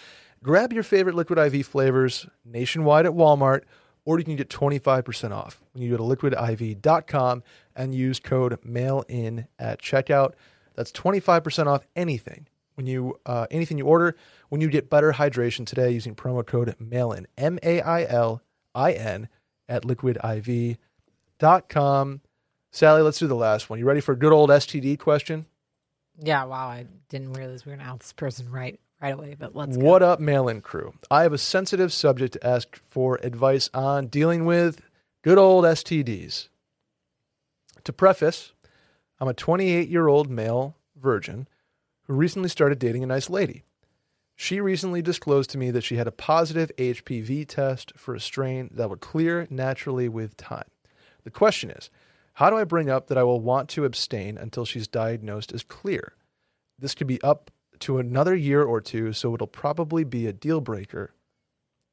Grab 0.42 0.72
your 0.72 0.84
favorite 0.84 1.16
Liquid 1.16 1.38
IV 1.38 1.66
flavors 1.66 2.26
nationwide 2.46 3.06
at 3.06 3.12
Walmart, 3.12 3.64
or 4.06 4.18
you 4.20 4.26
can 4.26 4.38
get 4.38 4.50
25% 4.50 5.32
off 5.32 5.62
when 5.74 5.84
you 5.84 5.90
go 5.90 5.98
to 5.98 6.04
liquidiv.com 6.04 7.44
and 7.76 7.94
use 7.94 8.20
code 8.20 8.58
MAILIN 8.64 9.48
at 9.58 9.82
checkout. 9.82 10.34
That's 10.76 10.92
25% 10.94 11.68
off 11.68 11.86
anything 11.96 12.48
when 12.76 12.88
you 12.88 13.20
uh, 13.26 13.48
anything 13.52 13.78
you 13.78 13.86
order 13.86 14.16
when 14.48 14.62
you 14.62 14.70
get 14.70 14.90
better 14.90 15.12
hydration 15.12 15.66
today 15.66 15.92
using 15.92 16.16
promo 16.16 16.46
code 16.46 16.74
MAILIN 16.80 17.26
M 17.38 17.60
A 17.62 17.82
I 17.82 18.06
L 18.06 18.42
I 18.74 18.94
N 18.94 19.28
at 19.68 19.84
liquidiv.com. 19.84 20.78
Sally, 22.72 23.02
let's 23.02 23.20
do 23.20 23.28
the 23.28 23.36
last 23.36 23.70
one. 23.70 23.80
You 23.80 23.86
ready 23.86 24.00
for 24.00 24.14
a 24.14 24.18
good 24.18 24.32
old 24.32 24.50
STD 24.50 24.98
question? 25.00 25.48
Yeah. 26.18 26.46
Wow. 26.46 26.68
I 26.70 26.86
didn't 27.10 27.34
realize 27.34 27.66
we 27.66 27.72
were 27.72 27.76
going 27.76 27.86
to 27.86 27.92
out 27.92 28.00
this 28.00 28.14
person 28.14 28.50
right 28.50 28.80
right 29.02 29.14
away, 29.14 29.36
but 29.38 29.56
let's 29.56 29.78
go. 29.78 29.84
What 29.84 30.04
up, 30.04 30.20
mail 30.20 30.48
in 30.48 30.62
crew? 30.62 30.94
I 31.10 31.24
have 31.24 31.34
a 31.34 31.38
sensitive 31.38 31.94
subject 31.94 32.34
to 32.34 32.46
ask 32.46 32.76
for 32.78 33.20
advice 33.24 33.70
on 33.74 34.08
dealing 34.08 34.46
with 34.46 34.82
good 35.24 35.38
old 35.38 35.66
STDs. 35.66 36.50
To 37.84 37.94
preface, 37.94 38.54
I'm 39.20 39.28
a 39.28 39.34
28 39.34 39.90
year 39.90 40.08
old 40.08 40.30
male 40.30 40.76
virgin 40.96 41.48
who 42.04 42.14
recently 42.14 42.50
started 42.50 42.80
dating 42.80 43.04
a 43.04 43.08
nice 43.08 43.30
lady. 43.30 43.64
She 44.36 44.62
recently 44.62 45.02
disclosed 45.02 45.50
to 45.50 45.58
me 45.58 45.70
that 45.72 45.84
she 45.84 45.98
had 45.98 46.08
a 46.08 46.12
positive 46.12 46.72
HPV 46.78 47.46
test 47.48 47.92
for 47.98 48.16
a 48.16 48.22
strain 48.22 48.70
that 48.74 48.90
would 48.90 49.02
clear 49.02 49.48
naturally 49.50 50.08
with 50.08 50.38
time. 50.38 50.70
The 51.24 51.32
question 51.32 51.70
is, 51.70 51.90
how 52.34 52.50
do 52.50 52.56
I 52.56 52.64
bring 52.64 52.90
up 52.90 53.08
that 53.08 53.18
I 53.18 53.24
will 53.24 53.42
want 53.42 53.68
to 53.72 53.84
abstain 53.84 54.38
until 54.38 54.64
she's 54.64 54.88
diagnosed 54.88 55.52
as 55.52 55.64
clear? 55.64 56.14
This 56.78 56.96
could 56.96 57.08
be 57.08 57.22
up 57.22 57.52
to 57.82 57.98
another 57.98 58.36
year 58.36 58.64
or 58.64 58.82
two, 58.82 59.14
so 59.14 59.34
it'll 59.34 59.48
probably 59.48 60.04
be 60.04 60.28
a 60.28 60.34
deal 60.34 60.62
breaker. 60.62 61.14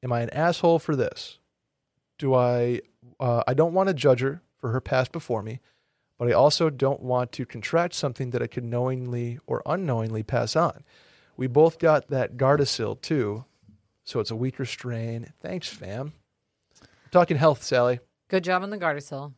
Am 0.02 0.12
I 0.12 0.20
an 0.20 0.30
asshole 0.30 0.78
for 0.78 0.94
this? 0.96 1.38
Do 2.18 2.34
I? 2.34 2.80
Uh, 3.20 3.42
I 3.46 3.54
don't 3.54 3.72
want 3.72 3.88
to 3.88 3.94
judge 3.94 4.20
her 4.20 4.42
for 4.58 4.70
her 4.72 4.80
past 4.80 5.12
before 5.12 5.42
me, 5.42 5.60
but 6.18 6.28
I 6.28 6.32
also 6.32 6.70
don't 6.70 7.00
want 7.02 7.32
to 7.32 7.46
contract 7.46 7.94
something 7.94 8.30
that 8.30 8.42
I 8.42 8.46
could 8.46 8.64
knowingly 8.64 9.38
or 9.46 9.62
unknowingly 9.66 10.22
pass 10.22 10.56
on. 10.56 10.82
We 11.36 11.46
both 11.46 11.78
got 11.78 12.08
that 12.08 12.36
Gardasil 12.36 13.00
too, 13.00 13.44
so 14.04 14.20
it's 14.20 14.30
a 14.30 14.36
weaker 14.36 14.64
strain. 14.64 15.32
Thanks, 15.40 15.68
fam. 15.68 16.12
talking 17.10 17.36
health, 17.36 17.62
Sally. 17.62 18.00
Good 18.28 18.44
job 18.44 18.62
on 18.62 18.70
the 18.70 18.78
Gardasil. 18.78 19.32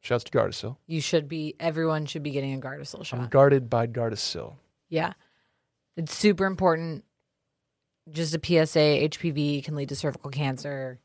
Shouts 0.00 0.24
to 0.24 0.32
Gardasil. 0.32 0.76
You 0.86 1.00
should 1.00 1.28
be, 1.28 1.54
everyone 1.60 2.04
should 2.06 2.22
be 2.22 2.30
getting 2.30 2.54
a 2.54 2.58
Gardasil 2.58 2.98
I'm 2.98 3.04
shot. 3.04 3.30
guarded 3.30 3.70
by 3.70 3.86
Gardasil. 3.86 4.54
Yeah. 4.88 5.12
It's 5.96 6.14
super 6.14 6.46
important. 6.46 7.04
Just 8.10 8.34
a 8.34 8.38
PSA, 8.38 8.78
HPV 9.08 9.64
can 9.64 9.74
lead 9.76 9.88
to 9.90 9.96
cervical 9.96 10.30
cancer 10.30 11.00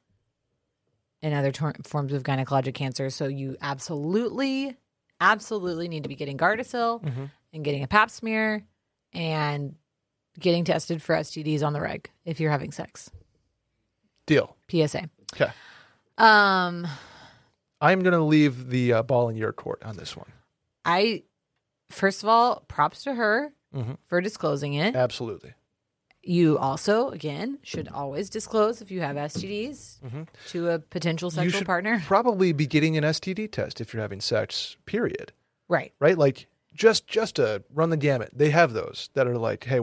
and 1.22 1.34
other 1.34 1.52
tor- 1.52 1.76
forms 1.86 2.14
of 2.14 2.24
gynecologic 2.24 2.74
cancer. 2.74 3.10
So 3.10 3.28
you 3.28 3.56
absolutely, 3.62 4.76
absolutely 5.22 5.88
need 5.88 6.04
to 6.04 6.10
be 6.10 6.16
getting 6.16 6.38
Gardasil 6.38 7.02
Mhm. 7.04 7.32
and 7.54 7.64
getting 7.64 7.84
a 7.84 7.88
pap 7.88 8.10
smear 8.10 8.66
and 9.14 9.76
getting 10.40 10.64
tested 10.64 11.02
for 11.02 11.16
STDs 11.16 11.64
on 11.64 11.74
the 11.74 11.82
reg 11.82 12.10
if 12.26 12.40
you're 12.40 12.52
having 12.52 12.72
sex. 12.72 13.10
Deal. 14.26 14.56
PSA. 14.70 15.10
Okay. 15.34 15.52
Um, 16.18 16.88
I'm 17.82 18.02
going 18.02 18.14
to 18.14 18.24
leave 18.24 18.70
the 18.70 18.94
uh, 18.94 19.04
ball 19.04 19.30
in 19.30 19.36
your 19.38 19.54
court 19.54 19.84
on 19.84 19.96
this 19.98 20.16
one. 20.18 20.32
I, 20.86 21.24
first 21.90 22.24
of 22.24 22.30
all, 22.30 22.62
props 22.68 23.04
to 23.04 23.14
her 23.16 23.54
Mhm. 23.76 23.98
for 24.08 24.22
disclosing 24.22 24.74
it. 24.74 24.96
Absolutely. 24.96 25.54
You 26.22 26.58
also, 26.58 27.10
again, 27.10 27.60
should 27.64 27.88
always 27.88 28.30
disclose 28.30 28.82
if 28.82 28.92
you 28.92 29.00
have 29.02 29.16
STDs 29.16 30.00
Mhm. 30.06 30.28
to 30.50 30.70
a 30.70 30.80
potential 30.80 31.28
you 31.28 31.36
sexual 31.36 31.60
should 31.60 31.66
partner. 31.68 32.02
probably 32.06 32.52
be 32.52 32.68
getting 32.68 32.98
an 32.98 33.04
STD 33.06 33.48
test 33.48 33.80
if 33.80 33.94
you're 33.94 34.02
having 34.02 34.20
sex. 34.22 34.76
Period. 34.86 35.32
Right. 35.70 35.94
Right? 36.00 36.18
Like 36.18 36.48
just 36.74 37.08
just 37.08 37.36
to 37.38 37.64
run 37.74 37.90
the 37.90 37.98
gamut. 37.98 38.32
They 38.34 38.50
have 38.50 38.74
those 38.74 39.10
that 39.14 39.28
are 39.28 39.38
like, 39.38 39.64
hey, 39.64 39.80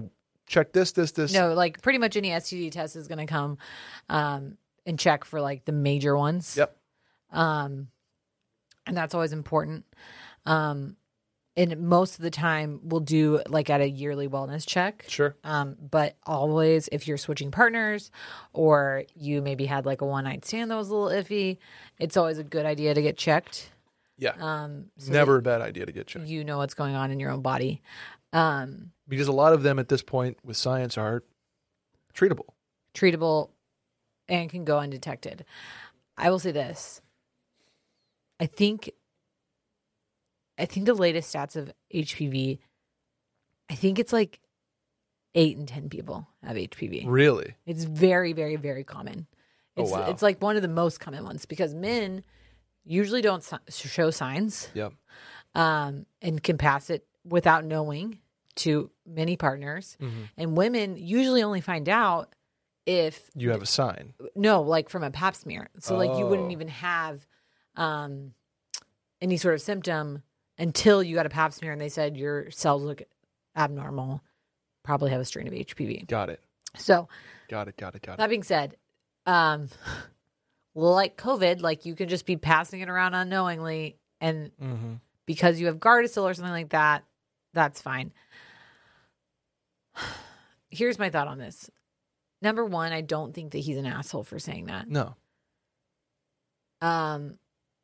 check 0.46 0.72
this, 0.72 0.92
this, 0.92 1.12
this. 1.12 1.32
No, 1.32 1.54
like 1.54 1.80
pretty 1.82 1.98
much 1.98 2.16
any 2.16 2.30
STD 2.30 2.70
test 2.70 2.96
is 2.96 3.08
going 3.08 3.18
to 3.18 3.26
come 3.26 3.56
um, 4.08 4.58
and 4.84 4.98
check 4.98 5.24
for 5.24 5.40
like 5.40 5.64
the 5.64 5.72
major 5.72 6.16
ones. 6.16 6.56
Yep. 6.56 6.76
Um, 7.32 7.88
and 8.86 8.96
that's 8.96 9.14
always 9.14 9.32
important. 9.32 9.84
Um, 10.44 10.96
and 11.56 11.80
most 11.88 12.16
of 12.16 12.22
the 12.22 12.30
time, 12.30 12.80
we'll 12.82 13.00
do 13.00 13.40
like 13.48 13.70
at 13.70 13.80
a 13.80 13.88
yearly 13.88 14.28
wellness 14.28 14.66
check. 14.66 15.04
Sure. 15.08 15.34
Um, 15.44 15.76
but 15.90 16.16
always, 16.24 16.88
if 16.92 17.08
you're 17.08 17.16
switching 17.16 17.50
partners 17.50 18.10
or 18.52 19.04
you 19.14 19.40
maybe 19.40 19.64
had 19.66 19.86
like 19.86 20.00
a 20.02 20.06
one 20.06 20.24
night 20.24 20.44
stand 20.44 20.70
that 20.70 20.76
was 20.76 20.90
a 20.90 20.94
little 20.94 21.22
iffy, 21.22 21.58
it's 21.98 22.16
always 22.16 22.38
a 22.38 22.44
good 22.44 22.66
idea 22.66 22.92
to 22.94 23.00
get 23.02 23.16
checked. 23.16 23.70
Yeah. 24.18 24.32
Um, 24.38 24.86
so 24.98 25.12
Never 25.12 25.36
a 25.36 25.42
bad 25.42 25.60
idea 25.60 25.86
to 25.86 25.92
get 25.92 26.06
checked. 26.06 26.26
you 26.26 26.44
know 26.44 26.58
what's 26.58 26.74
going 26.74 26.94
on 26.94 27.10
in 27.10 27.20
your 27.20 27.30
own 27.30 27.42
body. 27.42 27.82
Um, 28.32 28.90
Because 29.08 29.28
a 29.28 29.32
lot 29.32 29.52
of 29.52 29.62
them 29.62 29.78
at 29.78 29.88
this 29.88 30.02
point 30.02 30.36
with 30.44 30.56
science 30.56 30.98
are 30.98 31.22
treatable. 32.14 32.46
treatable 32.94 33.50
and 34.28 34.50
can 34.50 34.64
go 34.64 34.78
undetected. 34.78 35.44
I 36.18 36.30
will 36.30 36.38
say 36.38 36.50
this. 36.52 37.00
I 38.40 38.46
think 38.46 38.90
I 40.58 40.64
think 40.66 40.86
the 40.86 40.94
latest 40.94 41.34
stats 41.34 41.56
of 41.56 41.72
HPV 41.94 42.58
I 43.68 43.74
think 43.74 43.98
it's 43.98 44.12
like 44.12 44.40
8 45.34 45.56
and 45.56 45.66
10 45.68 45.88
people 45.90 46.26
have 46.42 46.56
HPV. 46.56 47.04
Really? 47.06 47.54
It's 47.66 47.84
very 47.84 48.32
very 48.32 48.56
very 48.56 48.84
common. 48.84 49.26
Oh, 49.76 49.82
It's 49.82 49.90
wow. 49.92 50.10
it's 50.10 50.22
like 50.22 50.40
one 50.40 50.56
of 50.56 50.62
the 50.62 50.68
most 50.68 51.00
common 51.00 51.24
ones 51.24 51.44
because 51.46 51.74
men 51.74 52.22
usually 52.84 53.20
don't 53.22 53.42
si- 53.42 53.56
show 53.68 54.10
signs 54.10 54.68
Yep. 54.74 54.92
um, 55.54 56.06
and 56.22 56.42
can 56.42 56.56
pass 56.56 56.88
it 56.90 57.06
without 57.24 57.64
knowing 57.64 58.20
to 58.56 58.90
many 59.04 59.36
partners. 59.36 59.96
Mhm. 60.00 60.28
And 60.38 60.56
women 60.56 60.96
usually 60.96 61.42
only 61.42 61.60
find 61.60 61.88
out 61.88 62.32
if 62.86 63.28
You 63.34 63.50
have 63.50 63.60
a 63.62 63.66
sign. 63.66 64.14
no, 64.36 64.62
like 64.62 64.88
from 64.88 65.02
a 65.02 65.10
pap 65.10 65.34
smear. 65.34 65.68
So 65.80 65.96
like 65.96 66.16
you 66.18 66.24
wouldn't 66.26 66.48
Oh. 66.48 66.52
even 66.52 66.68
have 66.68 67.26
um, 67.74 68.32
any 69.20 69.36
sort 69.36 69.52
of 69.54 69.60
symptom 69.60 70.22
until 70.58 71.02
you 71.02 71.14
got 71.14 71.26
a 71.26 71.30
pap 71.30 71.52
smear 71.52 71.72
and 71.72 71.80
they 71.80 71.88
said 71.88 72.16
your 72.16 72.50
cells 72.50 72.82
look 72.82 73.02
abnormal, 73.56 74.22
probably 74.84 75.10
have 75.10 75.20
a 75.20 75.24
strain 75.24 75.46
of 75.46 75.52
HPV. 75.52 76.06
Got 76.06 76.30
it. 76.30 76.40
So 76.76 77.08
Got 77.48 77.68
it. 77.68 77.76
Got 77.76 77.94
it. 77.94 78.02
Got 78.02 78.14
it. 78.14 78.18
that 78.18 78.28
being 78.30 78.42
said, 78.42 78.76
um, 79.26 79.68
like 80.74 81.16
COVID, 81.16 81.60
like 81.62 81.86
you 81.86 81.94
can 81.94 82.08
just 82.08 82.26
be 82.26 82.36
passing 82.36 82.80
it 82.80 82.88
around 82.88 83.14
unknowingly, 83.14 83.96
and 84.20 84.50
Mm-hmm. 84.62 84.94
because 85.26 85.60
you 85.60 85.66
have 85.66 85.76
Gardasil 85.78 86.22
or 86.22 86.34
something 86.34 86.52
like 86.52 86.70
that, 86.70 87.04
that's 87.54 87.80
fine. 87.80 88.12
Here's 90.70 90.98
my 90.98 91.10
thought 91.10 91.28
on 91.28 91.38
this. 91.38 91.70
Number 92.42 92.64
one, 92.64 92.92
I 92.92 93.00
don't 93.00 93.32
think 93.34 93.52
that 93.52 93.58
he's 93.58 93.78
an 93.78 93.86
asshole 93.86 94.24
for 94.24 94.38
saying 94.38 94.66
that. 94.66 94.88
No. 94.88 95.14
Um, 96.82 97.38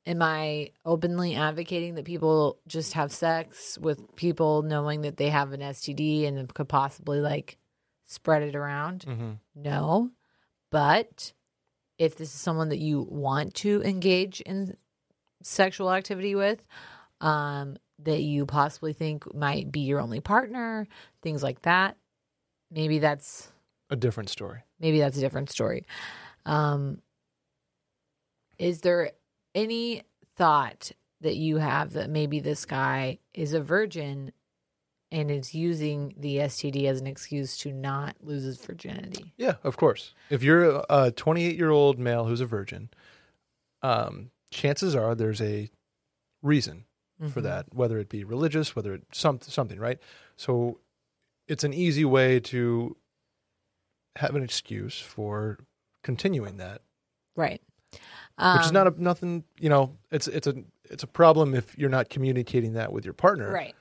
am 0.06 0.20
I 0.22 0.70
openly 0.84 1.34
advocating 1.34 1.94
that 1.94 2.04
people 2.04 2.58
just 2.66 2.94
have 2.94 3.12
sex 3.12 3.78
with 3.78 4.16
people 4.16 4.62
knowing 4.62 5.02
that 5.02 5.16
they 5.16 5.28
have 5.28 5.52
an 5.52 5.60
STD 5.60 6.26
and 6.26 6.52
could 6.52 6.68
possibly 6.68 7.20
like 7.20 7.58
spread 8.06 8.42
it 8.42 8.56
around? 8.56 9.04
Mm-hmm. 9.06 9.30
No. 9.54 10.10
But 10.70 11.32
if 11.98 12.16
this 12.16 12.34
is 12.34 12.40
someone 12.40 12.70
that 12.70 12.78
you 12.78 13.06
want 13.08 13.54
to 13.54 13.82
engage 13.82 14.40
in 14.40 14.76
sexual 15.42 15.92
activity 15.92 16.34
with, 16.34 16.62
um, 17.20 17.76
that 18.00 18.22
you 18.22 18.46
possibly 18.46 18.92
think 18.92 19.32
might 19.34 19.70
be 19.70 19.80
your 19.80 20.00
only 20.00 20.20
partner, 20.20 20.88
things 21.22 21.42
like 21.42 21.62
that, 21.62 21.96
maybe 22.70 22.98
that's 22.98 23.52
A 23.90 23.96
different 23.96 24.30
story. 24.30 24.62
maybe 24.80 24.98
that's 24.98 25.16
a 25.16 25.20
different 25.20 25.50
story. 25.50 25.86
Um, 26.44 27.00
is 28.58 28.80
there 28.80 29.12
any 29.54 30.02
thought 30.36 30.92
that 31.20 31.36
you 31.36 31.58
have 31.58 31.92
that 31.92 32.10
maybe 32.10 32.40
this 32.40 32.64
guy 32.64 33.18
is 33.34 33.52
a 33.54 33.60
virgin 33.60 34.32
and 35.10 35.30
is 35.30 35.54
using 35.54 36.14
the 36.16 36.38
STD 36.38 36.86
as 36.86 37.00
an 37.00 37.06
excuse 37.06 37.56
to 37.58 37.70
not 37.72 38.16
lose 38.22 38.44
his 38.44 38.58
virginity? 38.64 39.34
Yeah, 39.36 39.56
of 39.62 39.76
course. 39.76 40.14
If 40.30 40.42
you're 40.42 40.82
a 40.88 41.10
28 41.10 41.56
year 41.56 41.70
old 41.70 41.98
male 41.98 42.24
who's 42.24 42.40
a 42.40 42.46
virgin, 42.46 42.88
um, 43.82 44.30
chances 44.50 44.94
are 44.96 45.14
there's 45.14 45.40
a 45.42 45.70
reason 46.42 46.84
for 47.30 47.40
Mhm. 47.40 47.44
that, 47.44 47.74
whether 47.74 47.98
it 47.98 48.08
be 48.08 48.24
religious, 48.24 48.74
whether 48.74 48.94
it's 48.94 49.18
some, 49.18 49.40
something, 49.40 49.78
right? 49.78 49.98
So 50.36 50.80
it's 51.46 51.62
an 51.62 51.72
easy 51.74 52.04
way 52.04 52.40
to 52.40 52.96
have 54.16 54.34
an 54.34 54.42
excuse 54.42 54.98
for 55.00 55.58
continuing 56.02 56.56
that, 56.56 56.82
Right. 57.36 57.62
Which 57.92 58.60
is 58.62 58.68
Um, 58.68 58.74
not 58.74 58.86
a, 58.86 59.02
nothing, 59.02 59.44
you 59.60 59.68
know, 59.68 59.96
it's, 60.10 60.26
it's 60.28 60.46
a, 60.46 60.54
it's 60.90 61.02
a 61.02 61.06
problem 61.06 61.54
if 61.54 61.76
you're 61.78 61.90
not 61.90 62.08
communicating 62.10 62.72
that 62.74 62.92
with 62.92 63.04
your 63.04 63.14
partner. 63.14 63.50
right. 63.52 63.74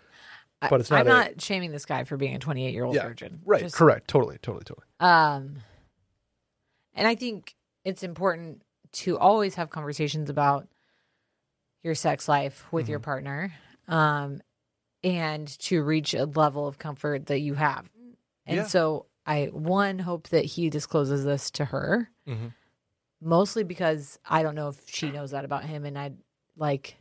But 0.69 0.79
it's 0.79 0.91
not. 0.91 0.99
I'm 0.99 1.07
not 1.07 1.27
a- 1.27 1.29
not 1.31 1.41
shaming 1.41 1.71
this 1.71 1.85
guy 1.87 2.03
for 2.03 2.17
being 2.17 2.35
a 2.35 2.39
28 2.39 2.71
year 2.71 2.83
old 2.83 2.93
Yeah, 2.95 3.07
virgin. 3.07 3.41
Right. 3.43 3.61
Just- 3.63 3.73
Correct. 3.75 4.07
Totally. 4.07 4.37
Totally. 4.43 4.63
Totally. 4.63 4.85
Um, 4.99 5.55
and 6.93 7.07
I 7.07 7.15
think 7.15 7.55
it's 7.83 8.03
important 8.03 8.61
to 8.91 9.17
always 9.17 9.55
have 9.55 9.71
conversations 9.71 10.29
about 10.29 10.67
your 11.81 11.95
sex 11.95 12.27
life 12.29 12.63
with 12.71 12.87
your 12.89 12.99
Mm-hmm. 12.99 13.05
partner, 13.05 13.53
um, 13.87 14.41
and 15.03 15.47
to 15.61 15.81
reach 15.81 16.13
a 16.13 16.25
level 16.25 16.67
of 16.67 16.77
comfort 16.77 17.25
that 17.25 17.39
you 17.39 17.55
have. 17.55 17.89
And 18.45 18.57
Yeah. 18.57 18.67
so, 18.67 19.07
I 19.25 19.45
one 19.45 19.97
hope 19.97 20.29
that 20.29 20.45
he 20.45 20.69
discloses 20.69 21.23
this 21.23 21.49
to 21.51 21.65
her, 21.65 22.09
Mm-hmm. 22.27 22.47
Mostly 23.21 23.63
because 23.63 24.19
I 24.25 24.43
don't 24.43 24.55
know 24.55 24.69
if 24.69 24.81
she 24.87 25.11
knows 25.11 25.31
that 25.31 25.45
about 25.45 25.63
him, 25.63 25.85
and 25.85 25.97
I 25.97 26.11
like. 26.57 26.97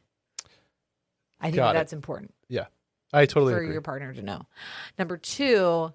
I 1.40 1.46
think 1.46 1.56
Got 1.56 1.70
it. 1.74 1.78
that's 1.78 1.94
important 1.94 2.34
Yeah, 2.48 2.66
I 3.14 3.24
totally 3.24 3.54
for 3.54 3.60
agree. 3.60 3.72
your 3.72 3.80
partner 3.80 4.12
to 4.12 4.20
know. 4.22 4.42
Number 4.98 5.16
two, 5.16 5.90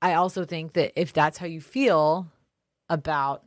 I 0.00 0.14
also 0.14 0.44
think 0.44 0.74
that 0.74 0.92
if 0.94 1.12
that's 1.12 1.38
how 1.38 1.46
you 1.46 1.60
feel 1.60 2.28
about 2.88 3.44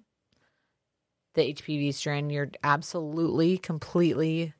the 1.33 1.53
HPV 1.53 1.93
strain, 1.93 2.29
you're 2.29 2.51
absolutely, 2.61 3.57
completely 3.57 4.53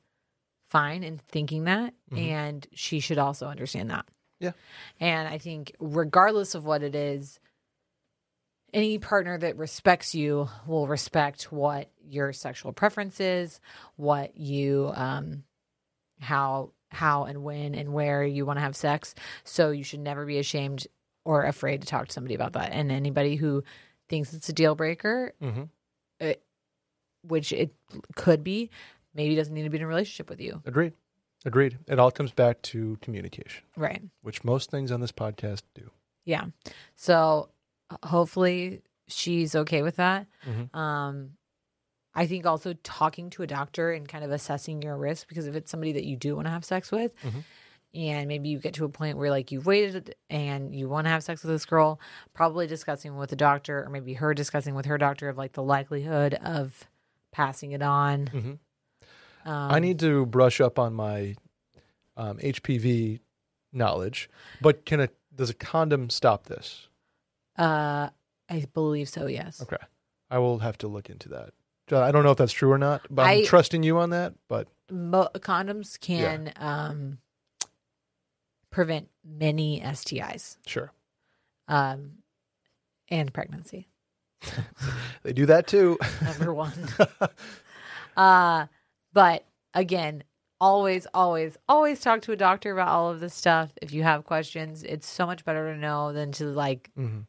fine 0.68 1.02
in 1.04 1.18
thinking 1.18 1.64
that. 1.64 1.92
Mhm. 2.10 2.18
And 2.18 2.66
she 2.72 2.98
should 2.98 3.18
also 3.18 3.46
understand 3.46 3.90
that. 3.90 4.06
Yeah. 4.40 4.52
And 4.98 5.28
I 5.28 5.36
think, 5.36 5.76
regardless 5.78 6.54
of 6.54 6.64
what 6.64 6.82
it 6.82 6.94
is, 6.94 7.38
any 8.72 8.98
partner 8.98 9.36
that 9.38 9.56
respects 9.58 10.14
you 10.14 10.48
will 10.66 10.86
respect 10.86 11.52
what 11.52 11.90
your 12.08 12.32
sexual 12.32 12.72
preference 12.72 13.20
is, 13.20 13.60
what 13.96 14.36
you, 14.36 14.90
um, 14.94 15.44
how, 16.20 16.70
how 16.90 17.24
and 17.24 17.42
when 17.42 17.74
and 17.74 17.92
where 17.92 18.24
you 18.24 18.46
want 18.46 18.58
to 18.58 18.62
have 18.62 18.76
sex. 18.76 19.14
So 19.44 19.70
you 19.70 19.84
should 19.84 20.00
never 20.00 20.24
be 20.26 20.38
ashamed 20.38 20.86
or 21.24 21.44
afraid 21.44 21.82
to 21.82 21.86
talk 21.86 22.06
to 22.08 22.12
somebody 22.12 22.34
about 22.34 22.54
that. 22.54 22.72
And 22.72 22.90
anybody 22.90 23.36
who 23.36 23.62
thinks 24.08 24.32
it's 24.32 24.48
a 24.48 24.52
deal 24.52 24.74
breaker, 24.74 25.34
hmm 25.40 25.62
which 27.24 27.52
it 27.52 27.72
could 28.16 28.42
be, 28.42 28.70
maybe 29.14 29.36
doesn't 29.36 29.54
need 29.54 29.62
to 29.62 29.70
be 29.70 29.76
in 29.78 29.84
a 29.84 29.86
relationship 29.86 30.28
with 30.28 30.40
you. 30.40 30.60
Agreed. 30.66 30.92
Agreed. 31.44 31.78
It 31.86 31.98
all 32.00 32.10
comes 32.10 32.32
back 32.32 32.60
to 32.62 32.98
communication, 33.00 33.62
Right. 33.76 34.02
which 34.22 34.42
most 34.44 34.70
things 34.70 34.90
on 34.90 35.00
this 35.00 35.12
podcast 35.12 35.62
do. 35.74 35.90
Yeah. 36.24 36.46
So 36.96 37.48
uh, 37.48 37.51
hopefully 38.04 38.82
she's 39.08 39.54
okay 39.54 39.82
with 39.82 39.96
that. 39.96 40.26
Mhm. 40.46 40.74
Um, 40.74 41.30
I 42.14 42.26
think 42.26 42.44
also 42.46 42.74
talking 42.82 43.30
to 43.30 43.42
a 43.42 43.46
doctor 43.46 43.90
and 43.92 44.06
kind 44.08 44.22
of 44.24 44.30
assessing 44.30 44.82
your 44.82 44.96
risk 44.98 45.28
because 45.28 45.46
if 45.46 45.54
it's 45.56 45.70
somebody 45.70 45.92
that 45.92 46.04
you 46.04 46.16
do 46.16 46.34
want 46.36 46.46
to 46.46 46.50
have 46.50 46.64
sex 46.64 46.92
with, 46.92 47.14
Mhm. 47.22 47.44
and 47.94 48.28
maybe 48.28 48.48
you 48.50 48.58
get 48.58 48.74
to 48.74 48.84
a 48.84 48.88
point 48.88 49.16
where 49.16 49.30
like 49.30 49.50
you've 49.50 49.64
waited 49.66 50.14
and 50.28 50.74
you 50.74 50.88
want 50.88 51.06
to 51.06 51.10
have 51.10 51.22
sex 51.24 51.42
with 51.42 51.50
this 51.52 51.64
girl, 51.64 51.98
probably 52.34 52.66
discussing 52.66 53.16
with 53.16 53.30
the 53.30 53.36
doctor 53.36 53.82
or 53.84 53.88
maybe 53.88 54.14
her 54.14 54.34
discussing 54.34 54.74
with 54.74 54.86
her 54.86 54.98
doctor 54.98 55.28
of 55.30 55.38
like 55.38 55.52
the 55.52 55.62
likelihood 55.62 56.34
of 56.34 56.86
passing 57.32 57.72
it 57.72 57.82
on. 57.82 58.26
Mhm. 58.26 58.58
Um, 59.44 59.70
I 59.72 59.78
need 59.80 59.98
to 60.00 60.26
brush 60.26 60.60
up 60.60 60.78
on 60.78 60.92
my 60.94 61.34
um, 62.16 62.38
HPV 62.40 63.20
knowledge, 63.72 64.28
but 64.60 64.84
can 64.84 65.00
a 65.00 65.08
does 65.34 65.48
a 65.48 65.54
condom 65.54 66.10
stop 66.10 66.44
this? 66.44 66.88
Uh, 67.56 68.08
I 68.48 68.64
believe 68.74 69.08
so. 69.08 69.26
Yes. 69.26 69.62
Okay, 69.62 69.76
I 70.30 70.38
will 70.38 70.58
have 70.60 70.78
to 70.78 70.88
look 70.88 71.08
into 71.10 71.28
that 71.30 71.52
I 71.90 72.10
don't 72.10 72.24
know 72.24 72.30
if 72.30 72.38
that's 72.38 72.52
true 72.52 72.70
or 72.72 72.78
not, 72.78 73.02
but 73.10 73.22
I'm 73.22 73.38
I- 73.40 73.44
trusting 73.44 73.82
you 73.82 73.98
on 73.98 74.10
that. 74.10 74.34
But 74.48 74.68
Mo- 74.90 75.28
condoms 75.36 75.98
can 76.00 76.52
um, 76.56 77.18
prevent 78.70 79.08
many 79.24 79.80
STIs 79.80 80.56
sure, 80.66 80.92
um, 81.68 82.12
and 83.10 83.32
pregnancy. 83.32 83.88
they 85.22 85.32
do 85.32 85.46
that 85.46 85.66
too. 85.66 85.98
Number 86.22 86.54
one. 86.54 86.72
uh, 88.16 88.66
but 89.12 89.44
again, 89.74 90.24
always, 90.60 91.06
always, 91.14 91.56
always 91.68 92.00
talk 92.00 92.22
to 92.22 92.32
a 92.32 92.36
doctor 92.36 92.72
about 92.72 92.88
all 92.88 93.10
of 93.10 93.20
this 93.20 93.34
stuff. 93.34 93.70
If 93.82 93.92
you 93.92 94.02
have 94.02 94.24
questions, 94.24 94.82
it's 94.82 95.06
so 95.08 95.26
much 95.26 95.44
better 95.44 95.72
to 95.72 95.78
know 95.78 96.12
than 96.12 96.32
to 96.32 96.46
like 96.46 96.90
Mhm. 96.98 97.26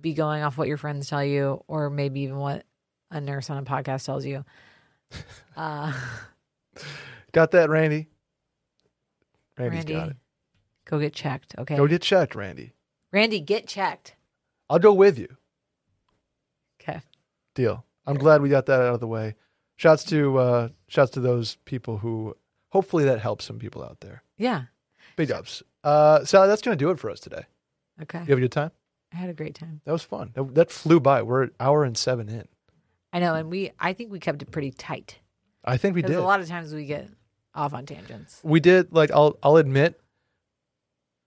Be 0.00 0.14
going 0.14 0.42
off 0.42 0.56
what 0.58 0.68
your 0.68 0.76
friends 0.76 1.08
tell 1.08 1.24
you, 1.24 1.62
or 1.68 1.90
maybe 1.90 2.20
even 2.20 2.36
what 2.36 2.64
a 3.10 3.20
nurse 3.20 3.50
on 3.50 3.58
a 3.58 3.62
podcast 3.62 4.04
tells 4.04 4.24
you. 4.24 4.44
Uh, 5.56 5.92
Got 7.32 7.50
that, 7.50 7.68
Randy? 7.68 8.08
Randy's 9.58 9.78
Randy, 9.78 9.92
got 9.92 10.08
it. 10.10 10.16
go 10.84 10.98
get 10.98 11.12
checked. 11.12 11.54
Okay, 11.58 11.76
Go 11.76 11.86
get 11.86 12.00
checked, 12.02 12.34
Randy. 12.34 12.72
Randy, 13.12 13.40
get 13.40 13.66
checked. 13.66 14.14
I'll 14.70 14.78
go 14.78 14.92
with 14.94 15.18
you. 15.18 15.36
Okay. 16.80 17.00
Deal. 17.54 17.84
I'm 18.06 18.16
glad 18.16 18.40
we 18.40 18.48
got 18.48 18.66
that 18.66 18.80
out 18.80 18.94
of 18.94 19.00
the 19.00 19.06
way. 19.06 19.34
Shouts 19.76 20.04
to 20.04 20.38
uh 20.38 20.68
shouts 20.88 21.10
to 21.12 21.20
those 21.20 21.56
people 21.64 21.98
who 21.98 22.36
hopefully 22.70 23.04
that 23.04 23.20
helps 23.20 23.44
some 23.44 23.58
people 23.58 23.82
out 23.82 24.00
there. 24.00 24.22
Yeah. 24.38 24.64
Big 25.16 25.30
ups. 25.30 25.62
Uh 25.84 26.24
Sally, 26.24 26.48
that's 26.48 26.62
gonna 26.62 26.76
do 26.76 26.90
it 26.90 26.98
for 26.98 27.10
us 27.10 27.20
today. 27.20 27.44
Okay. 28.02 28.20
You 28.20 28.26
have 28.26 28.38
a 28.38 28.42
good 28.42 28.52
time? 28.52 28.70
I 29.12 29.16
had 29.16 29.30
a 29.30 29.34
great 29.34 29.54
time. 29.54 29.80
That 29.84 29.92
was 29.92 30.02
fun. 30.02 30.30
That, 30.34 30.54
that 30.54 30.70
flew 30.70 31.00
by. 31.00 31.22
We're 31.22 31.42
an 31.44 31.50
hour 31.58 31.84
and 31.84 31.96
seven 31.98 32.28
in. 32.28 32.46
I 33.12 33.18
know, 33.18 33.34
and 33.34 33.50
we 33.50 33.72
I 33.80 33.92
think 33.92 34.12
we 34.12 34.20
kept 34.20 34.40
it 34.42 34.50
pretty 34.50 34.70
tight. 34.70 35.18
I 35.64 35.76
think 35.76 35.94
we 35.96 36.02
did. 36.02 36.16
a 36.16 36.22
lot 36.22 36.40
of 36.40 36.48
times 36.48 36.72
we 36.72 36.86
get 36.86 37.08
off 37.54 37.74
on 37.74 37.84
tangents. 37.86 38.40
we 38.44 38.60
did 38.60 38.92
like 38.92 39.10
I'll 39.10 39.36
I'll 39.42 39.56
admit 39.56 40.00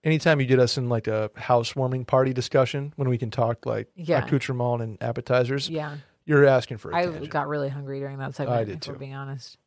anytime 0.02 0.40
you 0.40 0.46
get 0.46 0.58
us 0.58 0.78
in 0.78 0.88
like 0.88 1.06
a 1.06 1.30
housewarming 1.36 2.04
party 2.06 2.32
discussion 2.32 2.92
when 2.96 3.08
we 3.08 3.18
can 3.18 3.30
talk 3.30 3.66
like 3.66 3.88
Yeah. 3.96 4.24
accoutrement 4.24 4.82
and 4.82 5.02
appetizers, 5.02 5.68
Yeah. 5.68 5.96
you're 6.24 6.46
asking 6.46 6.78
for 6.78 6.90
a 6.90 6.96
I 6.96 7.02
tangent. 7.04 7.28
got 7.30 7.48
really 7.48 7.68
hungry 7.68 8.00
during 8.00 8.18
that 8.18 8.34
segment. 8.34 8.58
I 8.58 8.64
did 8.64 8.82
if 8.82 8.88
we're 8.88 8.94
too. 8.94 8.98
being 9.00 9.14
honest. 9.14 9.58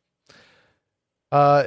Uh, 1.30 1.64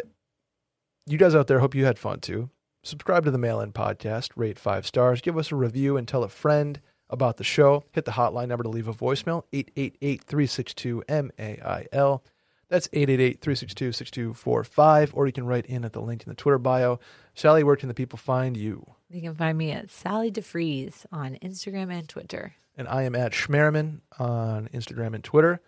you 1.06 1.18
guys 1.18 1.36
out 1.36 1.48
there, 1.48 1.60
hope 1.60 1.76
you 1.76 1.86
had 1.86 1.98
fun 2.00 2.20
too. 2.20 2.50
Subscribe 2.84 3.26
to 3.26 3.32
the 3.32 3.38
Mail 3.38 3.62
In 3.62 3.72
Podcast, 3.72 4.32
rate 4.36 4.58
five 4.58 4.88
stars, 4.88 5.22
give 5.22 5.38
us 5.38 5.52
a 5.52 5.56
review, 5.56 5.98
and 5.98 6.08
tell 6.08 6.24
a 6.24 6.30
friend 6.30 6.82
about 7.12 7.38
the 7.38 7.44
show. 7.44 7.84
Hit 7.92 8.06
the 8.06 8.12
hotline 8.12 8.48
number 8.48 8.64
to 8.64 8.70
leave 8.70 8.88
a 8.88 8.94
voicemail 8.94 9.44
888 9.54 10.24
362 10.24 11.04
MAIL. 11.08 12.24
That's 12.70 12.90
888 12.94 13.42
362 13.42 13.92
6245, 13.92 15.12
or 15.14 15.28
you 15.28 15.34
can 15.34 15.46
write 15.46 15.66
in 15.68 15.86
at 15.86 15.94
the 15.94 16.02
link 16.02 16.24
in 16.24 16.30
the 16.30 16.36
Twitter 16.36 16.58
bio. 16.58 17.00
Sally, 17.36 17.64
where 17.64 17.76
can 17.76 17.88
the 17.90 17.94
people 17.94 18.18
find 18.18 18.58
you? 18.58 18.96
You 19.10 19.22
can 19.22 19.36
find 19.36 19.58
me 19.58 19.72
at 19.72 19.90
Sally 19.90 20.32
DeFries 20.32 21.06
on 21.12 21.38
Instagram 21.44 21.92
and 21.92 22.08
Twitter. 22.08 22.54
And 22.78 22.88
I 22.88 23.04
am 23.04 23.14
at 23.14 23.34
Schmerman 23.34 24.00
on 24.18 24.70
Instagram 24.70 25.14
and 25.14 25.24
Twitter. 25.24 25.60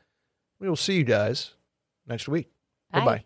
We 0.60 0.70
will 0.70 0.78
see 0.78 0.96
you 0.96 1.04
guys 1.04 1.52
next 2.08 2.28
week. 2.28 2.50
Bye. 2.92 3.00
Goodbye. 3.00 3.24